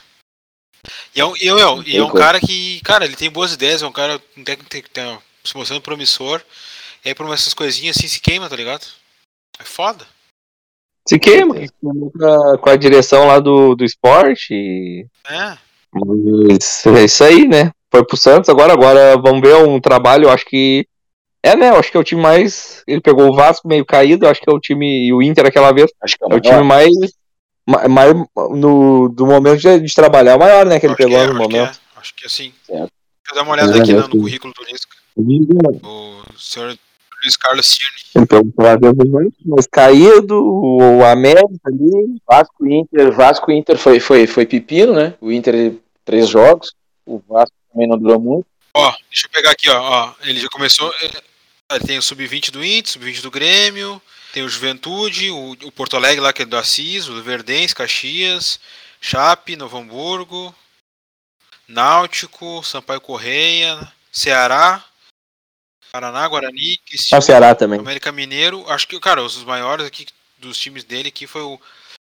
E 1.16 1.22
é 1.22 1.26
um, 1.26 1.36
e, 1.38 1.48
é 1.48 1.54
um- 1.68 1.84
e 1.84 1.98
é 1.98 2.04
um 2.04 2.10
como. 2.10 2.22
cara 2.22 2.40
que, 2.40 2.82
cara, 2.82 3.06
ele 3.06 3.16
tem 3.16 3.30
boas 3.30 3.54
ideias, 3.54 3.82
é 3.84 3.88
um 3.88 3.92
cara 3.92 4.20
um 4.36 4.44
técnico 4.44 4.70
que 4.84 4.90
tá 4.90 5.20
se 5.44 5.56
mostrando 5.56 5.82
promissor. 5.82 6.42
E 7.06 7.10
aí 7.10 7.16
por 7.16 7.32
essas 7.34 7.54
coisinhas 7.54 7.98
assim 7.98 8.08
se 8.08 8.20
queima, 8.20 8.50
tá 8.50 8.56
ligado? 8.56 8.86
É 9.60 9.64
foda. 9.64 10.06
Se 11.08 11.18
queima, 11.20 11.56
se 11.56 11.70
queimou 11.82 12.12
com 12.12 12.26
a- 12.26 12.58
com 12.58 12.70
a 12.70 12.76
direção 12.76 13.28
lá 13.28 13.40
do, 13.40 13.76
do 13.76 13.84
esporte. 13.86 14.54
e- 14.54 15.06
É. 15.28 15.58
Mas 15.94 16.86
é 16.86 17.04
isso 17.06 17.24
aí, 17.24 17.48
né? 17.48 17.72
Foi 17.92 18.06
pro 18.06 18.16
Santos, 18.16 18.50
agora, 18.50 18.72
agora 18.74 19.18
vamos 19.18 19.42
ver 19.42 19.56
um 19.56 19.80
trabalho, 19.80 20.26
eu 20.26 20.30
acho 20.32 20.46
que. 20.46 20.88
É, 21.44 21.56
né? 21.56 21.70
Eu 21.70 21.76
acho 21.78 21.90
que 21.92 21.98
é 21.98 22.00
o 22.00 22.04
time 22.04 22.22
mais. 22.22 22.84
Ele 22.88 23.02
pegou 23.02 23.28
o 23.30 23.36
Vasco 23.36 23.68
meio 23.68 23.86
caído, 23.86 24.28
acho 24.28 24.40
que 24.42 24.50
é 24.50 24.54
o 24.54 24.60
time. 24.60 25.08
E 25.08 25.14
o 25.14 25.22
Inter 25.22 25.46
aquela 25.46 25.72
vez. 25.72 25.92
Acho 26.02 26.16
que 26.18 26.24
é 26.24 26.28
o 26.28 26.34
É 26.34 26.36
o 26.36 26.42
time 26.42 26.64
mais. 26.64 26.92
ma- 27.68 27.88
mais 27.88 28.14
no, 28.52 29.10
do 29.10 29.26
momento 29.26 29.60
de, 29.60 29.80
de 29.80 29.94
trabalhar, 29.96 30.34
é 30.34 30.36
o 30.36 30.40
maior, 30.40 30.66
né? 30.66 30.80
Que 30.80 30.86
ele 30.86 30.94
Acho 30.94 30.98
que 30.98 31.04
pegou 31.10 31.20
é, 31.20 31.28
no 31.28 31.32
acho 31.32 31.42
que 31.50 31.56
momento. 31.58 31.80
é. 31.96 32.00
Acho 32.00 32.16
que 32.16 32.26
assim. 32.28 32.54
Certo. 32.66 32.92
Deixa 32.92 33.32
eu 33.32 33.36
dar 33.36 33.44
uma 33.44 33.54
olhada 33.54 33.78
É, 33.78 33.82
aqui 33.82 33.92
é, 33.92 33.96
no, 33.96 34.04
sim. 34.04 34.10
currículo 34.12 34.54
do 34.54 34.64
Lisca. 34.66 34.96
O 35.84 36.22
senhor 36.38 36.78
Luiz 37.24 37.38
Carlos 37.38 37.66
Cirne. 37.68 38.02
Ele 38.16 38.26
pegou 38.26 38.46
o 38.48 38.54
Vasco 38.64 39.10
mais- 39.12 39.34
mais 39.46 39.68
caído, 39.68 40.36
o, 40.44 41.04
América 41.06 41.46
ali. 41.66 42.18
Vasco 42.28 42.66
e 42.68 42.76
Inter, 42.80 43.12
Vasco 43.12 43.52
e 43.52 43.58
Inter 43.58 43.78
foi, 43.78 44.00
foi, 44.00 44.26
foi 44.28 44.46
pepino, 44.46 44.94
né? 44.94 45.14
O 45.22 45.32
Inter 45.32 45.74
três 46.06 46.28
jogos, 46.30 46.74
o 47.06 47.20
Vasco 47.28 47.56
também 47.72 47.88
não 47.88 47.98
durou 47.98 48.20
muito. 48.20 48.46
Ó, 48.74 48.92
deixa 49.10 49.28
eu 49.28 49.32
pegar 49.32 49.52
aqui, 49.52 49.70
ó. 49.70 49.80
ó 49.80 50.14
ele 50.24 50.40
já 50.40 50.48
começou. 50.50 50.92
é, 51.04 51.31
tem 51.80 51.98
o 51.98 52.02
Sub-20 52.02 52.52
do 52.52 52.64
Inter, 52.64 52.92
Sub-20 52.94 53.22
do 53.22 53.32
Grêmio, 53.32 54.02
tem 54.34 54.44
o 54.44 54.50
Juventude, 54.50 55.30
o, 55.32 55.52
o 55.64 55.72
Porto 55.72 55.96
Alegre 55.96 56.20
lá 56.22 56.32
que 56.34 56.42
é 56.42 56.46
do 56.46 56.58
Assis, 56.58 57.08
o 57.08 57.22
Verdense, 57.22 57.76
Caxias, 57.76 58.60
Chape, 59.00 59.56
Novo 59.56 59.78
Hamburgo, 59.78 60.56
Náutico, 61.68 62.64
Sampaio 62.64 63.02
Correia, 63.02 63.92
Ceará, 64.12 64.84
Paraná, 65.92 66.28
Guarani, 66.28 66.80
É 67.12 67.22
Ceará 67.22 67.54
também. 67.56 67.80
América 67.80 68.12
Mineiro. 68.12 68.70
Acho 68.70 68.88
que, 68.88 69.00
cara, 69.00 69.22
os 69.24 69.44
maiores 69.44 69.86
aqui 69.86 70.06
dos 70.38 70.58
times 70.58 70.84
dele 70.84 71.10
aqui 71.10 71.28
foi 71.28 71.42
o. 71.42 71.60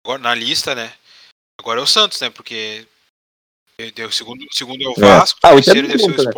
Agora, 0.05 0.20
na 0.22 0.35
lista, 0.35 0.75
né? 0.75 0.92
Agora 1.61 1.81
é 1.81 1.83
o 1.83 1.87
Santos, 1.87 2.20
né? 2.20 2.31
Porque. 2.31 2.87
deu- 3.94 4.09
O 4.09 4.12
segundo, 4.12 4.44
segundo 4.53 4.83
é 4.85 4.88
o 4.88 4.92
É. 4.92 5.18
Vasco, 5.18 5.38
Ah, 5.42 5.51
o 5.53 5.55
terceiro 5.57 5.83
não 5.88 5.88
deve 5.88 5.98
ser 5.98 6.05
o 6.05 6.09
conta, 6.14 6.25
né? 6.25 6.33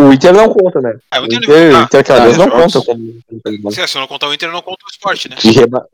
O 0.00 0.12
Inter 0.12 0.32
não 0.32 0.48
conta, 0.52 0.80
né? 0.80 0.96
Ah, 1.10 1.18
o 1.20 1.22
O 1.22 1.26
Inter, 1.26 1.38
Inter, 1.42 1.74
ah, 1.74 1.80
o 1.80 1.82
Inter 1.82 2.00
aquela 2.00 2.18
tá, 2.20 2.24
vez 2.26 2.36
não 2.38 2.44
jogos. 2.48 2.72
conta 2.72 2.86
como. 2.86 3.72
se, 3.72 3.86
se 3.88 3.96
eu 3.96 4.00
não 4.00 4.06
contar 4.08 4.28
o 4.28 4.34
Inter, 4.34 4.50
não 4.52 4.62
conto 4.62 4.84
o 4.86 4.90
Sport, 4.90 5.26
né? 5.26 5.36
Que 5.36 5.50
reba- 5.50 5.86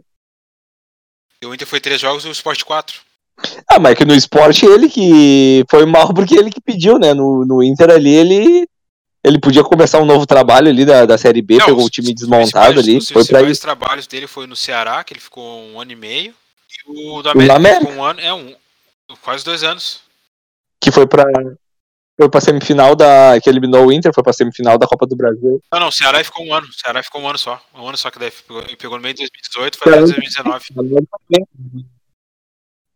Porque 1.33 1.47
o 1.47 1.55
Inter 1.55 1.67
foi 1.67 1.81
três 1.81 2.01
jogos 2.01 2.25
e 2.25 2.29
o 2.29 2.33
Sport 2.33 2.63
quatro. 2.65 3.01
Ah, 3.69 3.79
mas 3.81 3.97
que 3.97 4.05
no 4.05 4.15
esporte 4.15 4.65
ele 4.65 4.89
que 4.89 5.65
foi 5.69 5.85
mal 5.87 6.15
porque 6.15 6.37
ele 6.37 6.51
que 6.51 6.61
pediu, 6.61 6.99
né? 6.99 7.13
No, 7.15 7.45
no 7.45 7.63
Inter 7.65 7.91
ali 7.91 8.15
ele 8.15 8.69
ele 9.25 9.41
podia 9.41 9.65
começar 9.65 9.99
um 10.01 10.05
novo 10.05 10.27
trabalho 10.27 10.69
ali 10.69 10.85
da, 10.85 11.07
da 11.07 11.17
Série 11.19 11.41
B, 11.41 11.57
Não, 11.57 11.65
pegou 11.67 11.81
os- 11.81 11.87
o 11.87 11.91
time 11.91 12.13
desmontado 12.15 12.79
ali, 12.79 12.99
Os 12.99 13.09
foi 13.09 13.25
pra 13.25 13.39
principais 13.41 13.59
trabalhos 13.59 14.07
dele 14.07 14.27
foi 14.27 14.47
no 14.47 14.55
Ceará, 14.55 15.03
que 15.03 15.15
ele 15.15 15.21
ficou 15.21 15.65
um 15.67 15.81
ano 15.81 15.91
e 15.93 15.97
meio. 15.97 16.35
E 16.87 17.09
o 17.09 17.23
da 17.23 17.31
América, 17.33 17.57
América. 17.57 17.81
ficou 17.81 17.95
um 17.97 18.05
ano. 18.05 18.21
É 18.21 18.35
um. 18.35 18.55
Quase 19.23 19.43
dois 19.45 19.65
anos. 19.65 20.01
Que 20.81 20.91
foi 20.93 21.07
pra 21.07 21.25
foi 22.17 22.29
pra 22.31 22.41
semifinal 22.41 22.95
da 22.95 23.39
que 23.43 23.51
eliminou 23.51 23.87
o 23.87 23.93
Inter, 23.93 24.13
foi 24.15 24.23
pra 24.23 24.33
semifinal 24.33 24.79
da 24.79 24.87
Copa 24.87 25.07
do 25.07 25.17
Brasil. 25.17 25.61
Não, 25.73 25.81
não, 25.81 25.89
o 25.89 25.93
Ceará 25.93 26.23
ficou 26.23 26.47
um 26.47 26.55
ano. 26.55 26.67
O 26.67 26.73
Ceará 26.73 27.03
ficou 27.03 27.21
um 27.21 27.29
ano 27.29 27.39
só. 27.39 27.61
Um 27.75 27.89
ano 27.89 27.97
só 27.97 28.11
que 28.11 28.19
daí 28.19 28.31
pegou, 28.31 28.63
pegou 28.77 28.97
no 28.97 29.03
meio 29.03 29.15
de 29.15 29.23
2018 29.23 29.79
foi 29.79 29.93
até 29.93 30.01
2019. 30.01 30.65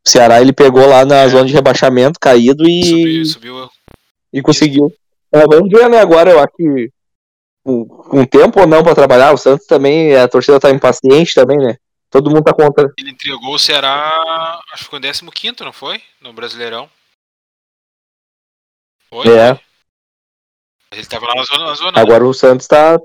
O 0.07 0.09
Ceará 0.09 0.41
ele 0.41 0.53
pegou 0.53 0.87
lá 0.87 1.05
na 1.05 1.27
zona 1.29 1.47
de 1.47 1.53
rebaixamento, 1.53 2.21
caído 2.21 2.69
e 2.69 2.85
Subiu, 2.85 3.25
subiu. 3.27 3.71
e 4.33 4.41
conseguiu. 4.41 4.93
É, 5.33 5.41
vamos 5.47 5.69
ver, 5.69 5.91
né? 5.91 5.99
Agora 5.99 6.31
eu 6.31 6.39
acho 6.39 6.53
que 6.57 6.91
com, 7.65 7.85
com 7.87 8.25
tempo 8.25 8.61
ou 8.61 8.67
não 8.67 8.83
pra 8.83 8.95
trabalhar, 8.95 9.33
o 9.33 9.37
Santos 9.37 9.67
também, 9.67 10.17
a 10.17 10.27
torcida 10.29 10.59
tá 10.61 10.71
impaciente 10.71 11.35
também, 11.35 11.59
né? 11.59 11.77
Todo 12.11 12.31
mundo 12.31 12.45
tá 12.45 12.55
contra. 12.55 12.91
Ele 12.99 13.11
entregou 13.11 13.55
o 13.55 13.59
Ceará, 13.59 14.59
acho 14.73 14.79
que 14.79 14.85
ficou 14.85 14.99
em 14.99 15.31
15, 15.31 15.65
não 15.65 15.73
foi? 15.73 16.01
No 16.23 16.33
Brasileirão. 16.33 16.89
Foi? 19.11 19.29
É. 19.29 19.59
Ele 20.93 21.07
tava 21.07 21.27
lá 21.27 21.35
na 21.35 21.45
zona. 21.45 21.67
Na 21.67 21.75
zona 21.75 22.01
Agora 22.01 22.25
o 22.27 22.33
Santos 22.35 22.67
tá. 22.67 22.99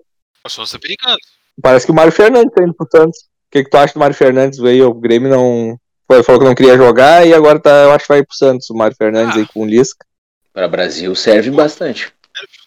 O 0.46 0.50
Santos 0.50 0.72
tá 0.72 0.80
perigando. 0.80 1.18
Parece 1.62 1.86
que 1.86 1.92
o 1.92 1.96
Mário 1.96 2.12
Fernandes 2.12 2.54
tá 2.54 2.64
indo 2.64 2.74
pro 2.74 2.88
Santos. 2.90 3.20
O 3.20 3.52
que, 3.52 3.64
que 3.64 3.70
tu 3.70 3.78
acha 3.78 3.94
do 3.94 4.00
Mário 4.00 4.16
Fernandes? 4.16 4.58
Veio, 4.60 4.90
o 4.90 4.94
Grêmio 4.94 5.30
não. 5.30 5.78
Foi, 6.08 6.24
falou 6.24 6.42
que 6.42 6.48
não 6.48 6.56
queria 6.56 6.76
jogar 6.78 7.26
e 7.26 7.34
agora 7.34 7.60
tá, 7.60 7.70
eu 7.70 7.92
acho 7.92 8.06
que 8.06 8.14
vai 8.14 8.24
pro 8.24 8.36
Santos, 8.36 8.70
o 8.70 8.76
Mário 8.76 8.96
Fernandes 8.96 9.36
Ah. 9.36 9.40
aí 9.40 9.48
com 9.48 9.62
o 9.62 9.66
Lisca. 9.66 10.06
Para 10.52 10.68
Brasil 10.68 11.16
serve 11.16 11.50
bastante. 11.52 12.12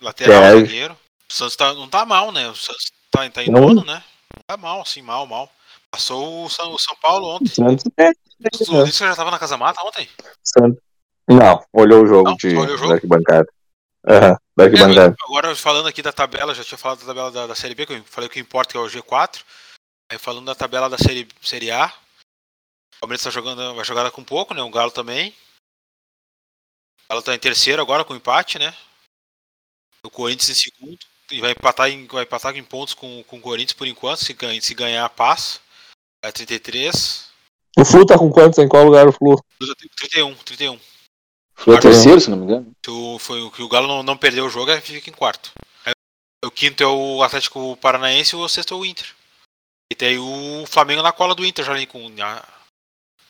Lateral, 0.01 0.43
É. 0.43 0.61
zagueiro. 0.61 0.97
O 1.29 1.33
Santos 1.33 1.57
tá, 1.57 1.75
não 1.75 1.89
tá 1.89 2.05
mal, 2.07 2.33
né? 2.33 2.49
O 2.49 2.55
Santos 2.55 2.91
tá, 3.11 3.29
tá 3.31 3.43
em 3.43 3.51
Não. 3.51 3.61
nono, 3.61 3.85
né? 3.85 4.03
Não 4.35 4.43
tá 4.47 4.57
mal, 4.57 4.81
assim, 4.81 5.03
mal, 5.03 5.27
mal. 5.27 5.51
Passou 5.91 6.45
o 6.45 6.51
São, 6.51 6.73
o 6.73 6.79
São 6.79 6.97
Paulo 7.03 7.27
O 7.27 7.35
ontem. 7.37 7.49
Santos 7.49 7.85
é. 7.97 8.11
O 8.69 8.85
Lisca 8.85 9.07
já 9.07 9.17
tava 9.17 9.31
na 9.31 9.39
Casa 9.39 9.57
Mata 9.57 9.83
ontem? 9.83 10.09
Santos. 10.43 10.81
Não, 11.29 11.65
olhou 11.73 12.05
o 12.05 12.07
jogo 12.07 12.31
Não, 12.31 12.37
de 12.37 12.49
olhou 12.49 12.75
o 12.75 12.77
jogo? 12.77 12.89
da 12.89 12.95
arquibancada. 12.95 13.53
Aham, 14.09 14.37
da 14.57 14.65
É, 14.65 14.67
arquibancada. 14.67 15.17
agora 15.23 15.57
falando 15.57 15.89
aqui 15.89 16.01
da 16.03 16.13
tabela, 16.13 16.55
já 16.55 16.63
tinha 16.63 16.79
falado 16.79 17.01
da 17.01 17.07
tabela 17.07 17.31
da, 17.33 17.47
da 17.49 17.55
Série 17.55 17.75
B, 17.75 17.85
que 17.87 17.93
eu 17.95 18.05
falei 18.05 18.29
que 18.31 18.39
importa 18.39 18.71
que 18.73 18.77
é 18.77 18.81
o 18.81 18.87
G4. 18.87 19.43
Aí 20.11 20.19
falando 20.19 20.47
da 20.47 20.55
tabela 20.55 20.89
da 20.89 20.97
Série, 20.99 21.27
série 21.43 21.71
A. 21.71 21.87
O 22.97 23.01
Palmeiras 23.01 23.25
tá 23.25 23.31
jogando, 23.31 23.75
vai 23.75 23.85
jogar 23.85 24.09
com 24.13 24.23
pouco, 24.23 24.55
né? 24.55 24.63
O 24.63 24.71
Galo 24.71 24.91
também. 24.93 25.31
O 27.05 27.09
Galo 27.11 27.23
tá 27.23 27.35
em 27.35 27.39
terceiro 27.39 27.83
agora 27.83 28.05
com 28.05 28.15
empate, 28.15 28.59
né? 28.59 28.73
O 30.05 30.11
Corinthians 30.11 30.51
em 30.51 30.55
segundo. 30.55 30.99
E 31.29 31.41
vai 31.41 31.51
empatar 31.51 31.91
em, 31.91 32.07
vai 32.07 32.23
empatar 32.23 32.57
em 32.57 32.63
pontos 32.63 32.95
com, 32.95 33.25
com 33.25 33.39
o 33.39 33.41
Corinthians 33.41 33.73
por 33.73 33.89
enquanto. 33.89 34.25
Se, 34.25 34.33
ganha, 34.33 34.63
se 34.63 34.75
ganhar, 34.75 35.09
passa. 35.11 35.59
Vai 36.23 36.33
33. 36.33 37.29
O 37.77 37.85
Flu 37.85 38.07
tá 38.07 38.17
com 38.17 38.31
quantos? 38.31 38.61
Em 38.61 38.69
qual 38.69 38.85
lugar 38.85 39.09
o 39.09 39.13
Flu? 39.13 39.37
31, 39.97 40.35
31. 40.37 40.79
Foi 41.57 41.75
o 41.75 41.81
terceiro, 41.81 42.21
se 42.21 42.31
não 42.31 42.37
me 42.37 42.45
engano. 42.45 42.73
Se 42.85 42.91
o, 42.91 43.19
foi 43.19 43.41
o 43.43 43.51
que 43.51 43.63
o 43.63 43.69
Galo 43.69 43.89
não, 43.89 44.03
não 44.03 44.17
perdeu 44.17 44.45
o 44.45 44.51
jogo, 44.51 44.71
aí 44.71 44.81
fica 44.81 45.11
em 45.11 45.13
quarto. 45.13 45.51
Aí, 45.85 45.93
o 46.45 46.51
quinto 46.51 46.83
é 46.83 46.87
o 46.87 47.23
Atlético 47.23 47.77
Paranaense 47.79 48.37
e 48.37 48.39
o 48.39 48.49
sexto 48.49 48.75
é 48.75 48.77
o 48.77 48.85
Inter. 48.85 49.07
E 49.91 49.95
tem 49.97 50.19
o 50.19 50.65
Flamengo 50.67 51.03
na 51.03 51.13
cola 51.13 51.35
do 51.35 51.45
Inter 51.45 51.65
já 51.65 51.73
ali 51.73 51.87
com 51.87 52.13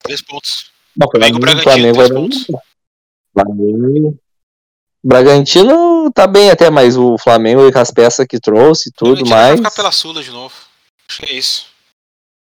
três 0.03 0.21
pontos. 0.21 0.71
Não, 0.97 1.09
Flamengo, 1.11 1.39
Bragantino, 1.39 1.73
Flamengo 1.73 1.95
três 1.95 2.11
pontos. 2.11 2.47
Flamengo. 3.33 4.19
Bragantino 5.05 6.11
tá 6.13 6.27
bem 6.27 6.51
até, 6.51 6.69
mas 6.69 6.97
o 6.97 7.17
Flamengo 7.19 7.71
com 7.71 7.79
as 7.79 7.91
peças 7.91 8.27
que 8.27 8.41
trouxe 8.41 8.89
e 8.89 8.93
tudo 8.93 9.25
mais. 9.27 9.61
Vai 9.61 9.71
ficar 9.71 9.71
pela 9.71 9.93
Sula 9.93 10.23
de 10.23 10.31
novo. 10.31 10.55
Acho 11.09 11.21
que 11.21 11.27
é 11.27 11.35
isso. 11.35 11.67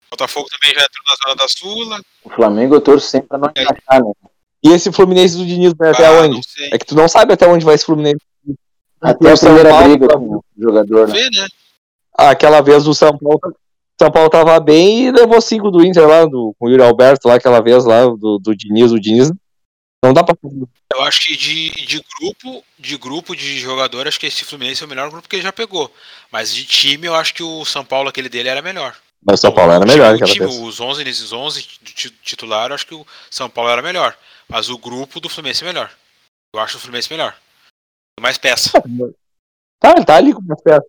O 0.06 0.10
Botafogo 0.10 0.48
também 0.48 0.74
já 0.74 0.84
entrou 0.84 1.04
na 1.08 1.16
zona 1.24 1.36
da 1.36 1.48
Sula. 1.48 2.00
O 2.22 2.30
Flamengo 2.30 2.74
eu 2.76 2.80
torço 2.80 3.08
sempre 3.08 3.28
pra 3.28 3.38
não 3.38 3.48
encaixar, 3.48 4.04
né? 4.04 4.12
E 4.64 4.70
esse 4.70 4.92
Fluminense 4.92 5.36
do 5.36 5.44
Diniz 5.46 5.72
vai 5.76 5.90
até 5.90 6.06
Ah, 6.06 6.12
onde? 6.22 6.34
não 6.36 6.42
sei. 6.42 6.70
É 6.72 6.78
que 6.78 6.86
tu 6.86 6.94
não 6.94 7.08
sabe 7.08 7.32
até 7.32 7.46
onde 7.46 7.64
vai 7.64 7.74
esse 7.74 7.84
Fluminense. 7.84 8.20
Até 9.00 9.32
o 9.32 9.36
São 9.36 9.48
primeira 9.54 9.70
Paulo 9.70 9.88
briga 9.88 10.08
tá- 10.08 10.14
com 10.16 10.36
o 10.36 10.44
jogador, 10.58 11.08
né? 11.08 11.14
Vê, 11.14 11.30
né? 11.40 11.46
Ah, 12.16 12.30
aquela 12.30 12.60
vez 12.60 12.86
o 12.86 12.94
São 12.94 13.16
Paulo. 13.18 13.40
São 14.00 14.10
Paulo 14.10 14.30
tava 14.30 14.58
bem 14.60 15.06
e 15.06 15.10
levou 15.12 15.40
cinco 15.40 15.70
do 15.70 15.84
Inter 15.84 16.06
lá, 16.08 16.24
do, 16.24 16.54
com 16.58 16.66
o 16.66 16.70
Yuri 16.70 16.82
Alberto 16.82 17.28
lá, 17.28 17.34
aquela 17.34 17.60
vez 17.60 17.84
lá, 17.84 18.04
do, 18.04 18.38
do 18.38 18.54
Diniz. 18.56 18.90
O 18.92 19.00
Diniz 19.00 19.30
Não 20.04 20.12
dá 20.12 20.22
pra. 20.24 20.36
Eu 20.94 21.02
acho 21.02 21.20
que 21.20 21.36
de, 21.36 21.70
de 21.70 22.04
grupo, 22.20 22.64
de 22.78 22.96
grupo 22.96 23.34
de 23.36 23.58
jogador, 23.58 24.06
acho 24.06 24.18
que 24.20 24.26
esse 24.26 24.44
Fluminense 24.44 24.82
é 24.82 24.86
o 24.86 24.88
melhor 24.88 25.10
grupo 25.10 25.28
que 25.28 25.36
ele 25.36 25.42
já 25.42 25.52
pegou. 25.52 25.92
Mas 26.30 26.52
de 26.54 26.64
time, 26.64 27.06
eu 27.06 27.14
acho 27.14 27.34
que 27.34 27.42
o 27.42 27.64
São 27.64 27.84
Paulo, 27.84 28.08
aquele 28.08 28.28
dele, 28.28 28.48
era 28.48 28.62
melhor. 28.62 28.94
Mas 29.24 29.38
o 29.38 29.42
São 29.42 29.52
Paulo 29.52 29.72
era 29.72 29.84
O 29.84 29.88
melhor 29.88 30.16
time- 30.16 30.24
aquela 30.24 30.30
o 30.30 30.34
time, 30.34 30.46
vez. 30.46 30.68
Os 30.68 30.80
11, 30.80 31.04
nesses 31.04 31.32
11 31.32 31.62
ti- 31.62 32.10
titular, 32.24 32.70
eu 32.70 32.74
acho 32.74 32.86
que 32.86 32.94
o 32.94 33.06
São 33.30 33.48
Paulo 33.48 33.70
era 33.70 33.80
melhor. 33.82 34.16
Mas 34.48 34.68
o 34.68 34.78
grupo 34.78 35.20
do 35.20 35.28
Fluminense 35.28 35.64
é 35.64 35.66
melhor. 35.66 35.90
Eu 36.54 36.60
acho 36.60 36.76
o 36.76 36.80
Fluminense 36.80 37.10
melhor. 37.10 37.32
Tem 38.16 38.22
mais 38.22 38.38
peça. 38.38 38.82
Tá, 39.80 39.92
ele 39.96 40.04
tá 40.04 40.16
ali 40.16 40.32
com 40.32 40.40
uma 40.40 40.56
peça. 40.56 40.86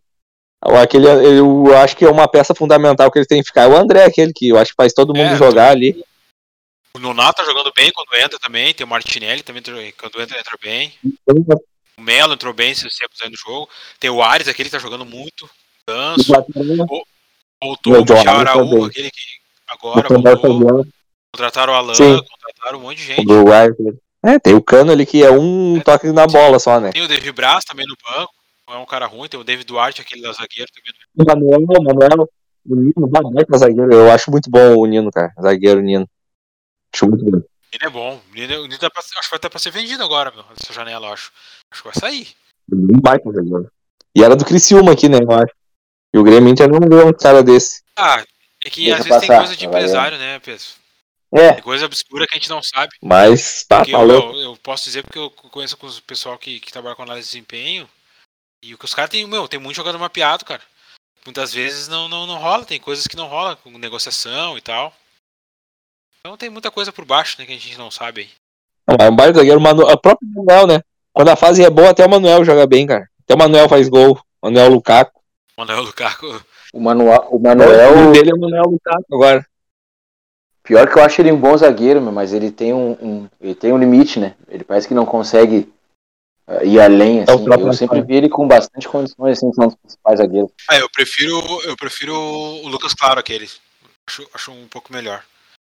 Aquele, 0.82 1.08
eu 1.08 1.76
acho 1.78 1.96
que 1.98 2.06
é 2.06 2.10
uma 2.10 2.28
peça 2.28 2.56
fundamental 2.56 3.12
que 3.12 3.20
eles 3.20 3.28
têm 3.28 3.42
que 3.42 3.48
ficar. 3.48 3.64
É 3.64 3.68
o 3.68 3.76
André, 3.76 4.06
aquele 4.06 4.32
que 4.32 4.48
eu 4.50 4.58
acho 4.58 4.72
que 4.72 4.78
faz 4.78 4.94
todo 4.94 5.14
mundo 5.14 5.34
É, 5.34 5.38
jogar 5.38 5.72
ali. 5.72 6.04
O 6.96 7.00
Nonato 7.00 7.42
tá 7.42 7.44
jogando 7.44 7.72
bem 7.74 7.92
quando 7.92 8.16
entra 8.16 8.40
também. 8.40 8.74
Tem 8.74 8.86
o 8.86 8.90
Martinelli 8.90 9.42
também, 9.44 9.62
quando 9.98 10.22
entra, 10.22 10.40
entra 10.40 10.58
bem. 10.62 10.94
O 11.98 12.02
Melo 12.02 12.34
entrou 12.34 12.54
bem 12.54 12.72
esses 12.72 12.96
tempos 12.96 13.22
aí 13.22 13.30
no 13.30 13.38
jogo. 13.38 13.70
Tem 14.00 14.10
o 14.10 14.22
Ares, 14.22 14.48
aquele 14.48 14.70
que 14.70 14.76
tá 14.76 14.80
jogando 14.80 15.06
muito. 15.06 15.50
Ganso. 15.88 16.32
Voltou 17.62 17.94
o 17.94 18.02
Michel 18.02 18.40
Araújo, 18.40 18.86
aquele 18.86 19.12
que 19.12 19.22
agora 19.68 20.08
mais 20.10 20.42
voltou. 20.42 20.86
Contrataram 21.34 21.74
o 21.74 21.76
Alan, 21.76 21.96
Sim. 21.96 22.18
contrataram 22.18 22.78
um 22.78 22.82
monte 22.84 22.98
de 22.98 23.04
gente. 23.06 23.32
Uruguai. 23.32 23.68
É, 24.24 24.40
tem 24.40 24.54
o 24.54 24.62
Cano 24.64 24.92
ali 24.92 25.06
que 25.06 25.24
é 25.24 25.32
um 25.32 25.82
toque 25.82 26.12
na 26.12 26.28
bola 26.28 26.60
só, 26.60 26.80
né? 26.80 26.92
Tem 26.92 27.02
o 27.02 27.08
David 27.08 27.32
Braz 27.32 27.66
também 27.66 27.86
no 27.88 27.96
banco. 28.04 28.32
Não 28.68 28.76
é 28.76 28.78
um 28.78 28.86
cara 28.86 29.06
ruim. 29.08 29.28
Tem 29.28 29.40
o 29.40 29.44
David 29.44 29.66
Duarte, 29.66 30.00
aquele 30.02 30.22
da 30.22 30.32
zagueiro 30.32 30.72
também. 30.72 30.94
O 31.18 31.26
Manuel, 31.26 31.66
o 31.68 31.84
Manuel, 31.84 32.30
o 32.70 32.76
Nino, 32.76 33.08
baita 33.08 33.58
zagueiro. 33.58 33.92
Eu 33.92 34.12
acho 34.12 34.32
muito 34.32 34.50
bom 34.50 34.78
o 34.78 34.86
Nino, 34.86 35.12
cara. 35.12 35.34
Zagueiro 35.42 35.82
Nino. 35.82 36.08
Acho 36.94 37.08
muito 37.08 37.26
bom. 37.26 37.38
Ele 37.74 37.86
é 37.86 37.90
bom. 37.90 38.22
O 38.32 38.34
Nino, 38.34 38.60
o 38.62 38.68
Nino 38.68 38.78
tá 38.78 38.90
pra- 38.90 39.02
acho 39.02 39.10
que 39.24 39.30
vai 39.32 39.38
estar 39.38 39.50
pra 39.50 39.60
ser 39.60 39.72
vendido 39.72 40.04
agora, 40.04 40.32
meu. 40.32 40.46
Essa 40.58 40.72
janela, 40.72 41.08
eu 41.08 41.14
acho. 41.14 41.32
Acho 41.72 41.82
que 41.84 41.90
vai 41.90 42.00
sair. 42.00 42.28
Um 42.72 43.02
baita 43.02 43.30
zagueiro. 43.32 43.70
E 44.16 44.24
era 44.24 44.36
do 44.36 44.46
Criciúma 44.46 44.94
aqui, 44.94 45.10
né? 45.10 45.18
Eu 45.22 45.32
acho. 45.32 45.54
E 46.14 46.18
o 46.20 46.24
Grêmio 46.24 46.50
Inter 46.50 46.70
não 46.70 46.80
deu 46.80 47.08
um 47.08 47.14
cara 47.14 47.44
desse. 47.44 47.82
Ah, 47.98 48.24
é 48.64 48.70
que 48.70 48.86
Deixa 48.86 49.00
às 49.00 49.06
vezes 49.06 49.20
tem 49.20 49.28
passar, 49.28 49.40
coisa 49.40 49.56
de 49.58 49.68
vai, 49.68 49.76
empresário, 49.82 50.18
né, 50.20 50.40
Pedro? 50.40 50.64
É, 51.36 51.54
Tem 51.54 51.64
coisa 51.64 51.86
obscura 51.86 52.28
que 52.28 52.36
a 52.36 52.38
gente 52.38 52.50
não 52.50 52.62
sabe. 52.62 52.92
mas 53.02 53.66
tá, 53.68 53.84
tá 53.84 53.90
eu, 53.92 54.04
louco. 54.04 54.34
eu, 54.36 54.42
eu 54.42 54.58
posso 54.58 54.84
dizer 54.84 55.02
porque 55.04 55.18
eu 55.18 55.30
conheço 55.32 55.76
com 55.78 55.88
o 55.88 56.02
pessoal 56.04 56.38
que, 56.38 56.60
que 56.60 56.72
trabalha 56.72 56.96
com 56.96 57.02
análise 57.04 57.28
de 57.28 57.32
desempenho. 57.34 57.90
E 58.64 58.74
o 58.74 58.78
que 58.78 58.86
os 58.86 58.94
caras 58.94 59.10
têm, 59.10 59.26
meu, 59.28 59.48
tem 59.48 59.60
muito 59.60 59.76
jogador 59.76 59.98
mapeado, 59.98 60.46
cara. 60.46 60.62
Muitas 61.26 61.54
vezes 61.54 61.88
não, 61.88 62.08
não, 62.08 62.28
não 62.28 62.38
rola, 62.38 62.66
tem 62.66 62.80
coisas 62.80 63.08
que 63.08 63.16
não 63.16 63.28
rola, 63.28 63.56
com 63.56 63.72
negociação 63.78 64.58
e 64.58 64.62
tal. 64.62 64.94
Então 66.20 66.38
tem 66.38 66.50
muita 66.50 66.70
coisa 66.72 66.92
por 66.92 67.04
baixo, 67.04 67.36
né, 67.40 67.46
que 67.46 67.52
a 67.52 67.56
gente 67.56 67.78
não 67.78 67.90
sabe 67.92 68.22
aí. 68.22 68.30
Não, 68.88 69.06
é 69.06 69.10
um 69.10 69.16
baita 69.16 69.40
zagueiro. 69.40 69.60
O 69.60 69.62
Manu... 69.62 69.84
O 69.84 69.98
próprio 69.98 70.28
Manuel, 70.36 70.68
né? 70.68 70.82
Quando 71.12 71.30
a 71.30 71.36
fase 71.36 71.64
é 71.64 71.70
boa, 71.70 71.90
até 71.90 72.06
o 72.06 72.10
Manuel 72.10 72.46
joga 72.46 72.66
bem, 72.68 72.86
cara. 72.88 73.10
Até 73.24 73.34
o 73.34 73.38
Manuel 73.38 73.68
faz 73.70 73.90
gol. 73.90 74.20
Manuel 74.42 74.70
Lukaku. 74.70 75.22
Manuel 75.58 75.82
Lukaku. 75.84 76.46
O, 76.74 76.80
Manuel, 76.80 77.28
o 77.30 77.38
O 77.38 77.42
Manuel, 77.42 77.96
nome 77.96 78.14
dele 78.14 78.32
é 78.32 78.38
Manuel 78.38 78.64
Lukaku 78.64 79.16
agora. 79.16 79.46
Pior 80.64 80.90
que 80.92 80.98
eu 80.98 81.04
acho 81.04 81.22
ele 81.22 81.32
um 81.32 81.40
bom 81.40 81.56
zagueiro, 81.58 82.02
meu, 82.02 82.12
mas 82.12 82.34
ele 82.34 82.52
tem 82.52 82.74
um, 82.74 82.92
um- 83.02 83.30
ele 83.42 83.54
tem 83.56 83.72
um 83.74 83.78
limite, 83.78 84.20
né? 84.20 84.36
Ele 84.48 84.64
parece 84.64 84.88
que 84.88 84.94
não 84.94 85.06
consegue 85.06 85.72
eh, 86.48 86.66
ir 86.66 86.80
além, 86.80 87.20
É 87.20 87.24
assim. 87.24 87.44
próprio 87.46 87.68
Eu 87.68 87.74
sempre 87.74 88.02
vi 88.02 88.16
ele 88.16 88.30
com 88.30 88.48
bastante 88.48 88.88
condições, 88.88 89.38
assim, 89.38 89.52
são 89.54 89.68
os 89.68 89.76
principais 89.76 90.18
zagueiros. 90.20 90.52
Ah, 90.70 90.78
eu 90.78 90.90
prefiro, 90.90 91.40
eu 91.64 91.76
prefiro 91.76 92.14
o 92.16 92.68
Lucas 92.68 92.94
Claro 92.94 93.20
aquele. 93.20 93.50
Acho, 94.10 94.28
acho 94.34 94.52
um 94.52 94.68
pouco 94.68 94.92
melhor. 94.92 95.24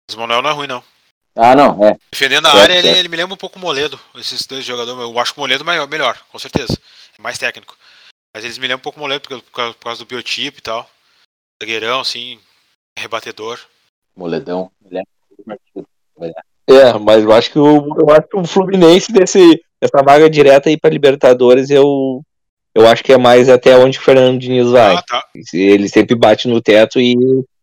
Mas 0.08 0.16
o 0.16 0.20
Manuel 0.20 0.42
não 0.42 0.50
é 0.50 0.52
ruim, 0.52 0.66
não. 0.66 0.82
Ah, 1.36 1.54
não, 1.56 1.84
é. 1.84 1.96
Defendendo 2.12 2.46
a 2.46 2.50
Certo, 2.50 2.62
área, 2.62 2.72
ele, 2.74 2.82
certo. 2.88 2.98
ele 2.98 3.08
me 3.08 3.16
lembra 3.16 3.34
um 3.34 3.38
pouco 3.38 3.58
o 3.58 3.60
Moledo. 3.60 3.98
Esses 4.16 4.46
dois 4.46 4.64
jogadores. 4.64 5.00
Eu 5.00 5.18
acho 5.18 5.32
que 5.32 5.38
o 5.38 5.42
Moledo 5.42 5.64
maior, 5.64 5.88
melhor, 5.88 6.16
com 6.30 6.38
certeza. 6.38 6.78
É 7.18 7.22
mais 7.22 7.38
técnico. 7.38 7.76
Mas 8.34 8.44
eles 8.44 8.58
me 8.58 8.66
lembram 8.66 8.78
um 8.78 8.82
pouco 8.82 8.98
o 8.98 9.02
Moledo 9.02 9.22
por 9.22 9.28
causa, 9.30 9.42
por 9.44 9.52
causa- 9.52 9.74
por 9.74 9.84
causa 9.84 10.04
do 10.04 10.08
biotipo 10.08 10.58
e 10.58 10.62
tal. 10.62 10.88
Zagueirão, 11.62 12.00
assim, 12.00 12.40
rebatedor. 12.98 13.58
Moledão. 14.16 14.70
É 14.92 15.02
É, 16.66 16.98
mas 16.98 17.24
eu 17.24 17.32
acho 17.32 17.50
que 17.50 17.58
o, 17.58 17.86
eu 17.98 18.10
acho 18.10 18.28
que 18.28 18.36
o 18.36 18.44
Fluminense 18.44 19.12
desse, 19.12 19.60
dessa 19.80 20.02
vaga 20.02 20.30
direta 20.30 20.68
aí 20.68 20.78
pra 20.78 20.90
Libertadores, 20.90 21.70
eu, 21.70 22.22
eu 22.74 22.86
acho 22.86 23.02
que 23.02 23.12
é 23.12 23.18
mais 23.18 23.48
até 23.48 23.76
onde 23.76 23.98
o 23.98 24.02
Fernando 24.02 24.38
Diniz 24.38 24.70
vai. 24.70 24.96
Ah, 24.96 25.02
tá. 25.02 25.24
Ele 25.52 25.88
sempre 25.88 26.14
bate 26.14 26.48
no 26.48 26.60
teto 26.60 27.00
e, 27.00 27.14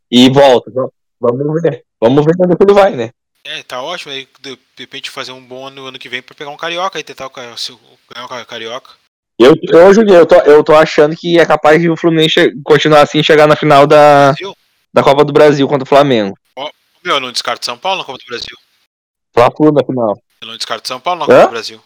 e 0.10 0.30
volta. 0.30 0.72
Vamos 1.20 1.62
ver. 1.62 1.84
Vamos 1.99 2.26
ver 2.26 2.34
onde 2.39 2.56
que 2.56 2.64
ele 2.64 2.74
vai, 2.74 2.95
né? 2.95 3.12
É, 3.43 3.64
tá 3.64 3.82
ótimo. 3.82 4.12
Aí, 4.12 4.28
de 4.41 4.58
repente, 4.78 5.10
fazer 5.10 5.32
um 5.32 5.43
bom 5.43 5.68
ano, 5.68 5.86
ano 5.86 5.99
que 5.99 6.10
vem 6.10 6.22
pra 6.22 6.36
pegar 6.36 6.52
um 6.52 6.58
carioca 6.58 6.99
e 6.99 7.04
tentar 7.04 7.30
ganhar 7.30 8.26
o 8.26 8.45
carioca. 8.45 8.91
Eu, 9.39 9.56
eu, 9.64 9.93
Julinho, 9.93 10.18
eu 10.18 10.26
tô, 10.28 10.36
eu 10.36 10.64
tô 10.64 10.76
achando 10.76 11.16
que 11.16 11.39
é 11.39 11.45
capaz 11.45 11.82
de 11.82 11.89
o 11.89 11.97
Fluminense 11.97 12.54
continuar 12.64 13.02
assim 13.02 13.20
e 13.20 13.24
chegar 13.24 13.47
na 13.47 13.56
final 13.56 13.88
da, 13.88 14.28
Brasil? 14.28 14.56
Da 14.93 15.03
Copa 15.03 15.23
do 15.25 15.33
Brasil 15.33 15.67
contra 15.67 15.83
o 15.83 15.87
Flamengo. 15.87 16.35
Meu, 17.03 17.15
eu 17.15 17.19
não 17.19 17.31
descarto 17.31 17.65
São 17.65 17.77
Paulo 17.77 17.99
na 17.99 18.05
Copa 18.05 18.19
do 18.19 18.25
Brasil. 18.27 18.55
Fla-Flu 19.33 19.71
na 19.71 19.83
final. 19.83 20.15
Eu 20.41 20.47
não 20.49 20.55
descarto 20.57 20.87
São 20.87 20.99
Paulo 20.99 21.19
na 21.21 21.25
Hã? 21.25 21.27
Copa 21.37 21.47
do 21.47 21.51
Brasil. 21.51 21.81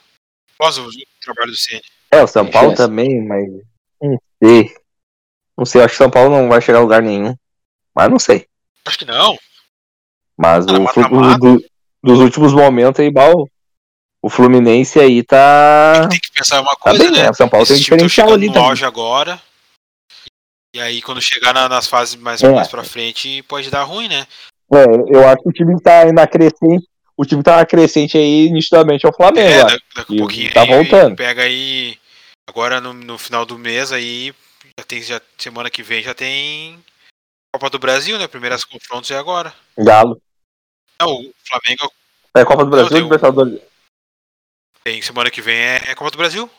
Após 0.60 0.78
o 0.78 0.88
trabalho 1.22 1.52
do 1.52 1.58
CN. 1.58 1.82
É, 2.12 2.22
o 2.24 2.28
São 2.28 2.50
Paulo 2.50 2.76
também, 2.76 3.26
mas. 3.26 3.46
Não 4.02 4.18
sei. 4.44 4.74
Não 5.58 5.66
sei, 5.66 5.82
acho 5.82 5.92
que 5.94 5.98
São 5.98 6.10
Paulo 6.10 6.30
não 6.32 6.50
vai 6.50 6.62
chegar 6.62 6.80
a 6.80 6.82
lugar 6.82 7.02
nenhum. 7.02 7.34
Mas 7.96 8.10
não 8.10 8.20
sei. 8.20 8.46
Acho 8.86 8.98
que 9.00 9.06
não. 9.06 9.38
Mas 10.38 10.68
Ah, 10.68 10.74
o, 10.74 10.82
mata-mata. 10.82 11.38
do- 11.40 11.64
dos 12.04 12.20
últimos 12.20 12.54
momentos 12.54 13.00
aí, 13.00 13.08
igual 13.08 13.48
o 14.22 14.30
Fluminense 14.30 15.00
aí 15.00 15.24
tá. 15.24 16.08
Tem 16.10 16.20
que 16.20 16.32
pensar 16.32 16.60
uma 16.62 16.72
Tá 16.76 16.78
coisa, 16.82 17.04
bem, 17.04 17.12
né? 17.12 17.24
né? 17.24 17.30
O 17.30 17.34
São 17.34 17.48
Paulo 17.48 17.66
tem 17.66 17.76
um 17.76 17.80
tão 17.80 17.84
diferencial 17.84 18.34
ali 18.34 18.48
também. 18.48 18.70
auge 18.70 18.84
agora. 18.84 19.42
E 20.76 20.82
aí, 20.82 21.02
quando 21.02 21.22
chegar 21.22 21.54
na- 21.54 21.70
nas 21.70 21.88
fases 21.88 22.16
mais, 22.16 22.44
É. 22.44 22.52
mais 22.52 22.68
pra 22.68 22.84
frente, 22.84 23.42
pode 23.44 23.70
dar 23.72 23.84
ruim, 23.84 24.10
né? 24.10 24.28
É, 24.74 24.84
eu 25.16 25.26
acho 25.26 25.42
que 25.42 25.48
o 25.48 25.54
time 25.54 25.82
tá 25.82 26.12
na 26.12 26.28
crescente. 26.28 26.86
O 27.16 27.24
time 27.26 27.42
tá 27.42 27.56
na 27.56 27.66
crescente 27.66 28.18
aí, 28.18 28.50
nitidamente, 28.50 29.06
é 29.06 29.10
o 29.10 29.14
Flamengo. 29.16 29.48
É, 29.48 29.64
daqui 29.96 30.12
a 30.12 30.16
E 30.16 30.18
pouquinho 30.18 30.54
tá 30.54 30.64
aí, 30.64 30.68
voltando. 30.68 31.16
pega 31.16 31.44
aí. 31.44 31.98
Agora 32.50 32.82
no, 32.82 32.94
no 32.94 33.18
final 33.18 33.46
do 33.46 33.58
mês 33.58 33.94
aí. 33.94 34.34
Já 34.78 34.86
tem, 34.86 35.02
já, 35.02 35.22
semana 35.38 35.70
que 35.70 35.82
vem 35.82 36.04
já 36.04 36.14
tem 36.14 36.84
Copa 37.54 37.70
do 37.70 37.80
Brasil, 37.80 38.18
né? 38.20 38.28
Primeiras 38.28 38.66
confrontos 38.66 39.10
é 39.12 39.18
agora. 39.18 39.56
Galo. 39.78 40.22
Não, 41.02 41.08
o 41.10 41.34
Flamengo 41.48 41.90
É 42.36 42.44
Copa 42.44 42.66
do 42.66 42.70
Brasil 42.72 42.92
ou 42.92 43.00
um- 43.00 43.04
Libertadores? 43.06 43.62
tem 44.84 45.02
semana 45.02 45.32
que 45.32 45.42
vem 45.42 45.56
é, 45.56 45.76
é 45.92 45.96
Copa 45.96 46.12
do 46.12 46.18
Brasil. 46.18 46.50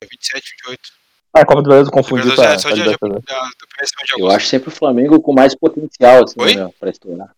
É 0.00 0.06
27, 0.06 0.50
28. 0.64 1.01
Ah, 1.34 1.46
Copa 1.46 1.62
do 1.62 1.68
Brasil 1.68 1.86
eu 1.86 1.90
confundi 1.90 2.22
Libertadores 2.22 2.62
pra, 2.62 2.70
é 2.74 3.86
semana 3.86 4.06
de 4.06 4.20
Eu 4.20 4.30
acho 4.30 4.46
sempre 4.46 4.68
o 4.68 4.72
Flamengo 4.72 5.20
com 5.20 5.32
mais 5.32 5.54
potencial, 5.54 6.24
assim, 6.24 6.56
né, 6.56 6.70
pra 6.78 6.90
estourar. 6.90 7.34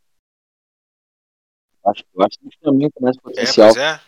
Eu 1.85 1.91
acho, 1.91 2.05
eu 2.15 2.23
acho 2.25 2.39
que 2.39 2.47
o 2.47 2.51
Flamengo 2.61 2.93
com 2.93 3.05
mais 3.05 3.17
É, 3.17 3.21
potencial. 3.21 3.73
pois 3.73 3.77
é. 3.77 4.01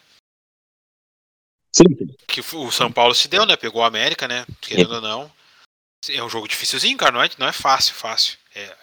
Sim, 1.72 1.84
Que 2.26 2.40
o 2.40 2.72
São 2.72 2.90
Paulo 2.90 3.14
se 3.14 3.28
deu, 3.28 3.46
né? 3.46 3.56
Pegou 3.56 3.82
a 3.82 3.86
América, 3.86 4.26
né? 4.26 4.44
Querendo 4.60 4.94
ou 4.94 5.00
não. 5.00 5.30
É 6.08 6.22
um 6.22 6.28
jogo 6.28 6.48
dificilzinho, 6.48 6.96
cara. 6.96 7.12
Não 7.12 7.22
é, 7.22 7.28
não 7.38 7.46
é 7.46 7.52
fácil, 7.52 7.94
fácil. 7.94 8.38
É, 8.54 8.76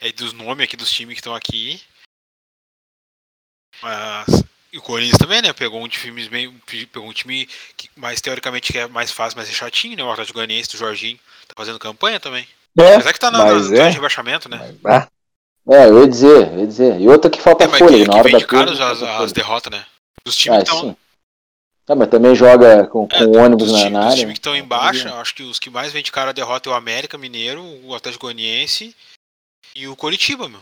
é 0.00 0.12
dos 0.12 0.32
nomes 0.32 0.64
aqui 0.64 0.76
dos 0.76 0.90
times 0.90 1.14
que 1.14 1.20
estão 1.20 1.34
aqui. 1.34 1.80
Mas. 3.82 4.26
E 4.72 4.78
o 4.78 4.82
Corinthians 4.82 5.18
também, 5.18 5.40
né? 5.40 5.52
Pegou 5.52 5.82
um 5.82 5.88
time 5.88 6.28
meio. 6.28 6.54
Pegou 6.92 7.08
um 7.08 7.12
time 7.12 7.46
que 7.76 7.88
mais 7.96 8.20
teoricamente 8.20 8.72
que 8.72 8.78
é 8.78 8.86
mais 8.86 9.10
fácil, 9.10 9.38
mas 9.38 9.48
é 9.48 9.52
chatinho, 9.52 9.96
né? 9.96 10.04
O 10.04 10.10
Atlético 10.10 10.36
Goianiense 10.38 10.70
do 10.70 10.76
Jorginho. 10.78 11.18
Tá 11.46 11.54
fazendo 11.56 11.78
campanha 11.78 12.20
também. 12.20 12.46
É, 12.78 12.94
Apesar 12.94 13.12
que 13.12 13.18
tá 13.20 13.30
na, 13.30 13.38
mas 13.44 13.72
é. 13.72 13.88
de 13.88 13.94
rebaixamento, 13.94 14.48
né? 14.48 14.74
Ah, 14.84 15.08
É, 15.70 15.86
eu 15.88 16.00
ia 16.02 16.08
dizer, 16.08 16.52
eu 16.52 16.58
ia 16.60 16.66
dizer. 16.66 17.00
E 17.00 17.08
outra 17.08 17.30
que 17.30 17.40
falta 17.40 17.64
É, 17.64 17.66
mas 17.66 17.78
folha, 17.78 17.92
que, 17.96 18.04
na 18.04 18.12
que 18.12 18.18
hora 18.20 18.30
da 18.30 18.38
de 18.38 18.82
as, 18.82 19.02
as 19.02 19.16
folha. 19.16 19.32
derrotas, 19.32 19.72
né? 19.72 19.86
Dos 20.24 20.34
Ah, 20.34 20.38
times 20.38 20.58
que 20.58 20.74
estão. 20.74 20.96
Tá, 21.86 21.94
mas 21.94 22.08
também 22.10 22.34
joga 22.34 22.86
com, 22.86 23.08
com 23.08 23.16
É, 23.16 23.24
o 23.24 23.38
ônibus 23.42 23.72
na, 23.72 23.78
ti- 23.78 23.90
na 23.90 24.04
área. 24.04 24.16
times 24.16 24.34
que 24.34 24.38
estão 24.38 24.54
em 24.54 24.62
baixa, 24.62 25.14
acho 25.14 25.34
que 25.34 25.42
os 25.42 25.58
que 25.58 25.70
mais 25.70 25.90
vêm 25.90 26.02
de 26.02 26.12
cara 26.12 26.28
a 26.30 26.34
derrota 26.34 26.68
é 26.68 26.72
o 26.72 26.76
América 26.76 27.16
Mineiro, 27.16 27.62
o 27.84 27.94
Atlético 27.94 28.26
Goianiense 28.26 28.94
e 29.74 29.88
o 29.88 29.96
Coritiba, 29.96 30.46
meu. 30.50 30.60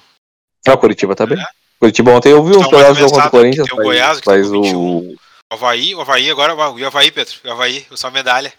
Ah, 0.69 0.75
o 0.75 0.79
Curitiba 0.79 1.17
tá 1.17 1.27
bem. 1.27 1.41
É. 1.41 1.47
Curitiba 1.79 2.11
ontem 2.13 2.33
eu 2.33 2.43
vi 2.43 2.57
um 2.57 2.61
Então, 2.61 2.95
jogo 2.95 3.11
contra 3.11 3.27
o 3.27 3.31
Corinthians. 3.31 3.69
tem 3.69 3.75
o 3.75 3.77
Faz, 3.77 3.87
Goiás, 3.89 4.19
que 4.19 4.25
tá 4.25 4.31
faz 4.31 4.51
o. 4.51 4.63
21. 4.63 4.79
O 4.79 5.55
Havaí, 5.55 5.95
o 5.95 6.01
Havaí 6.01 6.31
agora, 6.31 6.55
o 6.55 6.87
Havaí, 6.87 7.11
Pedro, 7.11 7.35
o 7.45 7.51
Havaí, 7.51 7.87
só 7.93 8.11
medalha. 8.11 8.53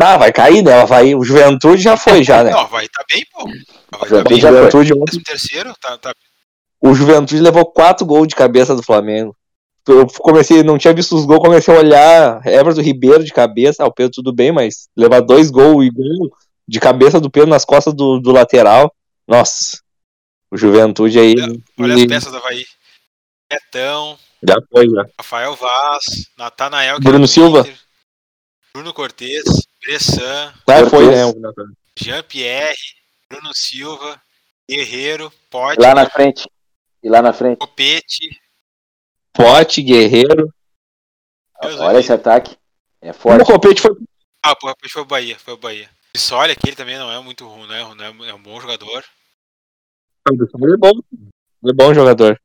Ah, 0.00 0.16
vai 0.16 0.32
cair, 0.32 0.62
né? 0.62 0.76
O 0.78 0.82
Havaí, 0.82 1.14
o 1.14 1.22
Juventude 1.22 1.82
já 1.82 1.96
foi, 1.96 2.24
já, 2.24 2.42
né? 2.42 2.50
Não, 2.50 2.58
o 2.58 2.62
Havaí 2.62 2.88
tá 2.88 3.04
bem, 3.10 3.24
pô. 3.32 3.44
O 3.44 3.48
Havaí 3.48 4.00
tá 4.00 4.06
Juventude 4.08 4.34
bem. 4.34 4.40
Juventude 4.40 4.92
ontem 4.94 5.04
Décimo 5.04 5.22
terceiro, 5.24 5.74
tá, 5.80 5.98
tá. 5.98 6.12
O 6.80 6.94
Juventude 6.94 7.40
levou 7.40 7.66
quatro 7.66 8.06
gols 8.06 8.26
de 8.28 8.34
cabeça 8.34 8.74
do 8.74 8.82
Flamengo. 8.82 9.34
Eu 9.88 10.06
comecei, 10.18 10.62
não 10.64 10.78
tinha 10.78 10.92
visto 10.92 11.14
os 11.14 11.24
gols, 11.24 11.40
comecei 11.40 11.74
a 11.74 11.78
olhar 11.78 12.46
Everton 12.46 12.80
Ribeiro 12.80 13.22
de 13.22 13.32
cabeça. 13.32 13.84
Ah, 13.84 13.86
o 13.86 13.92
Pedro 13.92 14.12
tudo 14.14 14.32
bem, 14.32 14.50
mas 14.50 14.88
levar 14.96 15.20
dois 15.20 15.50
gols 15.50 15.84
e 15.84 15.90
gol 15.90 16.30
de 16.66 16.80
cabeça 16.80 17.20
do 17.20 17.30
Pedro 17.30 17.50
nas 17.50 17.64
costas 17.64 17.94
do, 17.94 18.18
do 18.18 18.32
lateral. 18.32 18.92
Nossa, 19.28 19.78
o 20.50 20.56
Juventude 20.56 21.18
aí. 21.18 21.34
Olha 21.78 21.94
as 21.94 22.00
e- 22.00 22.06
peças 22.08 22.30
do 22.30 22.38
Havaí. 22.38 22.64
Netão, 23.52 24.18
Já 24.42 24.56
foi, 24.70 24.88
já. 24.90 25.04
Rafael 25.18 25.54
Vaz, 25.54 26.04
Natanael. 26.36 26.96
que 26.96 27.02
Bruno 27.04 27.20
do 27.20 27.28
Silva. 27.28 27.60
Inter, 27.60 27.78
Bruno 28.74 28.92
Cortez, 28.92 29.44
Bressan, 29.80 30.52
Ah, 30.66 30.90
foi, 30.90 31.06
né? 31.14 31.24
o- 31.26 31.34
Jean-Pierre, 31.98 32.76
Bruno 33.30 33.50
Silva, 33.54 34.20
Guerreiro, 34.68 35.32
Pote, 35.48 35.80
lá 35.80 35.94
na 35.94 36.10
frente. 36.10 36.48
E 37.02 37.08
lá 37.08 37.22
na 37.22 37.32
frente. 37.32 37.58
Copete. 37.58 38.40
Pote, 39.32 39.80
Guerreiro. 39.82 40.52
Deus 41.62 41.80
Olha 41.80 41.98
esse 42.00 42.12
ataque. 42.12 42.56
É 43.00 43.10
O 43.10 43.14
forte. 43.14 43.44
Copete 43.46 43.80
foi. 43.80 43.92
Ah, 44.42 44.56
pô, 44.56 44.74
foi 44.90 45.02
o 45.02 45.06
Bahia, 45.06 45.38
foi 45.38 45.54
o 45.54 45.58
Bahia. 45.58 45.88
Olha 46.32 46.52
aquele 46.52 46.74
também 46.74 46.98
não 46.98 47.10
é 47.12 47.20
muito 47.20 47.46
ruim, 47.46 47.66
né? 47.68 47.82
Não 47.94 48.24
é- 48.24 48.30
É 48.30 48.34
um 48.34 48.42
bom 48.42 48.60
jogador. 48.60 49.04
Ele 50.32 50.74
é 50.74 50.76
bom. 50.76 50.92
Ele 51.62 51.72
é 51.72 51.74
bom 51.74 51.94
jogador. 51.94 52.40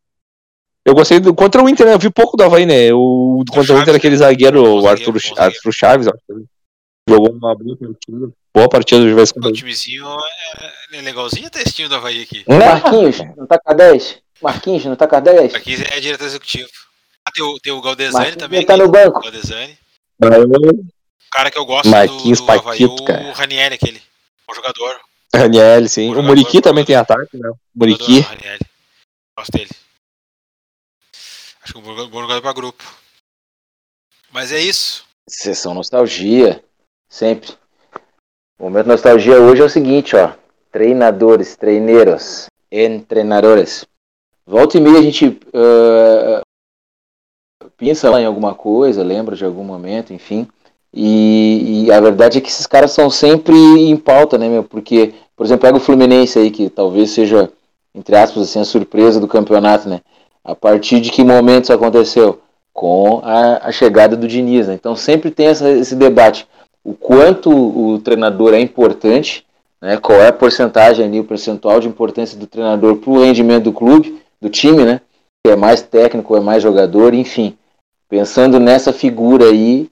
Eu 0.84 0.96
gostei 0.96 1.20
do. 1.20 1.34
Contra 1.34 1.64
o 1.64 1.70
Inter, 1.70 1.86
né? 1.86 1.94
Eu 1.94 2.00
vi 2.00 2.10
pouco 2.10 2.36
do 2.36 2.44
Havaí, 2.44 2.66
né? 2.66 2.92
O, 2.94 3.44
contra 3.48 3.62
o 3.62 3.66
Chaves, 3.66 3.82
Inter, 3.84 3.96
aquele 3.96 4.18
zagueiro, 4.18 4.64
Bom 4.64 4.82
o 4.82 4.88
Arthur, 4.88 5.14
bom. 5.14 5.42
Arthur 5.42 5.72
Chaves, 5.72 6.08
ó. 6.08 6.12
Jogou 7.08 7.32
uma 7.32 7.56
boa 7.56 7.78
partida. 7.78 8.32
Boa 8.54 8.70
partida 8.70 9.14
vez 9.14 9.34
em 9.36 9.48
O 9.48 9.52
timezinho 9.52 10.06
é, 10.92 10.98
é 10.98 11.02
legalzinho 11.02 11.48
até 11.48 11.62
esse 11.62 11.74
time 11.74 11.88
do 11.88 11.96
Havaí 11.96 12.22
aqui. 12.22 12.44
Né? 12.48 12.58
Marquinhos, 12.58 13.20
não 13.38 13.48
tá 13.48 13.60
com 13.60 13.72
a 13.72 13.74
10? 13.74 14.18
Marquinhos, 14.42 14.86
não 14.86 14.96
tá 14.96 15.08
com 15.08 15.16
a 15.16 15.20
10? 15.20 15.56
Aqui 15.56 15.76
é 15.92 16.00
diretor 16.00 16.26
executivo. 16.26 16.70
Ah, 17.26 17.32
tem 17.32 17.44
o, 17.44 17.60
tem 17.60 17.74
o 17.74 17.82
Galdesani 17.82 18.14
Marquinhos 18.14 18.44
também. 18.44 18.66
tá 18.66 18.78
no 18.78 18.84
aqui. 18.84 18.92
banco. 18.92 19.22
Galdesani. 19.22 19.78
O 20.22 21.32
cara 21.32 21.52
que 21.52 21.58
eu 21.58 21.66
gosto 21.66 21.90
Marquinhos 21.90 22.40
do, 22.40 22.46
do 22.46 22.52
Havaí, 22.52 22.64
Paquito, 22.64 23.04
o 23.04 23.06
cara. 23.06 23.32
Ranieri, 23.34 23.76
aquele. 23.76 24.02
O 24.50 24.54
jogador. 24.54 25.00
Raniel, 25.36 25.88
sim. 25.88 26.14
O 26.14 26.22
Muriqui 26.22 26.62
também 26.62 26.86
tem 26.86 26.96
ataque, 26.96 27.38
né? 27.38 27.50
O 27.50 27.58
Muriqui. 27.76 28.20
Ranieri. 28.20 28.66
Gosto 29.38 29.52
dele. 29.52 29.70
Acho 31.64 31.74
que 31.74 31.80
um 31.80 31.82
bom 31.82 32.08
bom 32.10 32.22
jogador 32.22 32.42
pra 32.42 32.54
grupo. 32.54 32.84
Mas 34.32 34.52
é 34.52 34.60
isso. 34.60 35.06
Sessão 35.28 35.74
nostalgia. 35.74 36.64
Sempre. 37.10 37.54
O 38.60 38.64
momento 38.64 38.88
nostalgia 38.88 39.40
hoje 39.40 39.62
é 39.62 39.66
o 39.66 39.70
seguinte, 39.70 40.16
ó. 40.16 40.34
Treinadores, 40.72 41.56
treineiros, 41.56 42.48
entrenadores. 42.72 43.86
Volta 44.46 44.78
e 44.78 44.82
meia 44.82 45.00
a 45.00 45.02
gente 45.02 45.40
ah, 45.54 46.42
pensa 47.78 48.10
lá 48.10 48.22
em 48.22 48.26
alguma 48.26 48.54
coisa, 48.54 49.04
lembra 49.04 49.36
de 49.36 49.44
algum 49.44 49.64
momento, 49.64 50.14
enfim. 50.14 50.48
E, 50.94 51.86
e 51.86 51.92
a 51.92 52.00
verdade 52.02 52.38
é 52.38 52.42
que 52.42 52.50
esses 52.50 52.68
caras 52.68 52.92
são 52.92 53.10
sempre 53.10 53.56
em 53.56 53.96
pauta, 53.96 54.38
né, 54.38 54.50
meu? 54.50 54.64
Porque, 54.64 55.14
por 55.36 55.46
exemplo, 55.46 55.62
pega 55.62 55.78
o 55.78 55.82
Fluminense 55.82 56.38
aí, 56.38 56.52
que 56.52 56.70
talvez 56.70 57.12
seja, 57.12 57.50
entre 57.96 58.16
aspas, 58.16 58.44
assim, 58.44 58.60
a 58.60 58.66
surpresa 58.66 59.20
do 59.20 59.28
campeonato, 59.28 59.88
né? 59.88 60.02
A 60.44 60.54
partir 60.56 61.00
de 61.00 61.12
que 61.12 61.24
momento 61.24 61.66
isso 61.66 61.74
aconteceu? 61.74 62.40
Com 62.74 63.22
a, 63.24 63.68
a 63.68 63.72
chegada 63.72 64.16
do 64.18 64.28
Diniz, 64.28 64.68
né? 64.68 64.74
Então 64.74 64.96
sempre 64.96 65.32
tem 65.32 65.48
essa- 65.48 65.70
esse 65.70 65.96
debate. 65.96 66.48
O 66.84 66.94
quanto 66.94 67.50
o 67.52 68.00
treinador 68.00 68.54
é 68.54 68.60
importante, 68.60 69.46
né? 69.82 69.98
Qual 69.98 70.20
é 70.20 70.28
a 70.28 70.34
porcentagem 70.34 71.06
ali, 71.06 71.20
o 71.20 71.24
percentual 71.26 71.80
de 71.80 71.88
importância 71.88 72.38
do 72.38 72.48
treinador 72.48 72.98
para 72.98 73.10
o 73.12 73.22
rendimento 73.24 73.66
do 73.66 73.74
clube, 73.74 74.20
do 74.42 74.50
time, 74.50 74.84
né? 74.84 75.02
Que 75.44 75.52
é 75.52 75.56
mais 75.56 75.82
técnico, 75.82 76.36
é 76.36 76.40
mais 76.40 76.62
jogador, 76.64 77.14
enfim. 77.14 77.56
Pensando 78.10 78.60
nessa 78.60 78.92
figura 78.92 79.46
aí, 79.46 79.90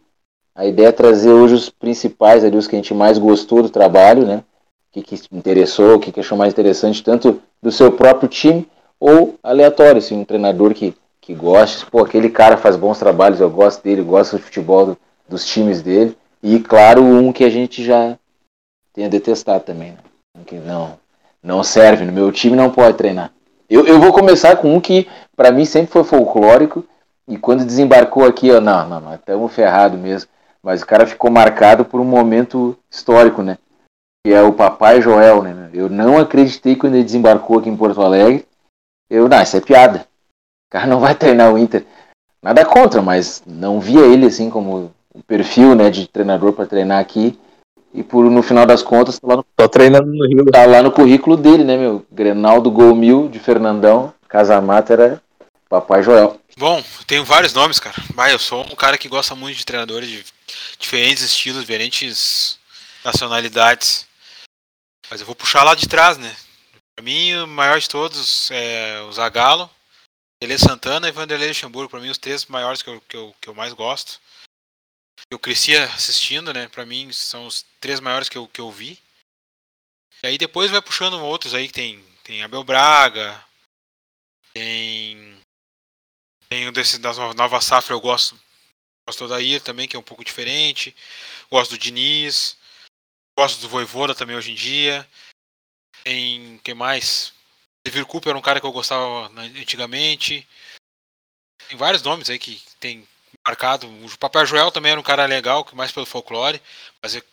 a 0.60 0.66
ideia 0.66 0.88
é 0.88 0.92
trazer 0.92 1.32
hoje 1.32 1.54
os 1.54 1.70
principais 1.70 2.44
ali, 2.44 2.58
os 2.58 2.68
que 2.68 2.76
a 2.76 2.80
gente 2.80 2.94
mais 2.94 3.18
gostou 3.18 3.64
do 3.64 3.70
trabalho, 3.70 4.26
né? 4.26 4.44
O 4.90 4.92
que, 4.92 5.02
que 5.02 5.18
interessou, 5.32 5.96
o 5.96 6.00
que, 6.00 6.12
que 6.12 6.20
achou 6.20 6.38
mais 6.38 6.52
interessante, 6.52 7.02
tanto 7.02 7.42
do 7.64 7.72
seu 7.72 7.94
próprio 7.94 8.28
time 8.28 8.68
ou 9.00 9.36
aleatório, 9.42 10.00
assim, 10.00 10.20
um 10.20 10.26
treinador 10.26 10.74
que, 10.74 10.94
que 11.22 11.34
goste, 11.34 11.86
pô, 11.86 12.00
aquele 12.04 12.30
cara 12.30 12.58
faz 12.58 12.76
bons 12.76 13.00
trabalhos, 13.00 13.40
eu 13.40 13.50
gosto 13.50 13.82
dele, 13.82 14.02
gosto 14.02 14.36
do 14.36 14.44
futebol 14.44 14.88
do- 14.88 14.98
dos 15.30 15.46
times 15.46 15.82
dele. 15.82 16.18
E, 16.44 16.60
claro, 16.60 17.02
um 17.02 17.32
que 17.32 17.46
a 17.46 17.50
gente 17.50 17.82
já 17.82 18.18
tem 18.94 19.06
a 19.06 19.10
detestar 19.10 19.62
também, 19.62 19.92
né? 19.92 19.98
Um 20.38 20.44
que 20.44 20.56
não, 20.56 20.98
não 21.42 21.64
serve, 21.64 22.04
no 22.04 22.12
meu 22.12 22.34
time 22.34 22.58
não 22.58 22.70
pode 22.70 22.98
treinar. 22.98 23.32
Eu, 23.70 23.88
eu 23.88 23.98
vou 23.98 24.12
começar 24.12 24.58
com 24.58 24.76
um 24.76 24.82
que, 24.82 25.08
para 25.38 25.54
mim, 25.54 25.64
sempre 25.64 25.90
foi 25.94 26.04
folclórico, 26.04 26.84
e 27.26 27.38
quando 27.38 27.64
desembarcou 27.64 28.26
aqui, 28.26 28.50
eu, 28.50 28.60
não, 28.60 28.90
não, 28.90 29.00
não, 29.00 29.16
estamos 29.16 29.54
ferrados 29.54 29.98
mesmo. 29.98 30.30
Mas 30.62 30.82
o 30.82 30.86
cara 30.86 31.08
ficou 31.08 31.32
marcado 31.32 31.86
por 31.86 32.00
um 32.02 32.06
momento 32.06 32.78
histórico, 32.90 33.42
né? 33.42 33.58
Que 34.26 34.34
é 34.34 34.42
o 34.42 34.54
Papai 34.54 35.02
Joel, 35.02 35.42
né? 35.42 35.70
Eu 35.74 35.90
não 35.90 36.18
acreditei 36.18 36.76
quando 36.76 36.96
ele 36.96 37.04
desembarcou 37.04 37.60
aqui 37.60 37.70
em 37.70 37.78
Porto 37.78 38.02
Alegre. 38.02 38.46
Eu, 39.10 39.28
não, 39.30 39.42
isso 39.42 39.58
é 39.58 39.62
piada. 39.62 40.06
O 40.68 40.72
cara 40.72 40.86
não 40.86 41.00
vai 41.00 41.16
treinar 41.16 41.54
o 41.54 41.58
Inter. 41.58 41.86
Nada 42.42 42.66
contra, 42.66 43.02
mas 43.02 43.42
não 43.46 43.80
via 43.80 44.02
ele 44.02 44.26
assim 44.26 44.50
como 44.50 44.92
o 45.14 45.24
perfil, 45.24 45.76
né, 45.76 45.90
de 45.90 46.08
treinador 46.08 46.54
para 46.54 46.66
treinar 46.66 47.00
aqui. 47.00 47.38
E 47.94 48.04
por 48.04 48.30
no 48.30 48.44
final 48.44 48.66
das 48.66 48.84
contas, 48.84 49.20
tá 49.20 49.28
lá 49.28 49.38
no, 49.38 49.46
Tô 49.56 49.68
treinando 49.68 50.06
no 50.06 50.28
Rio. 50.28 50.46
tá 50.46 50.66
lá 50.66 50.82
no 50.82 50.92
currículo 50.92 51.36
dele, 51.36 51.64
né, 51.64 51.76
meu? 51.76 52.06
Grenaldo 52.12 52.70
Gol 52.70 52.96
Mil 52.96 53.28
de 53.28 53.40
Fernandão, 53.40 54.14
Casamata 54.28 54.94
era 54.94 55.22
Papai 55.68 56.04
Joel. 56.04 56.38
Bom, 56.56 56.84
tenho 57.08 57.26
vários 57.26 57.54
nomes, 57.54 57.80
cara. 57.80 57.96
Mas 58.14 58.32
eu 58.32 58.40
sou 58.40 58.62
um 58.62 58.76
cara 58.76 58.98
que 58.98 59.10
gosta 59.10 59.34
muito 59.34 59.58
de 59.58 59.66
treinadores 59.66 60.08
de 60.08 60.24
diferentes 60.78 61.24
estilos, 61.24 61.62
diferentes 61.62 62.60
nacionalidades. 63.04 64.08
Mas 65.10 65.22
eu 65.22 65.26
vou 65.26 65.36
puxar 65.36 65.64
lá 65.64 65.76
de 65.76 65.88
trás, 65.88 66.18
né? 66.18 66.36
Pra 66.96 67.04
mim, 67.04 67.34
o 67.36 67.48
maior 67.48 67.80
de 67.80 67.90
todos 67.90 68.52
é 68.52 69.02
o 69.02 69.12
Zagallo, 69.12 69.70
Tele 70.42 70.58
Santana 70.58 71.08
e 71.08 71.12
Vanderlei 71.12 71.50
Luxemburgo. 71.50 71.90
Pra 71.90 72.00
mim, 72.00 72.10
os 72.10 72.18
três 72.18 72.46
maiores 72.46 72.82
que 72.82 72.90
eu, 72.90 73.02
que 73.02 73.18
eu, 73.18 73.36
que 73.42 73.48
eu 73.50 73.56
mais 73.56 73.74
gosto. 73.74 74.20
Eu 75.32 75.40
cresci 75.40 75.76
assistindo, 75.76 76.54
né? 76.54 76.68
Pra 76.68 76.86
mim, 76.86 77.12
são 77.12 77.46
os 77.46 77.66
três 77.80 78.00
maiores 78.00 78.30
que 78.30 78.38
eu, 78.38 78.48
que 78.48 78.62
eu 78.62 78.72
vi. 78.72 79.00
E 80.24 80.28
aí 80.28 80.38
depois 80.38 80.70
vai 80.70 80.82
puxando 80.82 81.14
outros 81.24 81.54
aí 81.54 81.68
que 81.68 81.74
tem, 81.74 82.04
tem 82.24 82.44
Abel 82.44 82.64
Braga, 82.64 83.44
tem 84.54 85.40
tem 86.50 86.72
desses 86.74 86.98
das 87.00 87.18
no- 87.18 87.34
nova 87.34 87.62
safra 87.62 87.94
eu 87.94 88.02
gosto. 88.02 88.40
Gosto 89.10 89.26
do 89.26 89.30
Daí 89.30 89.60
também, 89.60 89.88
que 89.88 89.96
é 89.96 90.00
um 90.00 90.04
pouco 90.04 90.24
diferente. 90.24 90.96
Gosto 91.50 91.72
do 91.72 91.80
Diniz. 91.80 92.56
Gosto 93.36 93.60
do 93.60 93.68
Voivoda 93.68 94.14
também 94.14 94.36
hoje 94.36 94.52
em 94.52 94.56
dia. 94.56 95.08
Tem. 96.04 96.60
quem 96.64 96.76
mais? 96.76 97.34
Devir 97.84 98.06
Cooper 98.06 98.30
era 98.30 98.38
um 98.38 98.42
cara 98.42 98.60
que 98.60 98.68
eu 98.68 98.72
gostava 98.72 99.28
antigamente. 99.36 100.48
Tem 101.68 101.76
vários 101.76 102.04
nomes 102.04 102.30
aí 102.30 102.38
que 102.38 102.62
tem 102.80 103.08
marcado. 103.48 103.88
O 103.88 104.18
Papai 104.20 104.46
Joel 104.46 104.72
também 104.72 104.92
era 104.92 105.00
um 105.00 105.04
cara 105.04 105.26
legal, 105.26 105.66
que 105.66 105.76
mais 105.76 105.92
pelo 105.92 106.06
folclore. 106.06 106.62
Mas 107.02 107.16
é, 107.16 107.24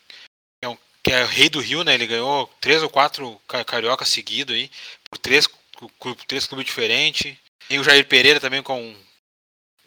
é 0.63 0.69
um, 0.69 0.79
que 1.03 1.13
é 1.13 1.27
rei 1.27 1.51
do 1.51 1.61
Rio, 1.61 1.85
né? 1.85 1.93
Ele 1.93 2.07
ganhou 2.07 2.47
três 2.59 2.83
ou 2.83 2.89
quatro 2.89 3.39
ca- 3.47 3.67
carioca 3.67 4.07
seguido 4.07 4.55
aí. 4.55 4.71
Por 5.11 5.19
três, 5.19 5.47
clu- 5.47 6.15
três 6.27 6.47
clubes 6.47 6.65
diferentes. 6.65 7.37
Tem 7.69 7.79
o 7.79 7.85
Jair 7.85 8.09
Pereira 8.09 8.41
também 8.41 8.63
com 8.63 8.97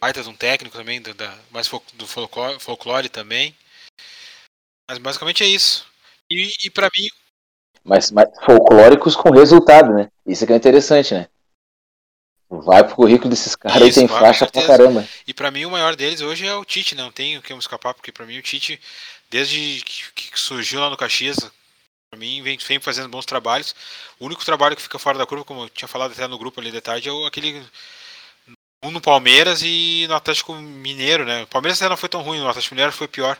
baita 0.00 0.22
de 0.22 0.28
um 0.28 0.34
técnico 0.34 0.76
também, 0.76 1.00
do, 1.00 1.12
da, 1.12 1.36
mais 1.50 1.68
do 1.94 2.06
folclore, 2.06 2.58
folclore 2.58 3.08
também. 3.08 3.54
Mas 4.88 4.98
basicamente 4.98 5.44
é 5.44 5.46
isso. 5.46 5.86
E, 6.30 6.50
e 6.64 6.70
para 6.70 6.88
mim, 6.96 7.08
Mas, 7.84 8.10
mas 8.10 8.28
folclóricos 8.44 9.14
com 9.14 9.30
resultado, 9.30 9.92
né? 9.92 10.10
Isso 10.26 10.46
que 10.46 10.52
é 10.52 10.56
interessante, 10.56 11.14
né? 11.14 11.28
Vai 12.48 12.82
pro 12.82 12.96
currículo 12.96 13.30
desses 13.30 13.54
caras 13.54 13.88
e 13.88 13.92
tem 13.92 14.08
faixa 14.08 14.44
pra 14.44 14.66
caramba. 14.66 15.08
e 15.24 15.32
para 15.32 15.52
mim 15.52 15.66
o 15.66 15.70
maior 15.70 15.94
deles 15.94 16.20
hoje 16.20 16.44
é 16.44 16.54
o 16.56 16.64
Tite, 16.64 16.96
né? 16.96 17.02
não 17.02 17.12
tenho 17.12 17.40
que 17.40 17.52
me 17.52 17.60
escapar, 17.60 17.94
porque 17.94 18.10
para 18.10 18.26
mim 18.26 18.38
o 18.38 18.42
Tite, 18.42 18.80
desde 19.30 19.80
que, 19.84 20.32
surgiu 20.34 20.80
lá 20.80 20.90
no 20.90 20.96
Caxias, 20.96 21.36
para 22.10 22.18
mim 22.18 22.42
vem, 22.42 22.58
vem 22.58 22.80
fazendo 22.80 23.08
bons 23.08 23.24
trabalhos. 23.24 23.72
O 24.18 24.26
único 24.26 24.44
trabalho 24.44 24.74
que 24.74 24.82
fica 24.82 24.98
fora 24.98 25.16
da 25.16 25.26
curva, 25.26 25.44
como 25.44 25.62
eu 25.62 25.68
tinha 25.68 25.86
falado 25.86 26.10
até 26.10 26.26
no 26.26 26.38
grupo 26.38 26.60
ali 26.60 26.72
de 26.72 26.80
tarde, 26.80 27.08
é 27.08 27.12
o, 27.12 27.24
aquele 27.24 27.64
um 28.82 28.90
no 28.90 29.00
Palmeiras 29.00 29.62
e 29.62 30.06
no 30.08 30.14
Atlético 30.14 30.54
Mineiro, 30.54 31.24
né? 31.24 31.42
O 31.42 31.46
Palmeiras 31.46 31.80
até 31.80 31.88
não 31.88 31.96
foi 31.96 32.08
tão 32.08 32.22
ruim, 32.22 32.40
o 32.40 32.48
Atlético 32.48 32.74
Mineiro 32.74 32.92
foi 32.92 33.08
pior. 33.08 33.38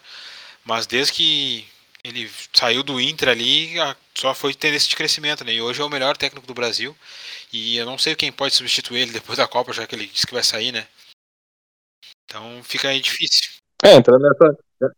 Mas 0.65 0.87
desde 0.87 1.13
que 1.13 1.67
ele 2.05 2.31
saiu 2.53 2.83
do 2.83 3.01
Inter 3.01 3.31
ali, 3.31 3.75
só 4.15 4.35
foi 4.35 4.55
esse 4.63 4.89
de 4.89 4.97
crescimento, 4.97 5.45
né? 5.45 5.53
E 5.53 5.63
hoje 5.63 5.81
é 5.81 5.85
o 5.85 5.91
melhor 5.91 6.17
técnico 6.17 6.47
do 6.47 6.55
Brasil. 6.55 6.97
E 7.53 7.77
eu 7.77 7.87
não 7.87 7.99
sei 7.99 8.15
quem 8.15 8.31
pode 8.31 8.55
substituir 8.55 9.01
ele 9.01 9.13
depois 9.13 9.39
da 9.39 9.49
Copa, 9.49 9.73
já 9.73 9.87
que 9.87 9.95
ele 9.95 10.07
disse 10.07 10.27
que 10.27 10.35
vai 10.35 10.43
sair, 10.43 10.73
né? 10.73 10.87
Então 12.25 12.63
fica 12.63 12.89
aí 12.89 13.01
difícil. 13.01 13.51
É, 13.83 13.95
entrando 13.95 14.23
nessa. 14.23 14.95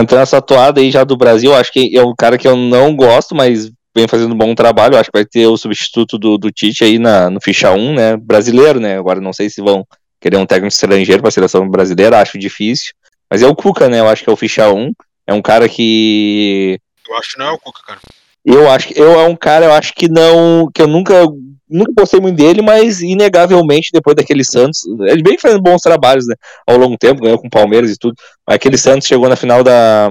Entrando 0.00 0.20
nessa 0.20 0.42
toada 0.42 0.80
aí 0.80 0.90
já 0.90 1.04
do 1.04 1.16
Brasil, 1.16 1.54
acho 1.54 1.72
que 1.72 1.96
é 1.96 2.02
um 2.02 2.14
cara 2.14 2.38
que 2.38 2.46
eu 2.46 2.56
não 2.56 2.94
gosto, 2.94 3.34
mas 3.34 3.70
vem 3.94 4.08
fazendo 4.08 4.34
um 4.34 4.38
bom 4.38 4.54
trabalho. 4.54 4.96
Acho 4.96 5.10
que 5.10 5.18
vai 5.18 5.24
ter 5.24 5.46
o 5.46 5.56
substituto 5.56 6.18
do, 6.18 6.38
do 6.38 6.50
Tite 6.50 6.84
aí 6.84 6.98
na, 6.98 7.30
no 7.30 7.40
ficha 7.40 7.72
1, 7.72 7.94
né? 7.94 8.16
Brasileiro, 8.16 8.80
né? 8.80 8.98
Agora 8.98 9.20
não 9.20 9.32
sei 9.32 9.48
se 9.50 9.60
vão 9.60 9.86
querer 10.20 10.36
um 10.36 10.46
técnico 10.46 10.72
estrangeiro 10.72 11.22
para 11.22 11.28
a 11.28 11.32
seleção 11.32 11.68
brasileira, 11.68 12.20
acho 12.20 12.38
difícil. 12.38 12.92
Mas 13.30 13.42
é 13.42 13.46
o 13.46 13.54
Cuca, 13.54 13.88
né? 13.88 14.00
Eu 14.00 14.08
acho 14.08 14.24
que 14.24 14.30
é 14.30 14.32
o 14.32 14.36
ficha 14.36 14.70
1. 14.72 14.92
É 15.26 15.32
um 15.32 15.42
cara 15.42 15.68
que. 15.68 16.78
Eu 17.08 17.16
acho 17.16 17.32
que 17.32 17.38
não 17.38 17.46
é 17.46 17.52
o 17.52 17.58
Cuca, 17.58 17.80
cara. 17.86 18.00
Eu 18.44 18.70
acho 18.70 18.88
que 18.88 18.98
eu 18.98 19.20
é 19.20 19.26
um 19.26 19.36
cara, 19.36 19.66
eu 19.66 19.72
acho 19.72 19.92
que 19.94 20.08
não, 20.08 20.66
que 20.72 20.80
eu 20.80 20.86
nunca, 20.86 21.26
nunca 21.68 21.92
gostei 21.94 22.18
muito 22.18 22.36
dele, 22.36 22.62
mas 22.62 23.02
inegavelmente 23.02 23.90
depois 23.92 24.16
daquele 24.16 24.42
Santos, 24.42 24.80
ele 25.02 25.22
vem 25.22 25.38
fazendo 25.38 25.62
bons 25.62 25.82
trabalhos, 25.82 26.26
né, 26.26 26.34
ao 26.66 26.78
longo 26.78 26.96
tempo, 26.96 27.20
ganhou 27.20 27.38
com 27.38 27.48
o 27.48 27.50
Palmeiras 27.50 27.90
e 27.90 27.98
tudo. 27.98 28.14
Mas 28.46 28.56
aquele 28.56 28.78
Santos 28.78 29.06
chegou 29.06 29.28
na 29.28 29.36
final 29.36 29.62
da, 29.62 30.10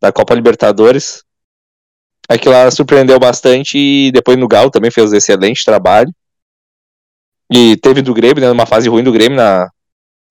da 0.00 0.10
Copa 0.10 0.34
Libertadores. 0.34 1.22
Aquilo 2.30 2.54
lá 2.54 2.70
surpreendeu 2.70 3.18
bastante 3.18 3.76
e 3.76 4.12
depois 4.12 4.38
no 4.38 4.46
Galo 4.46 4.70
também 4.70 4.90
fez 4.90 5.12
um 5.12 5.16
excelente 5.16 5.64
trabalho. 5.64 6.12
E 7.52 7.76
teve 7.78 8.02
do 8.02 8.14
Grêmio, 8.14 8.40
né, 8.40 8.48
uma 8.48 8.66
fase 8.66 8.88
ruim 8.88 9.02
do 9.02 9.10
Grêmio 9.10 9.36
na 9.36 9.68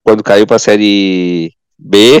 quando 0.02 0.24
caiu 0.24 0.46
para 0.46 0.56
a 0.56 0.58
Série 0.58 1.52
B, 1.78 2.18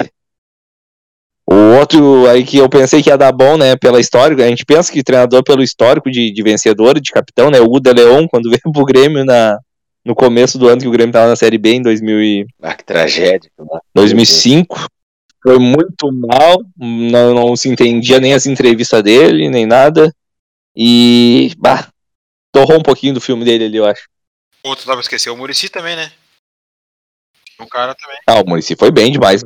o 1.52 1.78
outro 1.78 2.28
aí 2.28 2.44
que 2.44 2.58
eu 2.58 2.68
pensei 2.68 3.02
que 3.02 3.10
ia 3.10 3.18
dar 3.18 3.32
bom, 3.32 3.56
né, 3.56 3.74
pela 3.74 3.98
história, 3.98 4.36
a 4.44 4.48
gente 4.48 4.64
pensa 4.64 4.92
que 4.92 5.02
treinador 5.02 5.42
pelo 5.42 5.62
histórico 5.62 6.08
de, 6.08 6.30
de 6.30 6.42
vencedor, 6.44 7.00
de 7.00 7.10
capitão, 7.10 7.50
né, 7.50 7.58
o 7.58 7.72
Uda 7.72 7.92
Leon, 7.92 8.28
quando 8.28 8.48
veio 8.50 8.72
pro 8.72 8.84
Grêmio 8.84 9.24
na, 9.24 9.58
no 10.04 10.14
começo 10.14 10.58
do 10.58 10.68
ano 10.68 10.80
que 10.80 10.86
o 10.86 10.92
Grêmio 10.92 11.12
tava 11.12 11.28
na 11.28 11.36
Série 11.36 11.58
B, 11.58 11.72
em 11.72 11.82
2000 11.82 12.22
e... 12.22 12.46
Ah, 12.62 12.74
que 12.74 12.84
tragédia. 12.84 13.50
2005, 13.94 14.86
foi 15.42 15.58
muito 15.58 16.12
mal, 16.12 16.58
não, 16.76 17.34
não 17.34 17.56
se 17.56 17.68
entendia 17.68 18.20
nem 18.20 18.34
as 18.34 18.46
entrevistas 18.46 19.02
dele, 19.02 19.48
nem 19.48 19.66
nada, 19.66 20.14
e, 20.76 21.52
bah, 21.58 21.88
torrou 22.52 22.78
um 22.78 22.82
pouquinho 22.82 23.14
do 23.14 23.20
filme 23.20 23.44
dele 23.44 23.64
ali, 23.64 23.76
eu 23.76 23.86
acho. 23.86 24.08
Outro 24.62 24.86
dá 24.86 24.92
pra 24.92 25.00
esquecer, 25.00 25.30
o 25.30 25.36
Murici 25.36 25.68
também, 25.68 25.96
né? 25.96 26.12
O 27.58 27.66
cara 27.66 27.94
também. 27.94 28.16
Ah, 28.26 28.40
o 28.40 28.48
Murici 28.48 28.76
foi 28.76 28.90
bem 28.90 29.10
demais. 29.10 29.42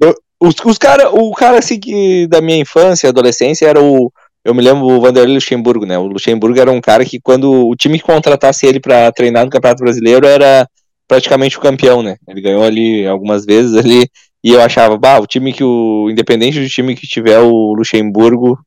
Eu, 0.00 0.14
os, 0.40 0.54
os 0.64 0.78
cara, 0.78 1.10
o 1.10 1.32
cara 1.32 1.58
assim 1.58 1.78
que 1.78 2.26
da 2.26 2.40
minha 2.40 2.58
infância, 2.58 3.08
adolescência, 3.08 3.66
era 3.66 3.80
o. 3.80 4.12
Eu 4.44 4.54
me 4.54 4.62
lembro 4.62 4.86
o 4.86 5.00
Vanderlei 5.00 5.34
Luxemburgo, 5.34 5.84
né? 5.84 5.98
O 5.98 6.06
Luxemburgo 6.06 6.60
era 6.60 6.70
um 6.70 6.80
cara 6.80 7.04
que, 7.04 7.18
quando 7.20 7.68
o 7.68 7.74
time 7.74 7.98
que 7.98 8.04
contratasse 8.04 8.64
ele 8.64 8.78
para 8.78 9.10
treinar 9.10 9.44
no 9.44 9.50
Campeonato 9.50 9.82
Brasileiro, 9.82 10.24
era 10.24 10.68
praticamente 11.06 11.58
o 11.58 11.60
campeão, 11.60 12.02
né? 12.02 12.16
Ele 12.28 12.40
ganhou 12.40 12.62
ali 12.62 13.06
algumas 13.06 13.44
vezes 13.44 13.74
ali. 13.76 14.08
E 14.42 14.52
eu 14.52 14.60
achava, 14.60 14.96
bah, 14.96 15.18
o 15.18 15.26
time 15.26 15.52
que 15.52 15.64
o. 15.64 16.08
Independente 16.10 16.60
do 16.60 16.68
time 16.68 16.94
que 16.94 17.06
tiver 17.06 17.40
o 17.40 17.74
Luxemburgo, 17.74 18.58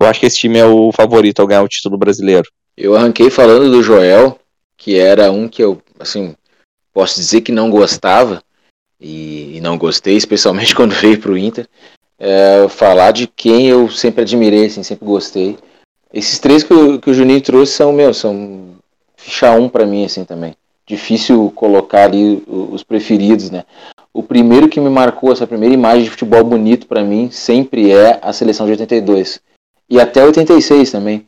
eu 0.00 0.06
acho 0.06 0.20
que 0.20 0.26
esse 0.26 0.38
time 0.38 0.58
é 0.58 0.64
o 0.64 0.92
favorito 0.92 1.40
ao 1.40 1.46
ganhar 1.46 1.62
o 1.62 1.68
título 1.68 1.98
brasileiro. 1.98 2.48
Eu 2.76 2.94
arranquei 2.94 3.30
falando 3.30 3.70
do 3.70 3.82
Joel, 3.82 4.38
que 4.76 4.96
era 4.96 5.32
um 5.32 5.48
que 5.48 5.62
eu, 5.62 5.82
assim, 5.98 6.36
posso 6.92 7.16
dizer 7.16 7.40
que 7.40 7.50
não 7.50 7.68
gostava, 7.68 8.40
e, 9.00 9.56
e 9.56 9.60
não 9.60 9.78
gostei, 9.78 10.16
especialmente 10.16 10.74
quando 10.76 10.94
veio 10.94 11.18
para 11.20 11.32
o 11.32 11.38
Inter. 11.38 11.68
É, 12.20 12.68
falar 12.68 13.12
de 13.12 13.28
quem 13.28 13.68
eu 13.68 13.88
sempre 13.88 14.22
admirei, 14.22 14.66
assim, 14.66 14.82
sempre 14.82 15.06
gostei. 15.06 15.56
Esses 16.12 16.38
três 16.38 16.64
que 16.64 16.72
o, 16.72 17.00
que 17.00 17.10
o 17.10 17.14
Juninho 17.14 17.40
trouxe 17.40 17.72
são, 17.72 17.92
meu, 17.92 18.12
são 18.12 18.76
ficha 19.16 19.52
um 19.52 19.68
para 19.68 19.86
mim, 19.86 20.04
assim, 20.04 20.24
também. 20.24 20.54
Difícil 20.88 21.52
colocar 21.54 22.04
ali 22.04 22.42
os 22.48 22.82
preferidos, 22.82 23.50
né? 23.50 23.64
O 24.12 24.22
primeiro 24.22 24.68
que 24.68 24.80
me 24.80 24.88
marcou, 24.88 25.30
essa 25.30 25.46
primeira 25.46 25.74
imagem 25.74 26.04
de 26.04 26.10
futebol 26.10 26.42
bonito 26.42 26.86
para 26.86 27.04
mim, 27.04 27.30
sempre 27.30 27.92
é 27.92 28.18
a 28.22 28.32
seleção 28.32 28.66
de 28.66 28.72
82. 28.72 29.40
E 29.88 30.00
até 30.00 30.24
86 30.24 30.90
também. 30.90 31.26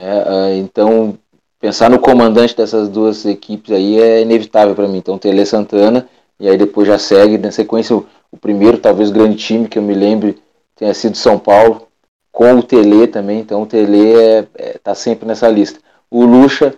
É, 0.00 0.06
é, 0.06 0.56
então, 0.56 1.18
pensar 1.60 1.90
no 1.90 1.98
comandante 1.98 2.56
dessas 2.56 2.88
duas 2.88 3.26
equipes 3.26 3.74
aí 3.74 4.00
é 4.00 4.22
inevitável 4.22 4.74
para 4.74 4.88
mim. 4.88 4.98
Então, 4.98 5.18
Tele 5.18 5.44
Santana 5.44 6.08
e 6.42 6.48
aí 6.48 6.56
depois 6.56 6.88
já 6.88 6.98
segue, 6.98 7.38
na 7.38 7.52
sequência, 7.52 7.94
o, 7.96 8.36
primeiro, 8.40 8.76
talvez, 8.76 9.10
grande 9.10 9.36
time 9.36 9.68
que 9.68 9.78
eu 9.78 9.82
me 9.82 9.94
lembre 9.94 10.42
tenha 10.74 10.92
sido 10.92 11.16
São 11.16 11.38
Paulo, 11.38 11.86
com 12.32 12.54
o 12.54 12.62
Tele 12.62 13.06
também, 13.06 13.38
então 13.38 13.62
o 13.62 13.66
Tele 13.66 13.98
está 13.98 14.20
é, 14.20 14.70
é, 14.70 14.78
tá 14.82 14.94
sempre 14.94 15.24
nessa 15.24 15.48
lista. 15.48 15.78
O 16.10 16.24
Lucha, 16.24 16.74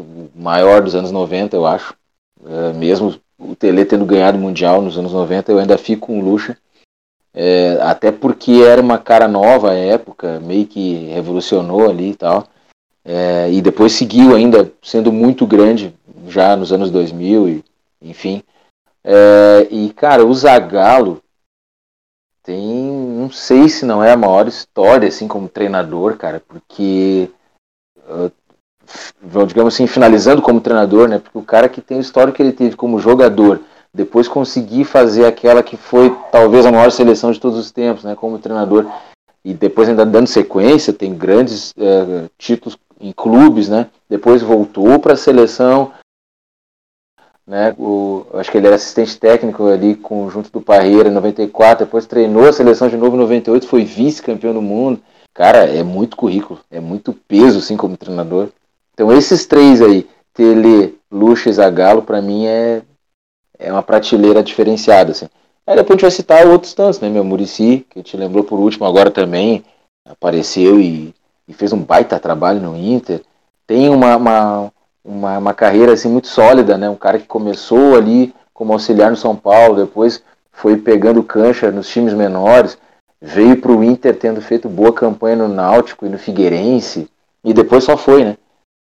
o 0.00 0.30
maior 0.34 0.82
dos 0.82 0.94
anos 0.94 1.10
90, 1.10 1.56
eu 1.56 1.66
acho, 1.66 1.94
é, 2.44 2.72
mesmo 2.72 3.18
o 3.38 3.54
Tele 3.54 3.84
tendo 3.84 4.04
ganhado 4.04 4.36
o 4.36 4.40
Mundial 4.40 4.82
nos 4.82 4.98
anos 4.98 5.12
90, 5.12 5.52
eu 5.52 5.58
ainda 5.58 5.78
fico 5.78 6.08
com 6.08 6.18
o 6.18 6.22
Lucha, 6.22 6.56
é, 7.34 7.78
até 7.82 8.10
porque 8.10 8.62
era 8.64 8.80
uma 8.80 8.98
cara 8.98 9.28
nova 9.28 9.70
à 9.70 9.74
época, 9.74 10.40
meio 10.40 10.66
que 10.66 11.06
revolucionou 11.08 11.88
ali 11.88 12.10
e 12.10 12.14
tal, 12.14 12.48
é, 13.04 13.50
e 13.50 13.60
depois 13.60 13.92
seguiu 13.92 14.34
ainda 14.34 14.72
sendo 14.82 15.12
muito 15.12 15.46
grande 15.46 15.94
já 16.26 16.56
nos 16.56 16.72
anos 16.72 16.90
2000, 16.90 17.48
e, 17.48 17.64
enfim, 18.02 18.42
é, 19.04 19.66
e, 19.70 19.90
cara, 19.94 20.24
o 20.24 20.34
Zagallo 20.34 21.22
tem, 22.42 22.64
não 22.64 23.30
sei 23.30 23.68
se 23.68 23.84
não 23.84 24.02
é 24.02 24.12
a 24.12 24.16
maior 24.16 24.48
história, 24.48 25.08
assim, 25.08 25.28
como 25.28 25.48
treinador, 25.48 26.16
cara, 26.16 26.42
porque, 26.48 27.30
uh, 27.98 28.30
digamos 29.46 29.74
assim, 29.74 29.86
finalizando 29.86 30.42
como 30.42 30.60
treinador, 30.60 31.08
né, 31.08 31.18
porque 31.18 31.38
o 31.38 31.42
cara 31.42 31.68
que 31.68 31.80
tem 31.80 31.98
a 31.98 32.00
história 32.00 32.32
que 32.32 32.42
ele 32.42 32.52
teve 32.52 32.76
como 32.76 32.98
jogador, 32.98 33.60
depois 33.92 34.28
conseguir 34.28 34.84
fazer 34.84 35.24
aquela 35.24 35.62
que 35.62 35.76
foi 35.76 36.14
talvez 36.30 36.66
a 36.66 36.72
maior 36.72 36.90
seleção 36.90 37.32
de 37.32 37.40
todos 37.40 37.58
os 37.58 37.70
tempos, 37.70 38.04
né, 38.04 38.14
como 38.14 38.38
treinador, 38.38 38.86
e 39.44 39.54
depois 39.54 39.88
ainda 39.88 40.04
dando 40.04 40.26
sequência, 40.26 40.92
tem 40.92 41.14
grandes 41.14 41.70
uh, 41.72 42.28
títulos 42.36 42.76
em 43.00 43.12
clubes, 43.12 43.68
né, 43.68 43.86
depois 44.08 44.42
voltou 44.42 44.98
para 44.98 45.14
a 45.14 45.16
seleção, 45.16 45.92
né? 47.48 47.74
O, 47.78 48.26
acho 48.34 48.50
que 48.50 48.58
ele 48.58 48.66
era 48.66 48.76
assistente 48.76 49.18
técnico 49.18 49.66
ali 49.66 49.94
com 49.94 50.28
junto 50.28 50.52
do 50.52 50.60
Parreira 50.60 51.08
em 51.08 51.12
94, 51.12 51.86
depois 51.86 52.04
treinou 52.04 52.46
a 52.46 52.52
seleção 52.52 52.88
de 52.88 52.96
novo 52.98 53.16
em 53.16 53.20
98, 53.20 53.66
foi 53.66 53.84
vice-campeão 53.84 54.52
do 54.52 54.60
mundo. 54.60 55.00
Cara, 55.32 55.64
é 55.64 55.82
muito 55.82 56.14
currículo, 56.14 56.60
é 56.70 56.78
muito 56.78 57.14
peso 57.26 57.58
assim 57.58 57.76
como 57.76 57.96
treinador. 57.96 58.50
Então 58.98 59.12
esses 59.12 59.46
três 59.46 59.80
aí, 59.80 60.08
Tele, 60.34 60.98
Lucha 61.08 61.48
e 61.48 61.52
Zagallo, 61.52 62.02
para 62.02 62.20
mim 62.20 62.46
é 62.46 62.82
é 63.56 63.70
uma 63.72 63.82
prateleira 63.82 64.42
diferenciada 64.42 65.12
assim. 65.12 65.28
Aí 65.64 65.76
depois 65.76 65.90
a 65.90 65.94
gente 65.94 66.02
vai 66.02 66.10
citar 66.10 66.46
outros 66.48 66.74
tantos, 66.74 66.98
né? 66.98 67.08
Meu 67.08 67.22
Murici, 67.22 67.86
que 67.88 68.02
te 68.02 68.16
lembrou 68.16 68.42
por 68.42 68.58
último 68.58 68.84
agora 68.86 69.08
também, 69.08 69.64
apareceu 70.04 70.80
e, 70.80 71.14
e 71.46 71.52
fez 71.52 71.72
um 71.72 71.78
baita 71.78 72.18
trabalho 72.18 72.60
no 72.60 72.76
Inter. 72.76 73.22
Tem 73.68 73.88
uma, 73.88 74.16
uma 74.16 74.72
uma, 75.04 75.38
uma 75.38 75.54
carreira 75.54 75.92
assim 75.92 76.08
muito 76.08 76.26
sólida, 76.26 76.76
né? 76.76 76.90
Um 76.90 76.96
cara 76.96 77.20
que 77.20 77.26
começou 77.26 77.94
ali 77.94 78.34
como 78.52 78.72
auxiliar 78.72 79.12
no 79.12 79.16
São 79.16 79.36
Paulo, 79.36 79.76
depois 79.76 80.24
foi 80.50 80.76
pegando 80.76 81.22
cancha 81.22 81.70
nos 81.70 81.88
times 81.88 82.14
menores, 82.14 82.76
veio 83.22 83.60
para 83.60 83.70
o 83.70 83.84
Inter 83.84 84.16
tendo 84.18 84.42
feito 84.42 84.68
boa 84.68 84.92
campanha 84.92 85.36
no 85.36 85.46
Náutico 85.46 86.04
e 86.04 86.08
no 86.08 86.18
Figueirense, 86.18 87.08
e 87.44 87.54
depois 87.54 87.84
só 87.84 87.96
foi, 87.96 88.24
né? 88.24 88.36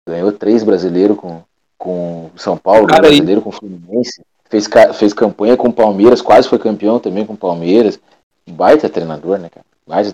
Ganhou 0.08 0.32
três 0.32 0.64
brasileiros 0.64 1.18
com, 1.18 1.42
com 1.78 2.30
São 2.36 2.58
Paulo, 2.58 2.84
um 2.84 2.88
brasileiro 2.88 3.42
com 3.42 3.52
Fluminense, 3.52 4.22
fez, 4.50 4.68
fez 4.94 5.14
campanha 5.14 5.58
com 5.58 5.72
Palmeiras, 5.72 6.22
quase 6.22 6.48
foi 6.48 6.60
campeão 6.60 7.00
também 7.00 7.26
com 7.26 7.36
Palmeiras. 7.36 8.00
Baita 8.48 8.88
treinador, 8.88 9.40
né, 9.40 9.50
cara? 9.50 9.66
Baita... 9.88 10.12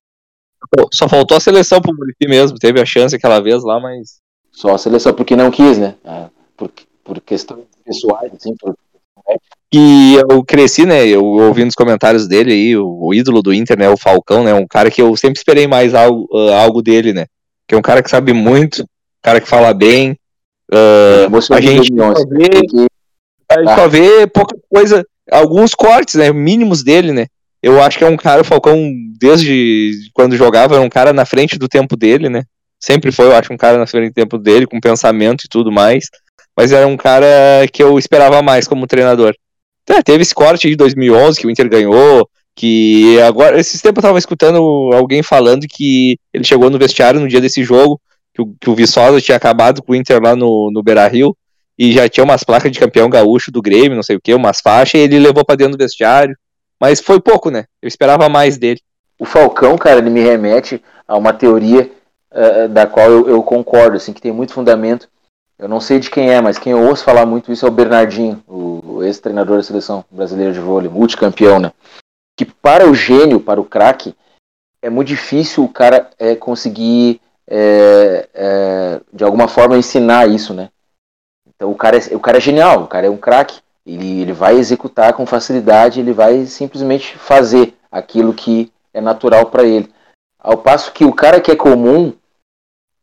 Pô, 0.71 0.87
só 0.91 1.09
faltou 1.09 1.35
a 1.35 1.41
seleção 1.41 1.81
pro 1.81 1.93
Murici 1.93 2.27
mesmo, 2.27 2.57
teve 2.57 2.79
a 2.79 2.85
chance 2.85 3.15
aquela 3.15 3.41
vez 3.41 3.63
lá, 3.63 3.79
mas 3.79 4.21
só 4.51 4.75
a 4.75 4.77
seleção, 4.77 5.13
porque 5.13 5.35
não 5.35 5.51
quis, 5.51 5.77
né? 5.77 5.95
Ah, 6.05 6.29
por, 6.55 6.71
por 7.03 7.19
questões 7.21 7.65
pessoais, 7.83 8.31
assim, 8.33 8.55
por... 8.55 8.75
E 9.73 10.15
eu 10.29 10.43
cresci, 10.43 10.85
né? 10.85 11.07
Eu 11.07 11.23
ouvindo 11.23 11.69
os 11.69 11.75
comentários 11.75 12.27
dele 12.27 12.51
aí, 12.51 12.77
o, 12.77 13.05
o, 13.05 13.13
ídolo 13.13 13.41
do 13.41 13.53
Inter, 13.53 13.79
né? 13.79 13.89
O 13.89 13.97
Falcão, 13.97 14.43
né? 14.43 14.53
Um 14.53 14.67
cara 14.67 14.91
que 14.91 15.01
eu 15.01 15.15
sempre 15.15 15.37
esperei 15.37 15.65
mais 15.65 15.95
algo, 15.95 16.27
uh, 16.31 16.51
algo 16.51 16.81
dele, 16.81 17.13
né? 17.13 17.25
Que 17.65 17.75
é 17.75 17.77
um 17.77 17.81
cara 17.81 18.03
que 18.03 18.09
sabe 18.09 18.33
muito, 18.33 18.85
cara 19.21 19.41
que 19.41 19.47
fala 19.47 19.73
bem. 19.73 20.17
Uh, 20.71 21.53
a 21.53 21.61
gente 21.61 21.93
só 21.93 22.25
vê, 22.25 22.49
a 23.49 23.59
gente 23.59 23.75
só 23.75 23.87
vê 23.87 24.27
pouca 24.27 24.55
coisa, 24.69 25.05
alguns 25.29 25.75
cortes, 25.75 26.15
né? 26.15 26.31
Mínimos 26.31 26.83
dele, 26.83 27.11
né? 27.11 27.27
Eu 27.61 27.81
acho 27.81 27.97
que 27.97 28.03
é 28.03 28.09
um 28.09 28.17
cara, 28.17 28.41
o 28.41 28.45
Falcão, 28.45 28.91
desde 29.19 30.09
quando 30.13 30.35
jogava, 30.35 30.75
era 30.75 30.83
um 30.83 30.89
cara 30.89 31.13
na 31.13 31.25
frente 31.25 31.59
do 31.59 31.67
tempo 31.67 31.95
dele, 31.95 32.29
né? 32.29 32.43
Sempre 32.79 33.11
foi, 33.11 33.27
eu 33.27 33.35
acho, 33.35 33.53
um 33.53 33.57
cara 33.57 33.77
na 33.77 33.85
frente 33.85 34.09
do 34.09 34.15
tempo 34.15 34.37
dele, 34.37 34.65
com 34.65 34.79
pensamento 34.79 35.43
e 35.45 35.49
tudo 35.49 35.71
mais. 35.71 36.05
Mas 36.57 36.71
era 36.71 36.87
um 36.87 36.97
cara 36.97 37.27
que 37.71 37.83
eu 37.83 37.99
esperava 37.99 38.41
mais 38.41 38.67
como 38.67 38.87
treinador. 38.87 39.35
É, 39.87 40.01
teve 40.01 40.21
esse 40.21 40.33
corte 40.33 40.69
de 40.69 40.75
2011 40.75 41.39
que 41.39 41.45
o 41.45 41.51
Inter 41.51 41.69
ganhou, 41.69 42.27
que 42.55 43.19
agora, 43.21 43.59
esses 43.59 43.81
tempos 43.81 44.03
eu 44.03 44.09
tava 44.09 44.19
escutando 44.19 44.57
alguém 44.93 45.21
falando 45.21 45.67
que 45.69 46.17
ele 46.33 46.43
chegou 46.43 46.69
no 46.69 46.79
vestiário 46.79 47.19
no 47.19 47.27
dia 47.27 47.41
desse 47.41 47.63
jogo, 47.63 47.99
que 48.45 48.49
o, 48.49 48.55
que 48.59 48.69
o 48.69 48.75
Viçosa 48.75 49.21
tinha 49.21 49.37
acabado 49.37 49.81
com 49.81 49.91
o 49.91 49.95
Inter 49.95 50.21
lá 50.21 50.35
no, 50.35 50.71
no 50.71 50.83
Beira 50.83 51.07
Rio, 51.07 51.35
e 51.77 51.91
já 51.91 52.07
tinha 52.07 52.23
umas 52.23 52.43
placas 52.43 52.71
de 52.71 52.79
campeão 52.79 53.09
gaúcho 53.09 53.51
do 53.51 53.61
Grêmio, 53.61 53.95
não 53.95 54.03
sei 54.03 54.15
o 54.15 54.21
que, 54.21 54.33
umas 54.33 54.61
faixas, 54.61 54.95
e 54.95 55.03
ele 55.03 55.19
levou 55.19 55.43
para 55.43 55.55
dentro 55.55 55.77
do 55.77 55.81
vestiário. 55.81 56.35
Mas 56.79 56.99
foi 56.99 57.19
pouco, 57.19 57.49
né? 57.49 57.65
Eu 57.81 57.87
esperava 57.87 58.27
mais 58.27 58.57
dele. 58.57 58.79
O 59.19 59.25
Falcão, 59.25 59.77
cara, 59.77 59.99
ele 59.99 60.09
me 60.09 60.19
remete 60.19 60.83
a 61.07 61.15
uma 61.17 61.33
teoria 61.33 61.91
uh, 62.31 62.67
da 62.69 62.87
qual 62.87 63.09
eu, 63.09 63.29
eu, 63.29 63.43
concordo, 63.43 63.97
assim, 63.97 64.13
que 64.13 64.21
tem 64.21 64.31
muito 64.31 64.53
fundamento. 64.53 65.07
Eu 65.59 65.67
não 65.67 65.79
sei 65.79 65.99
de 65.99 66.09
quem 66.09 66.31
é, 66.31 66.41
mas 66.41 66.57
quem 66.57 66.71
eu 66.71 66.87
ouço 66.87 67.03
falar 67.03 67.25
muito 67.25 67.51
isso 67.51 67.65
é 67.65 67.69
o 67.69 67.71
Bernardinho, 67.71 68.43
o, 68.47 69.03
ex-treinador 69.03 69.57
da 69.57 69.63
seleção 69.63 70.03
brasileira 70.09 70.51
de 70.51 70.59
vôlei, 70.59 70.89
multicampeão, 70.89 71.59
né? 71.59 71.71
Que 72.37 72.45
para 72.45 72.89
o 72.89 72.95
gênio, 72.95 73.39
para 73.39 73.61
o 73.61 73.65
craque, 73.65 74.15
é 74.81 74.89
muito 74.89 75.09
difícil 75.09 75.63
o 75.63 75.69
cara 75.69 76.09
é, 76.17 76.35
conseguir, 76.35 77.21
é, 77.53 78.29
é, 78.33 79.01
de 79.11 79.25
alguma 79.25 79.49
forma, 79.49 79.77
ensinar 79.77 80.29
isso, 80.29 80.53
né? 80.53 80.69
Então 81.53 81.69
o 81.69 81.75
cara 81.75 81.97
é, 81.97 82.15
o 82.15 82.19
cara 82.19 82.37
é 82.37 82.41
genial, 82.41 82.83
o 82.83 82.87
cara 82.87 83.07
é 83.07 83.09
um 83.09 83.17
craque. 83.17 83.59
Ele, 83.85 84.21
ele 84.21 84.31
vai 84.31 84.55
executar 84.55 85.13
com 85.13 85.25
facilidade, 85.25 85.99
ele 85.99 86.13
vai 86.13 86.45
simplesmente 86.45 87.17
fazer 87.17 87.73
aquilo 87.91 88.33
que 88.33 88.71
é 88.93 89.01
natural 89.01 89.47
para 89.47 89.63
ele. 89.63 89.91
Ao 90.39 90.57
passo 90.57 90.93
que 90.93 91.03
o 91.03 91.13
cara 91.13 91.41
que 91.41 91.51
é 91.51 91.55
comum, 91.55 92.13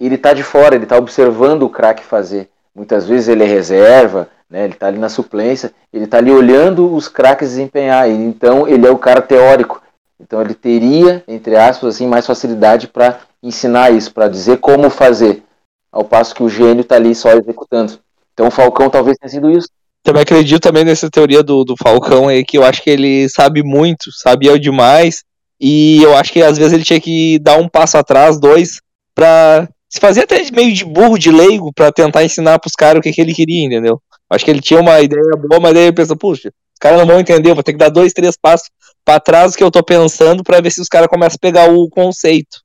ele 0.01 0.17
tá 0.17 0.33
de 0.33 0.43
fora, 0.43 0.75
ele 0.75 0.87
tá 0.87 0.97
observando 0.97 1.65
o 1.65 1.71
craque 1.71 2.03
fazer. 2.03 2.49
Muitas 2.75 3.07
vezes 3.07 3.29
ele 3.29 3.45
é 3.45 3.47
reserva, 3.47 4.31
né? 4.49 4.65
Ele 4.65 4.75
tá 4.75 4.87
ali 4.87 4.99
na 4.99 5.11
suplência, 5.11 5.75
ele 5.93 6.07
tá 6.07 6.19
ali 6.19 6.31
olhando 6.31 6.95
os 6.95 7.07
craques 7.07 7.51
desempenhar. 7.51 8.09
Então 8.09 8.67
ele 8.67 8.87
é 8.87 8.91
o 8.91 8.99
cara 8.99 9.21
teórico. 9.21 9.83
Então 10.19 10.41
ele 10.41 10.55
teria, 10.55 11.23
entre 11.29 11.55
aspas, 11.55 11.97
assim, 11.97 12.07
mais 12.07 12.27
facilidade 12.27 12.89
para 12.89 13.21
ensinar 13.43 13.91
isso, 13.91 14.13
para 14.13 14.29
dizer 14.29 14.59
como 14.59 14.91
fazer. 14.91 15.43
Ao 15.91 16.05
passo 16.05 16.35
que 16.35 16.43
o 16.43 16.49
gênio 16.49 16.85
tá 16.85 16.97
ali 16.97 17.15
só 17.15 17.33
executando. 17.33 17.99
Então 18.35 18.49
o 18.49 18.51
Falcão 18.51 18.91
talvez 18.91 19.17
tenha 19.19 19.31
sido 19.31 19.51
isso. 19.51 19.69
Também 20.03 20.23
acredito 20.23 20.63
também 20.63 20.85
nessa 20.85 21.11
teoria 21.11 21.43
do, 21.43 21.65
do 21.65 21.75
Falcão 21.77 22.29
aí, 22.29 22.45
que 22.45 22.57
eu 22.57 22.65
acho 22.65 22.83
que 22.83 22.91
ele 22.91 23.29
sabe 23.29 23.63
muito, 23.63 24.13
sabia 24.13 24.59
demais, 24.59 25.25
e 25.61 26.03
eu 26.03 26.17
acho 26.17 26.33
que 26.33 26.43
às 26.43 26.57
vezes 26.57 26.73
ele 26.73 26.85
tinha 26.85 27.01
que 27.01 27.39
dar 27.41 27.59
um 27.59 27.69
passo 27.69 27.99
atrás, 27.99 28.39
dois, 28.39 28.81
pra 29.15 29.69
se 29.89 29.99
fazer 29.99 30.23
até 30.23 30.43
meio 30.53 30.73
de 30.73 30.85
burro, 30.85 31.19
de 31.19 31.31
leigo, 31.31 31.73
pra 31.73 31.91
tentar 31.91 32.25
ensinar 32.25 32.59
pros 32.59 32.75
caras 32.75 33.01
o 33.01 33.03
que, 33.03 33.13
que 33.13 33.21
ele 33.21 33.35
queria, 33.35 33.67
entendeu? 33.67 34.01
Acho 34.31 34.45
que 34.45 34.51
ele 34.51 34.61
tinha 34.61 34.81
uma 34.81 35.01
ideia 35.01 35.23
boa, 35.37 35.61
mas 35.61 35.75
daí 35.75 35.85
ele 35.85 35.93
pensa, 35.93 36.15
puxa, 36.15 36.49
os 36.49 36.79
caras 36.79 36.99
não 36.99 37.07
vão 37.07 37.19
entender, 37.19 37.55
vou 37.55 37.63
ter 37.63 37.73
que 37.73 37.79
dar 37.79 37.89
dois, 37.89 38.13
três 38.13 38.37
passos 38.41 38.69
para 39.05 39.19
trás 39.19 39.53
do 39.53 39.59
que 39.59 39.65
eu 39.65 39.71
tô 39.71 39.83
pensando 39.83 40.45
para 40.45 40.61
ver 40.61 40.71
se 40.71 40.81
os 40.81 40.89
caras 40.89 41.09
começam 41.09 41.37
a 41.37 41.41
pegar 41.41 41.73
o 41.73 41.89
conceito. 41.89 42.59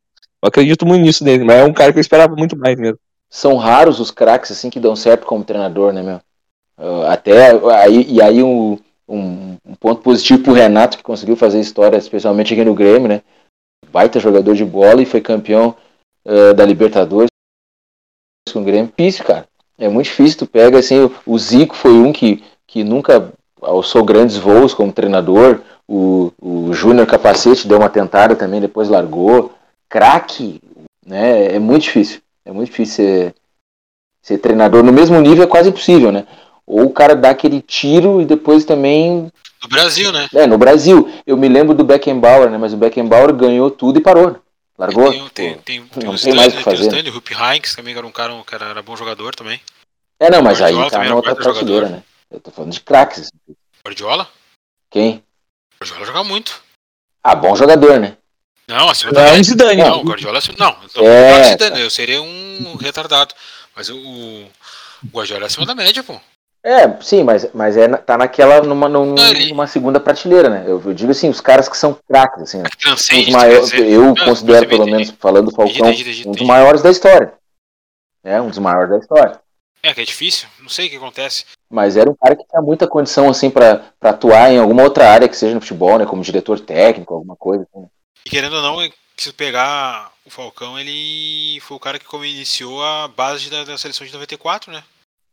Eu 0.43 0.49
acredito 0.49 0.85
muito 0.85 1.01
nisso 1.01 1.23
dele, 1.23 1.45
mas 1.45 1.61
é 1.61 1.63
um 1.63 1.71
cara 1.71 1.93
que 1.93 1.97
eu 1.97 2.01
esperava 2.01 2.35
muito 2.35 2.57
mais 2.57 2.77
mesmo. 2.77 2.99
São 3.29 3.55
raros 3.55 4.01
os 4.01 4.11
craques 4.11 4.51
assim 4.51 4.69
que 4.69 4.77
dão 4.77 4.93
certo 4.93 5.25
como 5.25 5.41
treinador, 5.41 5.93
né, 5.93 6.03
meu? 6.03 6.19
Uh, 6.77 7.05
até 7.07 7.51
aí, 7.77 8.05
e 8.09 8.21
aí 8.21 8.43
um, 8.43 8.77
um, 9.07 9.55
um, 9.65 9.75
ponto 9.79 10.01
positivo 10.01 10.43
pro 10.43 10.51
Renato 10.51 10.97
que 10.97 11.03
conseguiu 11.03 11.37
fazer 11.37 11.61
história, 11.61 11.95
especialmente 11.95 12.53
aqui 12.53 12.65
no 12.65 12.73
Grêmio, 12.73 13.07
né? 13.07 13.21
Baita 13.89 14.19
jogador 14.19 14.53
de 14.53 14.65
bola 14.65 15.01
e 15.01 15.05
foi 15.05 15.21
campeão 15.21 15.77
uh, 16.25 16.53
da 16.53 16.65
Libertadores 16.65 17.29
com 18.51 18.59
o 18.59 18.65
Grêmio. 18.65 18.91
Difícil, 18.97 19.23
cara. 19.23 19.47
É 19.77 19.87
muito 19.87 20.07
difícil. 20.07 20.39
Tu 20.39 20.47
pega 20.47 20.77
assim, 20.77 20.99
o, 20.99 21.15
o 21.25 21.39
Zico 21.39 21.73
foi 21.73 21.93
um 21.93 22.11
que, 22.11 22.43
que 22.67 22.83
nunca 22.83 23.31
alçou 23.61 24.03
grandes 24.03 24.35
voos 24.35 24.73
como 24.73 24.91
treinador. 24.91 25.61
O, 25.87 26.33
o 26.41 26.73
Júnior 26.73 27.07
Capacete 27.07 27.65
deu 27.65 27.77
uma 27.77 27.89
tentada 27.89 28.35
também, 28.35 28.59
depois 28.59 28.89
largou. 28.89 29.53
Craque, 29.93 30.59
né? 31.05 31.53
É 31.53 31.59
muito 31.59 31.83
difícil. 31.83 32.19
É 32.43 32.51
muito 32.51 32.71
difícil 32.71 32.95
ser, 32.95 33.35
ser 34.23 34.39
treinador. 34.39 34.81
No 34.81 34.91
mesmo 34.91 35.21
nível 35.21 35.43
é 35.43 35.47
quase 35.47 35.69
impossível, 35.69 36.11
né? 36.11 36.25
Ou 36.65 36.85
o 36.85 36.89
cara 36.89 37.15
dá 37.15 37.29
aquele 37.29 37.61
tiro 37.61 38.19
e 38.19 38.25
depois 38.25 38.65
também. 38.65 39.31
No 39.61 39.69
Brasil, 39.69 40.11
né? 40.11 40.27
É, 40.33 40.47
no 40.47 40.57
Brasil. 40.57 41.13
Eu 41.27 41.37
me 41.37 41.47
lembro 41.47 41.75
do 41.75 41.83
Beckenbauer, 41.83 42.49
né? 42.49 42.57
Mas 42.57 42.73
o 42.73 42.77
Beckenbauer 42.77 43.31
ganhou 43.35 43.69
tudo 43.69 43.99
e 43.99 44.01
parou. 44.01 44.31
Né? 44.31 44.39
Largou. 44.79 45.11
Tem, 45.11 45.29
tem, 45.29 45.53
tem, 45.57 45.85
tem, 45.85 46.03
não 46.05 46.15
tem 46.15 46.23
tem 46.23 46.33
mais 46.33 46.55
o 46.55 46.57
que 46.57 46.63
fazer. 46.63 46.89
Tem 46.89 47.07
o 47.07 47.13
Rupp 47.13 47.31
Heinz 47.31 47.75
também, 47.75 47.93
que 47.93 47.99
era 47.99 48.07
um 48.07 48.11
cara, 48.11 48.33
um 48.33 48.43
cara 48.43 48.65
era 48.65 48.81
bom 48.81 48.95
jogador 48.95 49.35
também. 49.35 49.61
É, 50.19 50.31
não, 50.31 50.41
mas 50.41 50.59
Guardiola 50.59 50.85
aí 50.85 50.89
tá 50.89 51.05
era 51.05 51.15
outra 51.15 51.35
prateleira, 51.35 51.89
né? 51.89 52.03
Eu 52.31 52.39
tô 52.39 52.49
falando 52.49 52.71
de 52.71 52.81
craques. 52.81 53.29
Guardiola? 53.85 54.27
Quem? 54.89 55.23
Guardiola 55.79 56.05
joga 56.07 56.23
muito. 56.23 56.63
Ah, 57.23 57.35
bom 57.35 57.55
jogador, 57.55 57.99
né? 57.99 58.17
Não, 58.67 58.89
acima 58.89 59.11
da 59.11 59.21
é 59.21 59.25
média. 59.31 59.43
Zidane. 59.43 59.81
Não, 59.83 59.99
o 60.01 60.03
Guardiola 60.03 60.39
é. 60.39 60.41
Não, 60.57 60.75
tô 60.93 61.01
É. 61.05 61.41
de 61.41 61.47
Zidane, 61.49 61.81
eu 61.81 61.89
seria 61.89 62.21
um 62.21 62.75
retardado. 62.79 63.33
Mas 63.75 63.89
o, 63.89 63.97
o 63.97 64.47
Guardiola 65.11 65.43
é 65.43 65.47
acima 65.47 65.65
da 65.65 65.75
média, 65.75 66.03
pô. 66.03 66.19
É, 66.65 66.89
sim, 67.01 67.23
mas, 67.23 67.45
mas 67.53 67.75
é, 67.75 67.89
tá 67.89 68.17
naquela 68.17 68.61
numa, 68.61 68.87
num- 68.87 69.13
Não, 69.15 69.27
ele- 69.31 69.49
numa 69.49 69.67
segunda 69.67 69.99
prateleira, 69.99 70.49
né? 70.49 70.63
Eu, 70.65 70.81
eu 70.85 70.93
digo 70.93 71.11
assim, 71.11 71.29
os 71.29 71.41
caras 71.41 71.67
que 71.67 71.75
são 71.75 71.97
craques, 72.07 72.41
assim, 72.43 72.59
né? 72.59 72.69
Transcende, 72.79 73.25
dos 73.25 73.33
maiores, 73.33 73.69
dizer. 73.69 73.85
eu 73.89 74.01
Não, 74.05 74.15
considero, 74.15 74.69
pelo 74.69 74.85
menos, 74.85 75.09
falando 75.19 75.49
do 75.49 75.55
Falcão, 75.55 75.89
um 75.89 76.31
dos 76.31 76.41
maiores 76.47 76.81
da 76.81 76.89
história. 76.89 77.33
É, 78.23 78.39
um 78.39 78.47
dos 78.47 78.59
maiores 78.59 78.91
da 78.91 78.97
história. 78.97 79.41
É, 79.83 79.93
que 79.93 79.99
é 79.99 80.05
difícil, 80.05 80.47
não 80.61 80.69
sei 80.69 80.87
o 80.87 80.89
que 80.91 80.95
acontece. 80.95 81.43
Mas 81.69 81.97
era 81.97 82.09
um 82.09 82.15
cara 82.15 82.33
que 82.37 82.45
tinha 82.47 82.61
muita 82.61 82.87
condição, 82.87 83.29
assim, 83.29 83.49
pra 83.49 83.81
atuar 83.99 84.49
em 84.49 84.57
alguma 84.57 84.83
outra 84.83 85.09
área 85.09 85.27
que 85.27 85.35
seja 85.35 85.53
no 85.53 85.59
futebol, 85.59 85.97
né? 85.97 86.05
Como 86.05 86.21
diretor 86.23 86.57
técnico, 86.61 87.13
alguma 87.13 87.35
coisa. 87.35 87.67
Assim. 87.75 87.85
E 88.25 88.29
querendo 88.29 88.55
ou 88.55 88.61
não, 88.61 88.93
se 89.17 89.31
pegar 89.33 90.11
o 90.25 90.29
Falcão, 90.29 90.79
ele 90.79 91.59
foi 91.61 91.77
o 91.77 91.79
cara 91.79 91.99
que 91.99 92.05
como 92.05 92.25
iniciou 92.25 92.83
a 92.83 93.07
base 93.07 93.49
da, 93.49 93.63
da 93.63 93.77
seleção 93.77 94.05
de 94.05 94.13
94, 94.13 94.71
né? 94.71 94.83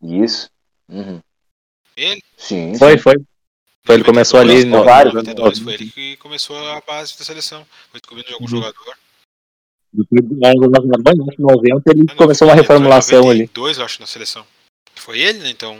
Isso. 0.02 0.48
Uhum. 0.88 1.20
Ele? 1.96 2.22
Sim. 2.36 2.76
Foi, 2.78 2.98
foi. 2.98 3.14
Foi, 3.84 3.94
ele 3.94 4.04
começou 4.04 4.38
ali 4.38 4.64
no- 4.64 4.84
vários, 4.84 5.14
92, 5.14 5.58
no- 5.58 5.64
foi 5.64 5.74
ele 5.74 5.90
que 5.90 6.16
começou 6.18 6.56
a 6.68 6.80
base 6.82 7.16
da 7.18 7.24
seleção. 7.24 7.66
Foi 7.90 8.00
descobrindo 8.00 8.32
algum 8.34 8.44
Uhum. 8.44 8.48
jogador. 8.50 8.96
no 9.92 10.06
nos 10.10 11.38
90, 11.38 11.90
ele 11.90 12.06
começou 12.14 12.46
uma 12.48 12.54
reformulação 12.54 13.28
ali. 13.30 13.40
92, 13.40 13.78
eu 13.78 13.84
acho, 13.84 14.00
na 14.00 14.06
seleção. 14.06 14.46
Foi 14.94 15.18
ele, 15.20 15.40
né? 15.40 15.50
Então, 15.50 15.74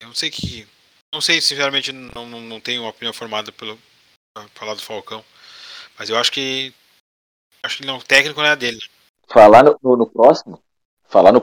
eu 0.00 0.08
não 0.08 0.14
sei 0.14 0.30
que... 0.30 0.66
Não 1.12 1.20
sei, 1.20 1.40
sinceramente, 1.40 1.92
não, 1.92 2.26
não, 2.26 2.40
não 2.40 2.60
tenho 2.60 2.82
uma 2.82 2.90
opinião 2.90 3.12
formada 3.12 3.50
pelo 3.52 3.78
pra 4.34 4.48
falar 4.54 4.74
do 4.74 4.82
Falcão. 4.82 5.24
Mas 5.98 6.08
eu 6.10 6.16
acho 6.16 6.30
que... 6.32 6.72
Acho 7.62 7.78
que 7.78 7.86
não, 7.86 7.98
o 7.98 8.02
técnico 8.02 8.40
não 8.40 8.48
é 8.48 8.56
dele. 8.56 8.78
Falar 9.28 9.64
no, 9.64 9.76
no- 9.82 9.96
no 9.96 10.06
próximo, 10.06 10.60
falar 11.08 11.32
no 11.32 11.42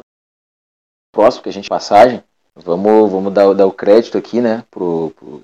próximo 1.14 1.44
que 1.44 1.50
a 1.50 1.54
gente 1.54 1.68
passagem, 1.70 2.24
vamos, 2.56 3.12
vamos 3.12 3.34
dar, 3.34 3.54
dar 3.54 3.66
o 3.68 3.74
crédito 3.74 4.18
aqui, 4.18 4.40
né, 4.40 4.64
pro, 4.72 5.12
pro 5.18 5.42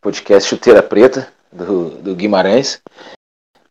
podcast 0.00 0.48
Chuteira 0.48 0.82
Preta 0.82 1.32
do, 1.52 1.90
do 2.02 2.16
Guimarães. 2.16 2.82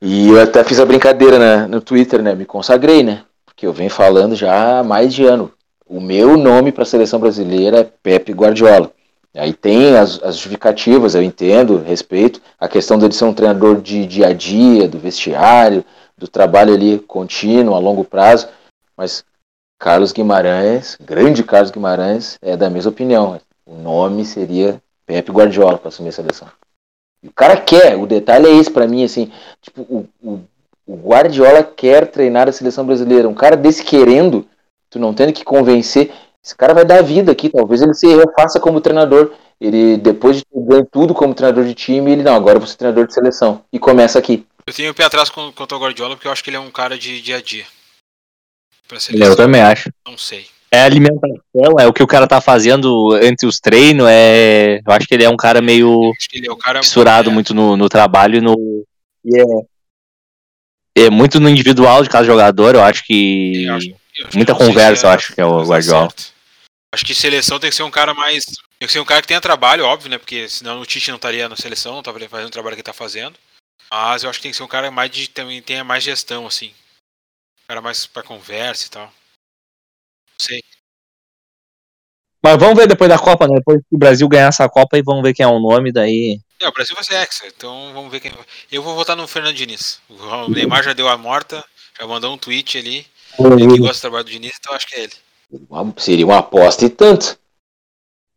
E 0.01 0.29
eu 0.29 0.41
até 0.41 0.63
fiz 0.63 0.79
a 0.79 0.85
brincadeira 0.85 1.37
né, 1.37 1.67
no 1.67 1.81
Twitter, 1.81 2.21
né, 2.21 2.33
me 2.33 2.45
consagrei, 2.45 3.03
né, 3.03 3.25
porque 3.45 3.67
eu 3.67 3.73
venho 3.73 3.89
falando 3.89 4.35
já 4.35 4.79
há 4.79 4.83
mais 4.83 5.13
de 5.13 5.25
ano. 5.25 5.53
O 5.85 5.99
meu 5.99 6.37
nome 6.37 6.71
para 6.71 6.83
a 6.83 6.85
seleção 6.85 7.19
brasileira 7.19 7.79
é 7.79 7.83
Pepe 7.83 8.31
Guardiola. 8.31 8.93
Aí 9.35 9.53
tem 9.53 9.95
as, 9.95 10.21
as 10.23 10.35
justificativas, 10.35 11.13
eu 11.13 11.21
entendo, 11.21 11.77
respeito. 11.77 12.41
A 12.59 12.67
questão 12.67 12.97
dele 12.97 13.13
ser 13.13 13.25
um 13.25 13.33
treinador 13.33 13.81
de 13.81 14.05
dia 14.05 14.27
a 14.27 14.33
dia, 14.33 14.87
do 14.87 14.97
vestiário, 14.97 15.85
do 16.17 16.27
trabalho 16.27 16.73
ali 16.73 16.99
contínuo, 16.99 17.75
a 17.75 17.79
longo 17.79 18.03
prazo. 18.03 18.47
Mas 18.95 19.23
Carlos 19.79 20.11
Guimarães, 20.11 20.97
grande 20.99 21.43
Carlos 21.43 21.69
Guimarães, 21.69 22.37
é 22.41 22.57
da 22.57 22.69
mesma 22.69 22.91
opinião. 22.91 23.39
O 23.65 23.75
nome 23.75 24.25
seria 24.25 24.81
Pepe 25.05 25.31
Guardiola 25.31 25.77
para 25.77 25.89
assumir 25.89 26.09
a 26.09 26.13
seleção. 26.13 26.47
E 27.21 27.27
o 27.27 27.33
cara 27.33 27.57
quer, 27.57 27.95
o 27.95 28.07
detalhe 28.07 28.47
é 28.47 28.55
esse 28.55 28.71
para 28.71 28.87
mim, 28.87 29.03
assim, 29.03 29.31
tipo, 29.61 29.81
o, 29.81 30.07
o, 30.23 30.39
o 30.85 30.95
Guardiola 30.95 31.63
quer 31.63 32.07
treinar 32.07 32.47
a 32.47 32.51
seleção 32.51 32.85
brasileira. 32.85 33.27
Um 33.27 33.33
cara 33.35 33.55
desse 33.55 33.83
querendo, 33.83 34.47
tu 34.89 34.97
não 34.97 35.13
tendo 35.13 35.33
que 35.33 35.43
convencer, 35.43 36.11
esse 36.47 36.55
cara 36.55 36.73
vai 36.73 36.85
dar 36.85 37.03
vida 37.03 37.29
aqui, 37.29 37.49
talvez 37.49 37.81
ele 37.81 37.93
se 37.93 38.07
refaça 38.07 38.57
como 38.57 38.79
treinador. 38.79 39.33
Ele, 39.59 39.97
depois 39.97 40.37
de 40.37 40.43
ganho 40.55 40.87
tudo 40.89 41.13
como 41.13 41.33
treinador 41.33 41.65
de 41.65 41.73
time, 41.73 42.11
ele, 42.11 42.23
não, 42.23 42.35
agora 42.35 42.55
eu 42.55 42.59
vou 42.61 42.67
ser 42.67 42.77
treinador 42.77 43.05
de 43.05 43.13
seleção. 43.13 43.63
E 43.73 43.77
começa 43.77 44.17
aqui. 44.17 44.45
Eu 44.65 44.73
tenho 44.73 44.91
o 44.91 44.93
pé 44.93 45.03
atrás 45.03 45.29
quanto 45.29 45.75
ao 45.75 45.81
Guardiola, 45.81 46.15
porque 46.15 46.27
eu 46.27 46.31
acho 46.31 46.41
que 46.43 46.49
ele 46.49 46.57
é 46.57 46.59
um 46.59 46.71
cara 46.71 46.97
de 46.97 47.21
dia 47.21 47.37
a 47.37 47.41
dia. 47.41 47.65
Pra 48.87 48.97
Eu 49.13 49.35
também 49.35 49.61
acho. 49.61 49.89
não 50.07 50.17
sei. 50.17 50.45
É 50.71 50.81
alimentação, 50.83 51.39
é 51.79 51.87
o 51.87 51.93
que 51.93 52.03
o 52.03 52.07
cara 52.07 52.27
tá 52.27 52.39
fazendo 52.39 53.17
entre 53.21 53.45
os 53.45 53.59
treinos, 53.59 54.05
é. 54.09 54.79
Eu 54.85 54.93
acho 54.93 55.05
que 55.07 55.13
ele 55.13 55.23
é 55.25 55.29
um 55.29 55.37
cara 55.37 55.61
meio 55.61 56.11
Acho 56.17 56.29
que 56.29 56.37
ele 56.37 56.47
é 56.47 56.51
o 56.51 56.57
cara... 56.57 56.81
fissurado 56.81 57.29
é, 57.29 57.33
muito 57.33 57.53
no, 57.53 57.75
no 57.75 57.89
trabalho 57.89 58.37
e 58.37 58.41
no. 58.41 58.55
e 59.25 59.37
é, 60.97 61.05
é 61.05 61.09
muito 61.09 61.39
no 61.39 61.49
individual 61.49 62.03
de 62.03 62.09
cada 62.09 62.25
jogador, 62.25 62.75
eu 62.75 62.83
acho 62.83 63.03
que. 63.05 63.65
eu 63.65 63.75
acho- 63.75 63.87
eu 63.89 63.95
acho 64.25 64.31
que 64.31 64.37
muita 64.37 64.53
se 64.53 64.59
conversa, 64.59 65.05
eu 65.07 65.11
acho 65.11 65.33
que 65.35 65.39
é 65.41 65.45
o 65.45 65.59
tá 65.61 65.67
Guardiola. 65.67 66.09
certo. 66.09 66.36
Acho 66.93 67.05
que 67.05 67.13
seleção 67.13 67.59
tem 67.59 67.69
que 67.69 67.75
ser 67.75 67.83
um 67.83 67.91
cara 67.91 68.13
mais. 68.13 68.45
Tem 68.79 68.87
que 68.87 68.91
ser 68.91 68.99
um 68.99 69.05
cara 69.05 69.21
que 69.21 69.27
tenha 69.27 69.41
trabalho, 69.41 69.85
óbvio, 69.85 70.09
né? 70.09 70.17
Porque 70.17 70.47
senão 70.47 70.79
o 70.79 70.85
Tite 70.85 71.09
não 71.09 71.17
estaria 71.17 71.49
na 71.49 71.55
seleção, 71.55 71.93
não 71.93 71.99
estaria 71.99 72.29
fazendo 72.29 72.47
o 72.47 72.51
trabalho 72.51 72.75
que 72.75 72.81
ele 72.81 72.85
tá 72.85 72.93
fazendo. 72.93 73.37
Mas 73.91 74.23
eu 74.23 74.29
acho 74.29 74.39
que 74.39 74.43
tem 74.43 74.51
que 74.51 74.57
ser 74.57 74.63
um 74.63 74.67
cara 74.67 74.89
mais 74.89 75.11
de. 75.11 75.27
também 75.29 75.61
tenha 75.61 75.83
mais 75.83 76.03
gestão, 76.03 76.47
assim. 76.47 76.69
Um 76.69 77.67
cara 77.67 77.81
mais 77.81 78.05
pra 78.05 78.23
conversa 78.23 78.87
e 78.87 78.89
tal. 78.89 79.05
Não 79.05 80.39
sei. 80.39 80.63
Mas 82.43 82.57
vamos 82.57 82.77
ver 82.77 82.87
depois 82.87 83.09
da 83.09 83.19
Copa, 83.19 83.47
né? 83.47 83.55
Depois 83.57 83.79
que 83.79 83.95
o 83.95 83.97
Brasil 83.97 84.27
ganhar 84.27 84.47
essa 84.47 84.69
Copa 84.69 84.97
e 84.97 85.01
vamos 85.01 85.23
ver 85.23 85.33
quem 85.33 85.43
é 85.43 85.47
o 85.47 85.59
nome, 85.59 85.91
daí. 85.91 86.39
É, 86.59 86.67
o 86.67 86.71
Brasil 86.71 86.95
vai 86.95 87.03
ser 87.03 87.15
hexa, 87.15 87.45
então 87.47 87.91
vamos 87.93 88.09
ver 88.09 88.19
quem. 88.19 88.31
Eu 88.71 88.81
vou 88.81 88.95
votar 88.95 89.15
no 89.15 89.27
Fernando 89.27 89.55
Diniz. 89.55 89.99
O 90.09 90.47
Neymar 90.47 90.83
já 90.83 90.93
deu 90.93 91.09
a 91.09 91.17
morta, 91.17 91.63
já 91.99 92.07
mandou 92.07 92.33
um 92.33 92.37
tweet 92.37 92.77
ali. 92.77 93.05
Ele 93.37 93.73
que 93.73 93.79
gosta 93.79 93.97
do 93.97 94.01
trabalho 94.01 94.23
do 94.23 94.31
Diniz, 94.31 94.53
então 94.57 94.73
acho 94.73 94.87
que 94.87 94.95
é 94.95 95.03
ele. 95.03 95.13
Uma- 95.49 95.93
seria 95.97 96.25
uma 96.25 96.39
aposta 96.39 96.85
e 96.85 96.89
tanto. 96.89 97.37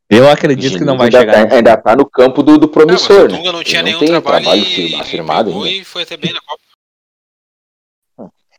Eu 0.08 0.28
acredito 0.28 0.76
que 0.78 0.84
não 0.84 0.96
vai 0.96 1.06
ainda 1.06 1.20
chegar. 1.20 1.48
Tá, 1.48 1.54
ainda 1.54 1.76
tá 1.76 1.94
no 1.96 2.04
campo 2.08 2.42
do, 2.42 2.58
do 2.58 2.66
Não, 2.66 2.72
mas 2.86 3.06
promissor, 3.06 3.26
o 3.26 3.28
né? 3.28 3.36
Dunga 3.38 3.52
não 3.52 3.62
tinha 3.62 3.80
Ele 3.80 3.90
nenhum 3.90 4.00
tem 4.00 4.20
trabalho, 4.20 4.60
e, 4.60 4.64
firma- 4.64 4.96
e 4.96 5.00
afirmado 5.00 5.50
ainda. 5.50 5.68
e 5.68 5.84
foi 5.84 6.02
até 6.02 6.16
bem 6.16 6.32
na 6.32 6.40
Copa. 6.40 6.60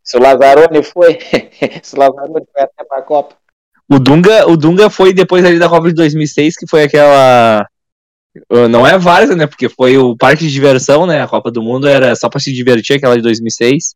Se 0.03 0.17
o 0.17 0.21
Lazzaroni 0.21 0.83
foi. 0.83 1.19
Se 1.83 1.95
o 1.95 1.99
Lazzaroni 1.99 2.45
foi 2.51 2.61
até 2.63 2.83
pra 2.83 3.01
Copa. 3.01 3.35
O 3.89 3.99
Dunga, 3.99 4.47
o 4.49 4.55
Dunga 4.55 4.89
foi 4.89 5.13
depois 5.13 5.43
ali 5.43 5.59
da 5.59 5.67
Copa 5.69 5.87
de 5.89 5.93
2006, 5.93 6.55
que 6.57 6.67
foi 6.67 6.83
aquela. 6.83 7.65
uh, 8.49 8.67
Não 8.69 8.87
é 8.87 8.97
várzea, 8.97 9.35
né? 9.35 9.45
Porque 9.45 9.67
foi 9.69 9.97
o 9.97 10.15
parque 10.15 10.45
de 10.45 10.51
diversão, 10.51 11.05
né? 11.05 11.21
A 11.21 11.27
Copa 11.27 11.51
do 11.51 11.61
Mundo 11.61 11.87
era 11.87 12.15
só 12.15 12.29
pra 12.29 12.39
se 12.39 12.51
divertir, 12.53 12.95
aquela 12.95 13.15
de 13.17 13.21
2006. 13.21 13.93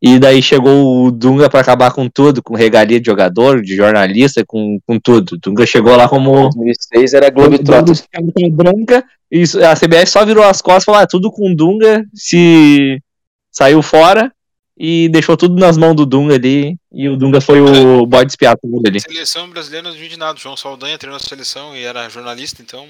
E 0.00 0.18
daí 0.18 0.40
chegou 0.40 1.06
o 1.06 1.10
Dunga 1.10 1.50
pra 1.50 1.60
acabar 1.60 1.90
com 1.90 2.08
tudo, 2.08 2.40
com 2.40 2.54
regalia 2.54 3.00
de 3.00 3.06
jogador, 3.06 3.60
de 3.60 3.74
jornalista, 3.74 4.44
com, 4.46 4.78
com 4.86 4.98
tudo. 4.98 5.32
O 5.32 5.38
Dunga 5.38 5.66
chegou 5.66 5.96
lá 5.96 6.08
como. 6.08 6.48
2006 6.50 7.14
era 7.14 7.30
Globetrotters. 7.30 8.06
Branca, 8.52 9.04
e 9.30 9.42
a 9.42 9.74
CBF 9.74 10.06
só 10.06 10.24
virou 10.24 10.44
as 10.44 10.62
costas 10.62 10.84
e 10.84 10.86
falou: 10.86 11.00
ah, 11.00 11.06
tudo 11.06 11.32
com 11.32 11.50
o 11.50 11.56
Dunga, 11.56 12.06
se 12.14 13.02
saiu 13.50 13.82
fora 13.82 14.32
e 14.78 15.08
deixou 15.08 15.36
tudo 15.36 15.58
nas 15.58 15.76
mãos 15.76 15.96
do 15.96 16.06
Dunga 16.06 16.36
ali. 16.36 16.76
E 16.92 17.08
o 17.08 17.16
Dunga 17.16 17.40
foi 17.40 17.60
o 17.60 18.06
bode 18.06 18.30
expiatório 18.30 18.80
ali. 18.86 19.00
Seleção 19.00 19.50
brasileira 19.50 19.88
não 19.88 19.94
vive 19.94 20.10
de 20.10 20.16
nada. 20.16 20.38
O 20.38 20.40
João 20.40 20.56
Saldanha 20.56 20.96
treinou 20.96 21.16
a 21.16 21.20
seleção 21.20 21.76
e 21.76 21.82
era 21.82 22.08
jornalista, 22.08 22.62
então. 22.62 22.86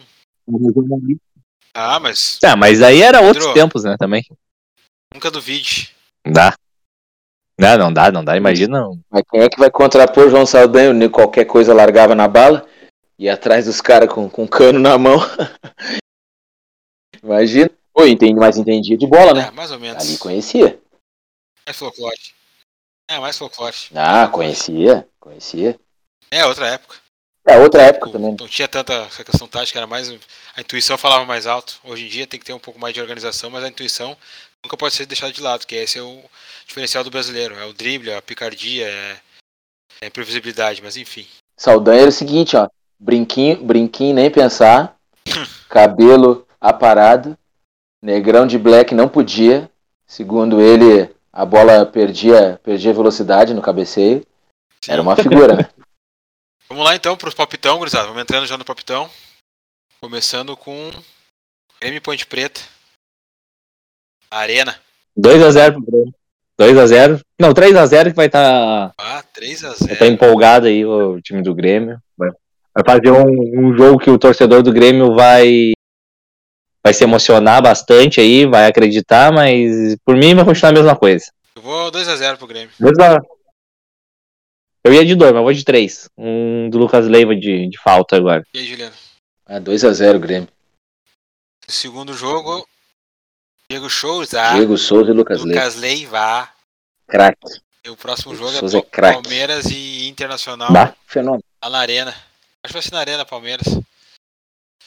Ah, 1.73 1.99
mas 1.99 2.39
Tá, 2.39 2.55
mas 2.55 2.83
aí 2.83 3.01
era 3.01 3.23
outros 3.23 3.47
Pedro. 3.47 3.63
tempos, 3.63 3.85
né, 3.85 3.97
também. 3.99 4.23
nunca 5.15 5.31
duvide. 5.31 5.91
Dá. 6.27 6.55
Não, 7.59 7.77
não 7.77 7.93
dá, 7.93 8.13
não 8.13 8.25
dá. 8.25 8.37
Imagina. 8.37 8.89
Mas 9.11 9.23
quem 9.29 9.41
é 9.41 9.49
que 9.49 9.59
vai 9.59 9.71
contrapor 9.71 10.27
o 10.27 10.31
João 10.31 10.47
Saldanha? 10.47 10.93
Nem 10.93 11.11
Qualquer 11.11 11.45
coisa 11.45 11.75
largava 11.75 12.15
na 12.15 12.29
bala. 12.29 12.65
E 13.19 13.29
atrás 13.29 13.67
dos 13.67 13.81
caras 13.81 14.09
com, 14.09 14.31
com 14.31 14.47
cano 14.47 14.79
na 14.79 14.97
mão. 14.97 15.19
Imagina. 17.23 17.69
Pô, 17.93 18.07
entendi, 18.07 18.35
mas 18.35 18.57
entendia 18.57 18.97
de 18.97 19.07
bola, 19.09 19.35
né? 19.35 19.49
É, 19.49 19.51
mais 19.51 19.73
ou 19.73 19.81
menos. 19.81 20.05
Ali 20.05 20.17
conhecia. 20.19 20.81
Mais 21.67 21.77
folclore. 21.77 22.17
É, 23.11 23.19
mais 23.19 23.37
folclore. 23.37 23.75
Ah, 23.93 24.29
conhecia. 24.29 25.09
Conhecia. 25.19 25.77
É, 26.31 26.47
outra 26.47 26.69
época. 26.69 26.97
É 27.45 27.59
outra 27.59 27.83
época 27.83 28.11
também. 28.11 28.37
Não 28.39 28.47
tinha 28.47 28.69
tanta 28.69 28.93
essa 28.93 29.25
questão 29.25 29.49
tática, 29.49 29.79
era 29.79 29.87
mais. 29.87 30.09
A 30.55 30.61
intuição 30.61 30.97
falava 30.97 31.25
mais 31.25 31.47
alto. 31.47 31.81
Hoje 31.83 32.05
em 32.05 32.09
dia 32.09 32.27
tem 32.27 32.39
que 32.39 32.47
ter 32.47 32.53
um 32.53 32.59
pouco 32.59 32.79
mais 32.79 32.95
de 32.95 33.01
organização, 33.01 33.51
mas 33.51 33.65
a 33.65 33.69
intuição 33.69 34.17
nunca 34.63 34.77
pode 34.77 34.95
ser 34.95 35.07
deixada 35.07 35.33
de 35.33 35.41
lado, 35.41 35.67
que 35.67 35.75
esse 35.75 35.99
é 35.99 36.03
o 36.03 36.23
diferencial 36.69 37.03
do 37.03 37.11
brasileiro. 37.11 37.55
É 37.57 37.65
o 37.65 37.73
drible, 37.73 38.13
a 38.13 38.23
picardia, 38.23 38.87
é, 38.87 39.21
é 40.03 40.07
a 40.07 40.11
previsibilidade, 40.11 40.83
mas 40.83 40.97
enfim. 40.97 41.27
Saldanha 41.57 42.03
era 42.03 42.11
o 42.11 42.13
seguinte, 42.13 42.57
ó. 42.57 42.69
Brinquinho, 43.01 43.65
brinquinho 43.65 44.15
nem 44.15 44.31
pensar. 44.31 44.97
cabelo 45.69 46.47
aparado. 46.61 47.37
Negrão 48.03 48.47
de 48.47 48.59
black 48.59 48.95
não 48.95 49.09
podia. 49.09 49.71
Segundo 50.07 50.61
ele, 50.61 51.13
a 51.33 51.45
bola 51.45 51.85
perdia, 51.85 52.61
perdia 52.63 52.93
velocidade 52.93 53.55
no 53.55 53.63
cabeceio. 53.63 54.25
Era 54.87 55.03
uma 55.03 55.17
figura, 55.17 55.57
né? 55.57 55.71
Vamos 56.69 56.85
lá 56.85 56.95
então 56.95 57.17
pros 57.17 57.35
palpitão, 57.35 57.79
gurizada. 57.79 58.07
Vamos 58.07 58.23
entrando 58.23 58.47
já 58.47 58.59
no 58.59 58.65
palpitão. 58.65 59.11
Começando 60.01 60.57
com 60.57 60.91
e 61.81 62.01
Ponte 62.01 62.27
Preta. 62.27 62.61
Arena. 64.31 64.79
2x0 65.19 65.73
pro 65.73 65.83
Grêmio. 65.83 66.18
2x0. 66.61 67.21
Não, 67.41 67.53
3x0 67.55 68.11
que 68.11 68.17
vai 68.17 68.27
estar 68.27 68.93
Ah, 68.99 69.23
3 69.33 69.65
a 69.65 69.69
vai 69.69 69.77
0 69.79 69.99
tá 69.99 70.07
empolgado 70.07 70.67
aí 70.67 70.85
o 70.85 71.21
time 71.21 71.43
do 71.43 71.55
Grêmio. 71.55 71.99
Vai, 72.17 72.31
vai 72.75 72.85
fazer 72.85 73.11
um, 73.13 73.61
um 73.69 73.77
jogo 73.77 73.99
que 73.99 74.11
o 74.11 74.19
torcedor 74.19 74.63
do 74.63 74.73
Grêmio 74.73 75.15
vai 75.15 75.73
vai 76.85 76.95
se 76.95 77.05
emocionar 77.05 77.61
bastante 77.63 78.21
aí, 78.21 78.47
vai 78.47 78.67
acreditar, 78.67 79.31
mas 79.33 79.97
por 80.05 80.17
mim 80.17 80.35
vai 80.35 80.45
continuar 80.45 80.71
a 80.71 80.75
mesma 80.75 80.97
coisa. 80.97 81.27
Eu 81.55 81.63
vou 81.63 81.91
2 81.91 82.09
a 82.09 82.17
0 82.17 82.39
pro 82.39 82.47
Grêmio. 82.47 82.71
Dois 82.81 82.99
a- 82.99 83.21
Eu 84.85 84.95
ia 84.95 85.05
de 85.05 85.15
dois, 85.15 85.33
mas 85.33 85.43
vou 85.43 85.53
de 85.53 85.65
três. 85.65 86.09
Um 86.17 86.71
do 86.71 86.79
Lucas 86.79 87.07
Leiva 87.07 87.35
de, 87.37 87.69
de 87.69 87.79
falta 87.79 88.17
agora. 88.17 88.43
E 88.55 88.59
aí, 88.61 88.67
Juliano? 88.67 88.95
Ah, 89.45 89.61
2x0 89.61 90.19
Grêmio. 90.19 90.49
Segundo 91.67 92.15
jogo, 92.15 92.67
Diego 93.71 93.91
Souza, 93.91 94.55
Diego 94.55 94.79
Souza 94.79 95.11
e 95.11 95.15
Lucas 95.15 95.45
Leiva. 95.45 95.61
Lucas 95.61 95.75
Leiva. 95.77 96.49
Craque. 97.07 97.61
E 97.85 97.91
o 97.91 97.97
próximo 97.97 98.35
jogo 98.35 98.51
Souza 98.53 98.79
é 98.79 98.81
é 98.81 98.83
craque. 98.83 99.23
Palmeiras 99.23 99.67
e 99.67 100.09
Internacional 100.09 100.73
Bah. 100.73 100.95
Fenômeno. 101.07 101.45
lá 101.63 101.69
na 101.71 101.79
Arena. 101.79 102.11
Acho 102.11 102.69
que 102.69 102.73
vai 102.73 102.83
ser 102.83 102.93
na 102.93 103.01
Arena, 103.01 103.27
Palmeiras. 103.27 103.67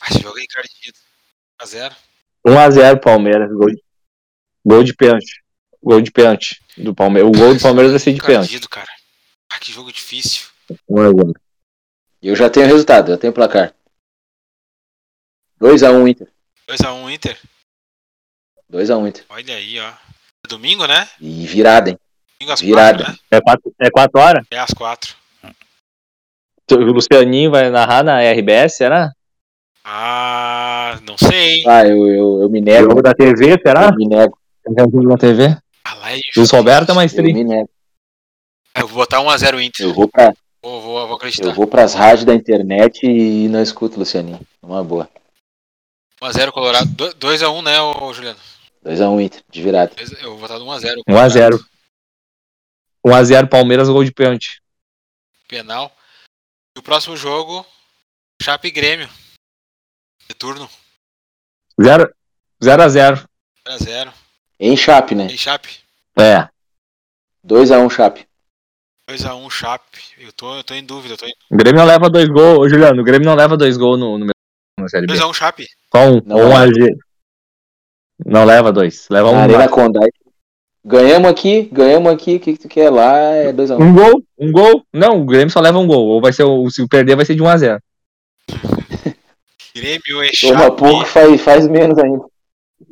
Ah, 0.01 0.07
esse 0.09 0.19
jogo 0.21 0.39
é 0.39 0.43
encardido. 0.43 0.97
1x0. 1.61 1.95
1x0 2.47 2.99
Palmeiras, 2.99 3.51
gol 3.51 3.67
de, 3.67 3.84
gol 4.65 4.84
de 4.84 4.95
pênalti. 4.95 5.43
Gol 5.84 6.01
de 6.01 6.11
pênalti 6.11 6.59
do 6.75 6.95
Palmeiras. 6.95 7.29
O 7.29 7.39
gol 7.39 7.53
do 7.53 7.61
Palmeiras 7.61 7.91
vai 7.91 7.99
ser 7.99 8.13
de 8.13 8.21
pênalti. 8.21 8.67
Cara. 8.67 8.89
Ah, 9.51 9.59
que 9.59 9.71
jogo 9.71 9.91
difícil. 9.91 10.47
1x0. 10.89 11.36
Eu 12.23 12.36
já 12.36 12.49
tenho 12.49 12.65
resultado, 12.65 13.11
já 13.11 13.17
tenho 13.17 13.32
placar. 13.34 13.75
2x1 15.61 16.09
Inter. 16.09 16.32
2x1 16.67 17.13
Inter. 17.13 17.51
2x1 18.72 19.07
Inter. 19.07 19.26
Olha 19.30 19.55
aí, 19.55 19.80
ó. 19.80 19.89
É 19.89 20.47
domingo, 20.47 20.86
né? 20.88 21.07
E 21.19 21.45
virada, 21.45 21.89
hein? 21.89 21.99
Domingo 22.39 22.53
às 22.53 22.61
Virada. 22.61 23.03
4, 23.03 23.13
né? 23.13 23.17
É 23.32 23.41
4 23.41 23.74
é 23.80 23.89
quatro 23.89 24.19
horas? 24.22 24.45
É 24.49 24.57
às 24.57 24.74
4. 24.74 25.15
O 26.72 26.76
Lucianinho 26.76 27.51
vai 27.51 27.69
narrar 27.69 28.03
na 28.03 28.22
RBS, 28.22 28.78
será? 28.78 29.11
Ah, 29.84 30.99
não 31.05 31.17
sei. 31.17 31.63
Ah, 31.67 31.86
eu, 31.86 32.07
eu, 32.07 32.41
eu 32.43 32.49
me 32.49 32.61
nego. 32.61 32.89
Jogo 32.89 33.01
da 33.01 33.13
TV, 33.13 33.59
será? 33.61 33.88
Eu 33.88 33.95
me 33.95 34.07
nego. 34.07 34.38
Jogo 34.65 35.09
da 35.09 35.17
TV? 35.17 35.57
Ah, 35.84 35.95
lá 35.95 36.13
é 36.13 36.19
Luiz 36.36 36.49
Roberto 36.51 36.91
é 36.91 36.93
mais 36.93 37.13
Eu 37.13 37.24
me 37.24 37.43
nego. 37.43 37.69
Eu 38.76 38.88
vou 38.88 38.97
botar 38.97 39.17
1x0 39.19 39.61
Inter. 39.61 39.86
Eu 39.86 39.93
vou, 39.93 40.07
pra, 40.07 40.34
Vou, 40.63 40.80
vou, 40.80 41.07
vou 41.07 41.17
acreditar. 41.17 41.47
eu 41.47 41.53
vou 41.53 41.67
pras 41.67 41.93
rádios 41.93 42.24
da 42.24 42.36
internet 42.36 43.05
e 43.05 43.47
não 43.49 43.61
escuto, 43.61 43.99
Lucianinho. 43.99 44.39
Uma 44.61 44.84
boa. 44.84 45.09
1x0 46.22 46.51
Colorado. 46.51 46.88
2x1, 46.88 47.63
né, 47.63 47.82
ô 47.82 48.13
Juliano? 48.13 48.39
2x1 48.84 49.21
Inter, 49.21 49.43
de 49.49 49.61
virada. 49.61 49.93
Eu 50.21 50.38
vou 50.38 50.39
botar 50.39 50.55
1x0. 50.55 51.01
1x0. 51.07 51.65
1x0 53.05 53.49
Palmeiras, 53.49 53.89
gol 53.89 54.03
de 54.03 54.11
pênalti. 54.11 54.61
Penal. 55.47 55.95
E 56.75 56.79
o 56.79 56.84
próximo 56.84 57.15
jogo, 57.15 57.65
Chape 58.41 58.69
e 58.69 58.71
Grêmio. 58.71 59.09
Retorno. 60.27 60.69
0x0. 61.79 62.11
0x0. 63.67 64.13
Em 64.59 64.77
Chape, 64.77 65.15
né? 65.15 65.27
E 65.27 65.38
Chape. 65.38 65.79
É. 66.17 66.47
2x1 67.45 67.89
Chape. 67.89 68.27
2x1 69.09 69.49
Chape. 69.49 70.01
Eu 70.17 70.32
tô, 70.32 70.57
eu 70.57 70.63
tô 70.63 70.73
em 70.73 70.86
dúvida. 70.86 71.15
Eu 71.15 71.17
tô 71.17 71.25
em... 71.25 71.34
O 71.49 71.57
Grêmio 71.57 71.79
não 71.79 71.88
leva 71.88 72.09
dois 72.09 72.27
gols. 72.27 72.59
Ô, 72.59 72.69
Juliano, 72.69 73.01
o 73.01 73.03
Grêmio 73.03 73.25
não 73.25 73.36
leva 73.36 73.57
dois 73.57 73.77
gols 73.77 73.99
no, 73.99 74.17
no, 74.17 74.27
na 74.79 74.88
Série 74.88 75.07
B. 75.07 75.13
2x1 75.13 75.34
Chape. 75.34 75.67
Só 75.91 75.99
um. 76.07 76.21
Não 76.25 76.38
um 76.38 76.49
leva. 76.49 76.71
Não 78.26 78.43
leva 78.45 78.72
dois. 78.72 79.07
Leva 79.09 79.30
um. 79.30 79.34
Na 79.34 79.43
Arena. 79.43 79.67
Condai. 79.69 80.09
Ganhamos 80.84 81.30
aqui, 81.30 81.69
ganhamos 81.72 82.11
aqui. 82.11 82.36
O 82.36 82.39
que, 82.39 82.53
que 82.53 82.59
tu 82.59 82.67
quer 82.67 82.89
lá? 82.89 83.15
É 83.17 83.53
2x1. 83.53 83.80
Um 83.80 83.93
gol, 83.93 84.24
um 84.39 84.51
gol. 84.51 84.84
Não, 84.91 85.22
o 85.22 85.26
Grêmio 85.26 85.51
só 85.51 85.59
leva 85.59 85.78
um 85.78 85.86
gol. 85.86 86.07
Ou 86.07 86.22
vai 86.22 86.34
ser 86.34 86.43
o, 86.43 86.69
se 86.72 86.88
perder, 86.88 87.15
vai 87.15 87.26
ser 87.26 87.36
de 87.36 87.43
1x0. 87.43 87.80
Grêmio 89.76 90.24
e 90.24 90.32
Toma 90.32 90.59
Chape. 90.59 90.78
pouco, 90.78 91.05
faz, 91.05 91.41
faz 91.41 91.67
menos 91.67 91.97
ainda. 91.97 92.24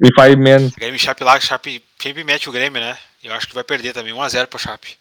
E 0.04 0.14
faz 0.16 0.36
menos. 0.36 0.72
Grêmio 0.74 0.96
e 0.96 1.00
Chape 1.00 1.24
lá, 1.24 1.40
Chape 1.40 1.84
sempre 2.02 2.24
mete 2.24 2.48
o 2.48 2.52
Grêmio, 2.52 2.80
né? 2.80 2.96
Eu 3.24 3.34
acho 3.34 3.48
que 3.48 3.56
vai 3.56 3.64
perder 3.64 3.92
também. 3.94 4.14
1x0 4.14 4.48
pro 4.48 4.60
Chape. 4.60 4.96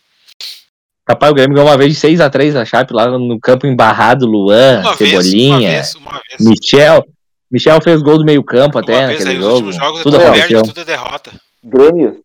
Capaz, 1.07 1.31
o 1.31 1.35
Grêmio 1.35 1.55
ganhou 1.55 1.69
uma 1.69 1.77
vez 1.79 1.95
de 1.95 2.09
6x3 2.09 2.57
a 2.57 2.65
Chape 2.65 2.93
lá 2.93 3.07
no 3.07 3.39
campo 3.39 3.67
embarrado. 3.67 4.27
Luan, 4.27 4.81
Uma 4.81 4.95
vez, 4.95 5.13
uma 5.13 5.23
Cebolinha, 5.23 5.71
vez, 5.71 5.95
uma 5.95 6.13
vez. 6.29 6.41
Michel. 6.41 7.07
Michel 7.51 7.81
fez 7.83 8.03
gol 8.03 8.19
do 8.19 8.25
meio 8.25 8.43
campo 8.45 8.79
até 8.79 8.97
Uma 8.99 9.07
vez 9.09 9.21
naquele 9.25 9.37
aí, 9.39 9.43
jogo. 9.43 9.73
jogos 9.73 10.03
Tudo 10.03 10.17
é 10.17 10.19
tudo 10.21 10.27
aconteceu. 10.29 10.49
perde, 10.63 10.69
tudo 10.69 10.81
é 10.81 10.85
derrota. 10.85 11.33
Grêmio. 11.65 12.23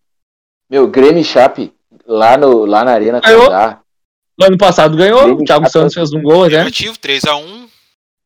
Meu, 0.70 0.88
Grêmio 0.88 1.20
e 1.22 1.24
Chape. 1.24 1.74
Lá, 2.06 2.36
no, 2.38 2.66
lá 2.66 2.84
na 2.84 2.92
Arena 2.92 3.22
Ganhou. 3.22 3.46
Condá. 3.46 3.80
No 4.38 4.46
ano 4.48 4.58
passado 4.58 4.98
ganhou. 4.98 5.20
Grêmio 5.24 5.42
O 5.42 5.46
Thiago 5.46 5.64
Chape. 5.66 5.72
Santos 5.74 5.94
fez 5.94 6.12
um 6.14 6.22
gol 6.22 6.44
até. 6.44 6.58
Negativo, 6.58 6.98
3x1. 6.98 7.64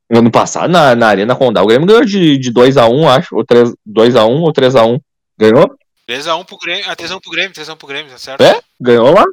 No 0.09 0.19
ano 0.19 0.31
passado, 0.31 0.71
na, 0.71 0.95
na 0.95 1.07
Arena 1.09 1.35
Condá, 1.35 1.61
o 1.61 1.67
Grêmio 1.67 1.85
ganhou 1.85 2.05
de, 2.05 2.37
de 2.37 2.51
2x1, 2.51 3.07
acho. 3.09 3.35
Ou 3.35 3.45
3, 3.45 3.73
2x1 3.87 4.39
ou 4.41 4.51
3x1. 4.53 4.99
Ganhou? 5.37 5.69
3x1 6.09 6.45
pro 6.45 6.57
Grêmio. 6.57 6.85
Ah, 6.87 6.95
3x1 6.95 7.21
pro 7.21 7.31
Grêmio, 7.31 7.51
3x1 7.51 7.75
pro 7.75 7.87
Grêmio, 7.87 8.11
tá 8.11 8.17
certo? 8.17 8.41
É, 8.41 8.59
ganhou 8.79 9.11
lá. 9.13 9.25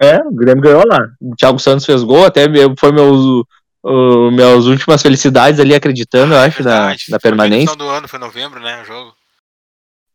É, 0.00 0.18
o 0.18 0.30
Grêmio 0.32 0.62
ganhou 0.62 0.86
lá. 0.86 0.98
O 1.20 1.34
Thiago 1.34 1.58
Santos 1.58 1.86
fez 1.86 2.02
gol, 2.02 2.24
até 2.26 2.46
meu- 2.46 2.74
foi 2.78 2.92
meus, 2.92 3.44
uh, 3.86 4.30
minhas 4.30 4.66
últimas 4.66 5.00
felicidades 5.00 5.60
ali, 5.60 5.74
acreditando, 5.74 6.34
eu 6.34 6.38
acho, 6.38 6.62
na, 6.62 6.70
Verdade, 6.70 7.04
na 7.08 7.20
foi 7.20 7.30
no 7.30 7.36
permanência. 7.36 7.72
final 7.72 7.76
do 7.76 7.88
ano, 7.88 8.08
foi 8.08 8.18
novembro, 8.18 8.60
né, 8.60 8.82
o 8.82 8.84
jogo. 8.84 9.14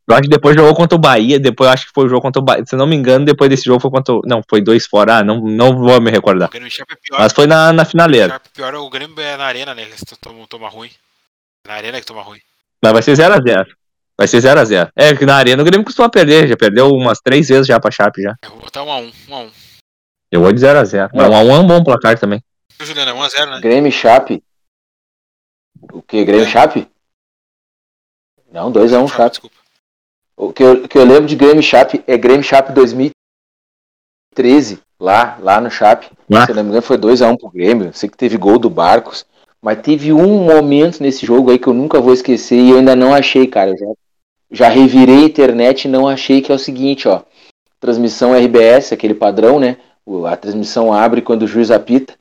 Eu 0.07 0.15
acho 0.15 0.23
que 0.23 0.29
depois 0.29 0.55
jogou 0.55 0.75
contra 0.75 0.95
o 0.95 0.99
Bahia, 0.99 1.39
depois 1.39 1.67
eu 1.67 1.73
acho 1.73 1.85
que 1.85 1.93
foi 1.93 2.05
o 2.05 2.09
jogo 2.09 2.21
contra 2.21 2.41
o 2.41 2.43
Bahia. 2.43 2.65
Se 2.65 2.75
eu 2.75 2.79
não 2.79 2.87
me 2.87 2.95
engano, 2.95 3.23
depois 3.23 3.49
desse 3.49 3.63
jogo 3.63 3.79
foi 3.79 3.89
contra 3.91 4.15
o... 4.15 4.21
Não, 4.25 4.41
foi 4.49 4.61
dois 4.61 4.85
fora, 4.85 5.19
ah, 5.19 5.23
não, 5.23 5.39
não 5.39 5.77
vou 5.77 6.01
me 6.01 6.09
O 6.09 6.13
recordar. 6.13 6.49
É 6.53 6.59
pior. 6.59 7.19
Mas 7.19 7.31
foi 7.31 7.47
na, 7.47 7.71
na 7.71 7.85
finaleira. 7.85 8.33
Chape 8.33 8.49
pior, 8.49 8.75
o 8.75 8.89
Grêmio 8.89 9.17
é 9.19 9.37
na 9.37 9.45
arena, 9.45 9.73
né? 9.73 9.85
Que 9.85 10.19
toma, 10.19 10.45
toma 10.49 10.67
ruim. 10.67 10.89
Na 11.65 11.75
arena 11.75 11.99
que 11.99 12.05
toma 12.05 12.23
ruim. 12.23 12.39
Mas 12.83 12.91
vai 12.91 13.01
ser 13.01 13.13
0x0. 13.13 13.67
Vai 14.17 14.27
ser 14.27 14.39
0x0. 14.39 14.91
É 14.95 15.15
que 15.15 15.25
na 15.25 15.35
arena 15.35 15.61
o 15.61 15.65
Grêmio 15.65 15.85
costuma 15.85 16.09
perder, 16.09 16.47
já 16.47 16.57
perdeu 16.57 16.89
umas 16.89 17.19
três 17.19 17.47
vezes 17.47 17.67
já 17.67 17.79
pra 17.79 17.91
Chape 17.91 18.21
já. 18.21 18.35
Eu 18.43 18.49
vou 18.49 18.59
botar 18.59 18.81
1x1. 18.81 19.11
1x1. 19.29 19.49
Eu 20.31 20.41
vou 20.41 20.51
de 20.51 20.59
0x0. 20.59 21.09
Não, 21.13 21.29
1x1 21.29 21.49
é 21.49 21.59
um 21.59 21.67
bom 21.67 21.83
placar 21.83 22.19
também. 22.19 22.43
O 22.81 22.85
Juliano 22.85 23.11
é 23.11 23.13
1x0, 23.13 23.49
né? 23.51 23.61
Grêmio 23.61 23.89
e 23.89 23.91
Chape. 23.91 24.43
O 25.93 26.01
que? 26.01 26.25
Grêmio 26.25 26.47
e 26.47 26.49
Chape? 26.49 26.87
Não, 28.51 28.71
2x1 28.71 29.07
Chape. 29.07 29.29
Desculpa. 29.29 29.55
O 30.35 30.51
que 30.51 30.63
eu, 30.63 30.87
que 30.87 30.97
eu 30.97 31.05
lembro 31.05 31.27
de 31.27 31.35
Grêmio 31.35 31.59
e 31.59 31.63
Chape 31.63 32.03
é 32.07 32.17
Grêmio 32.17 32.41
e 32.41 32.43
Chape 32.43 32.73
2013, 32.73 34.81
lá, 34.99 35.37
lá 35.39 35.61
no 35.61 35.69
Chape. 35.69 36.09
Lá. 36.27 36.45
Se 36.45 36.51
eu 36.51 36.55
não 36.55 36.63
me 36.63 36.69
engano, 36.69 36.81
foi 36.81 36.97
2x1 36.97 37.37
pro 37.37 37.51
Grêmio. 37.51 37.93
Sei 37.93 38.09
que 38.09 38.17
teve 38.17 38.35
gol 38.35 38.57
do 38.57 38.69
Barcos. 38.69 39.27
Mas 39.61 39.79
teve 39.81 40.11
um 40.11 40.43
momento 40.43 41.03
nesse 41.03 41.23
jogo 41.23 41.51
aí 41.51 41.59
que 41.59 41.67
eu 41.67 41.73
nunca 41.73 42.01
vou 42.01 42.13
esquecer 42.13 42.57
e 42.57 42.71
eu 42.71 42.79
ainda 42.79 42.95
não 42.95 43.13
achei, 43.13 43.45
cara. 43.45 43.69
Eu 43.69 43.77
já, 43.77 43.85
já 44.49 44.69
revirei 44.69 45.19
a 45.19 45.27
internet 45.27 45.85
e 45.85 45.87
não 45.87 46.07
achei, 46.07 46.41
que 46.41 46.51
é 46.51 46.55
o 46.55 46.59
seguinte, 46.59 47.07
ó. 47.07 47.21
Transmissão 47.79 48.33
RBS, 48.33 48.91
aquele 48.91 49.13
padrão, 49.13 49.59
né? 49.59 49.77
A 50.27 50.35
transmissão 50.35 50.91
abre 50.91 51.21
quando 51.21 51.43
o 51.43 51.47
juiz 51.47 51.69
apita. 51.69 52.19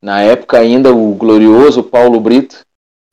Na 0.00 0.22
época 0.22 0.58
ainda 0.58 0.92
o 0.92 1.14
glorioso 1.14 1.82
Paulo 1.82 2.20
Brito. 2.20 2.60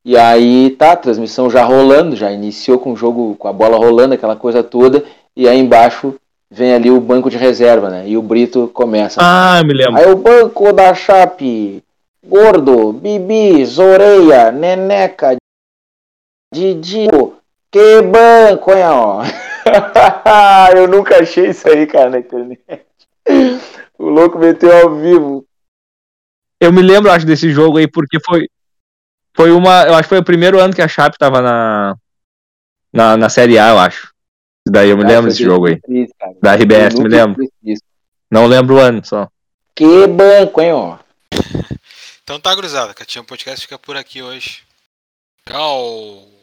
E 0.03 0.15
aí 0.15 0.69
tá, 0.77 0.91
a 0.91 0.97
transmissão 0.97 1.49
já 1.49 1.63
rolando, 1.63 2.15
já 2.15 2.31
iniciou 2.31 2.77
com 2.77 2.93
o 2.93 2.95
jogo, 2.95 3.35
com 3.35 3.47
a 3.47 3.53
bola 3.53 3.77
rolando, 3.77 4.13
aquela 4.13 4.35
coisa 4.35 4.63
toda. 4.63 5.03
E 5.35 5.49
aí 5.49 5.57
embaixo 5.57 6.15
vem 6.49 6.73
ali 6.73 6.91
o 6.91 7.01
banco 7.01 7.29
de 7.29 7.37
reserva, 7.37 7.89
né? 7.89 8.07
E 8.07 8.15
o 8.15 8.21
Brito 8.21 8.69
começa. 8.73 9.19
Ah, 9.21 9.61
me 9.65 9.73
lembro. 9.73 9.97
Aí 9.97 10.11
o 10.11 10.15
banco 10.15 10.71
da 10.71 10.93
Chape, 10.93 11.83
Gordo, 12.23 12.93
Bibi, 12.93 13.65
Zoreia, 13.65 14.51
Neneca, 14.51 15.35
Didi, 16.53 17.07
que 17.71 18.01
banco, 18.03 18.71
hein, 18.71 18.83
ó. 18.85 19.23
Eu 20.77 20.87
nunca 20.87 21.21
achei 21.21 21.49
isso 21.49 21.67
aí, 21.67 21.85
cara, 21.87 22.11
na 22.11 22.19
internet. 22.19 22.61
O 23.97 24.09
louco 24.09 24.37
meteu 24.37 24.71
ao 24.71 24.95
vivo. 24.95 25.45
Eu 26.59 26.71
me 26.71 26.81
lembro, 26.81 27.11
acho, 27.11 27.25
desse 27.25 27.51
jogo 27.51 27.77
aí, 27.77 27.87
porque 27.87 28.17
foi. 28.25 28.47
Foi 29.35 29.51
uma. 29.51 29.83
Eu 29.83 29.93
acho 29.93 30.03
que 30.03 30.09
foi 30.09 30.19
o 30.19 30.23
primeiro 30.23 30.59
ano 30.59 30.73
que 30.73 30.81
a 30.81 30.87
Chape 30.87 31.17
tava 31.17 31.41
na. 31.41 31.95
Na, 32.93 33.17
na 33.17 33.29
Série 33.29 33.59
A, 33.59 33.69
eu 33.69 33.79
acho. 33.79 34.13
Daí 34.67 34.89
eu 34.89 34.97
me 34.97 35.03
Ah, 35.03 35.07
lembro 35.07 35.29
desse 35.29 35.43
jogo 35.43 35.67
aí. 35.67 35.79
2003, 35.87 36.09
cara. 36.17 36.33
Da 36.41 36.55
RBS, 36.55 36.95
Eu 36.95 37.01
me 37.03 37.09
lembro. 37.09 37.43
Não 38.31 38.47
lembro 38.47 38.75
o 38.75 38.79
ano 38.79 39.05
só. 39.05 39.27
Que 39.75 40.07
banco, 40.07 40.61
hein, 40.61 40.71
ó. 40.71 40.97
Então 42.23 42.39
tá, 42.39 42.55
gurizada. 42.55 42.93
Catinha 42.93 43.23
Podcast 43.23 43.61
fica 43.61 43.77
por 43.77 43.97
aqui 43.97 44.21
hoje. 44.21 44.63
Tchau. 45.45 46.34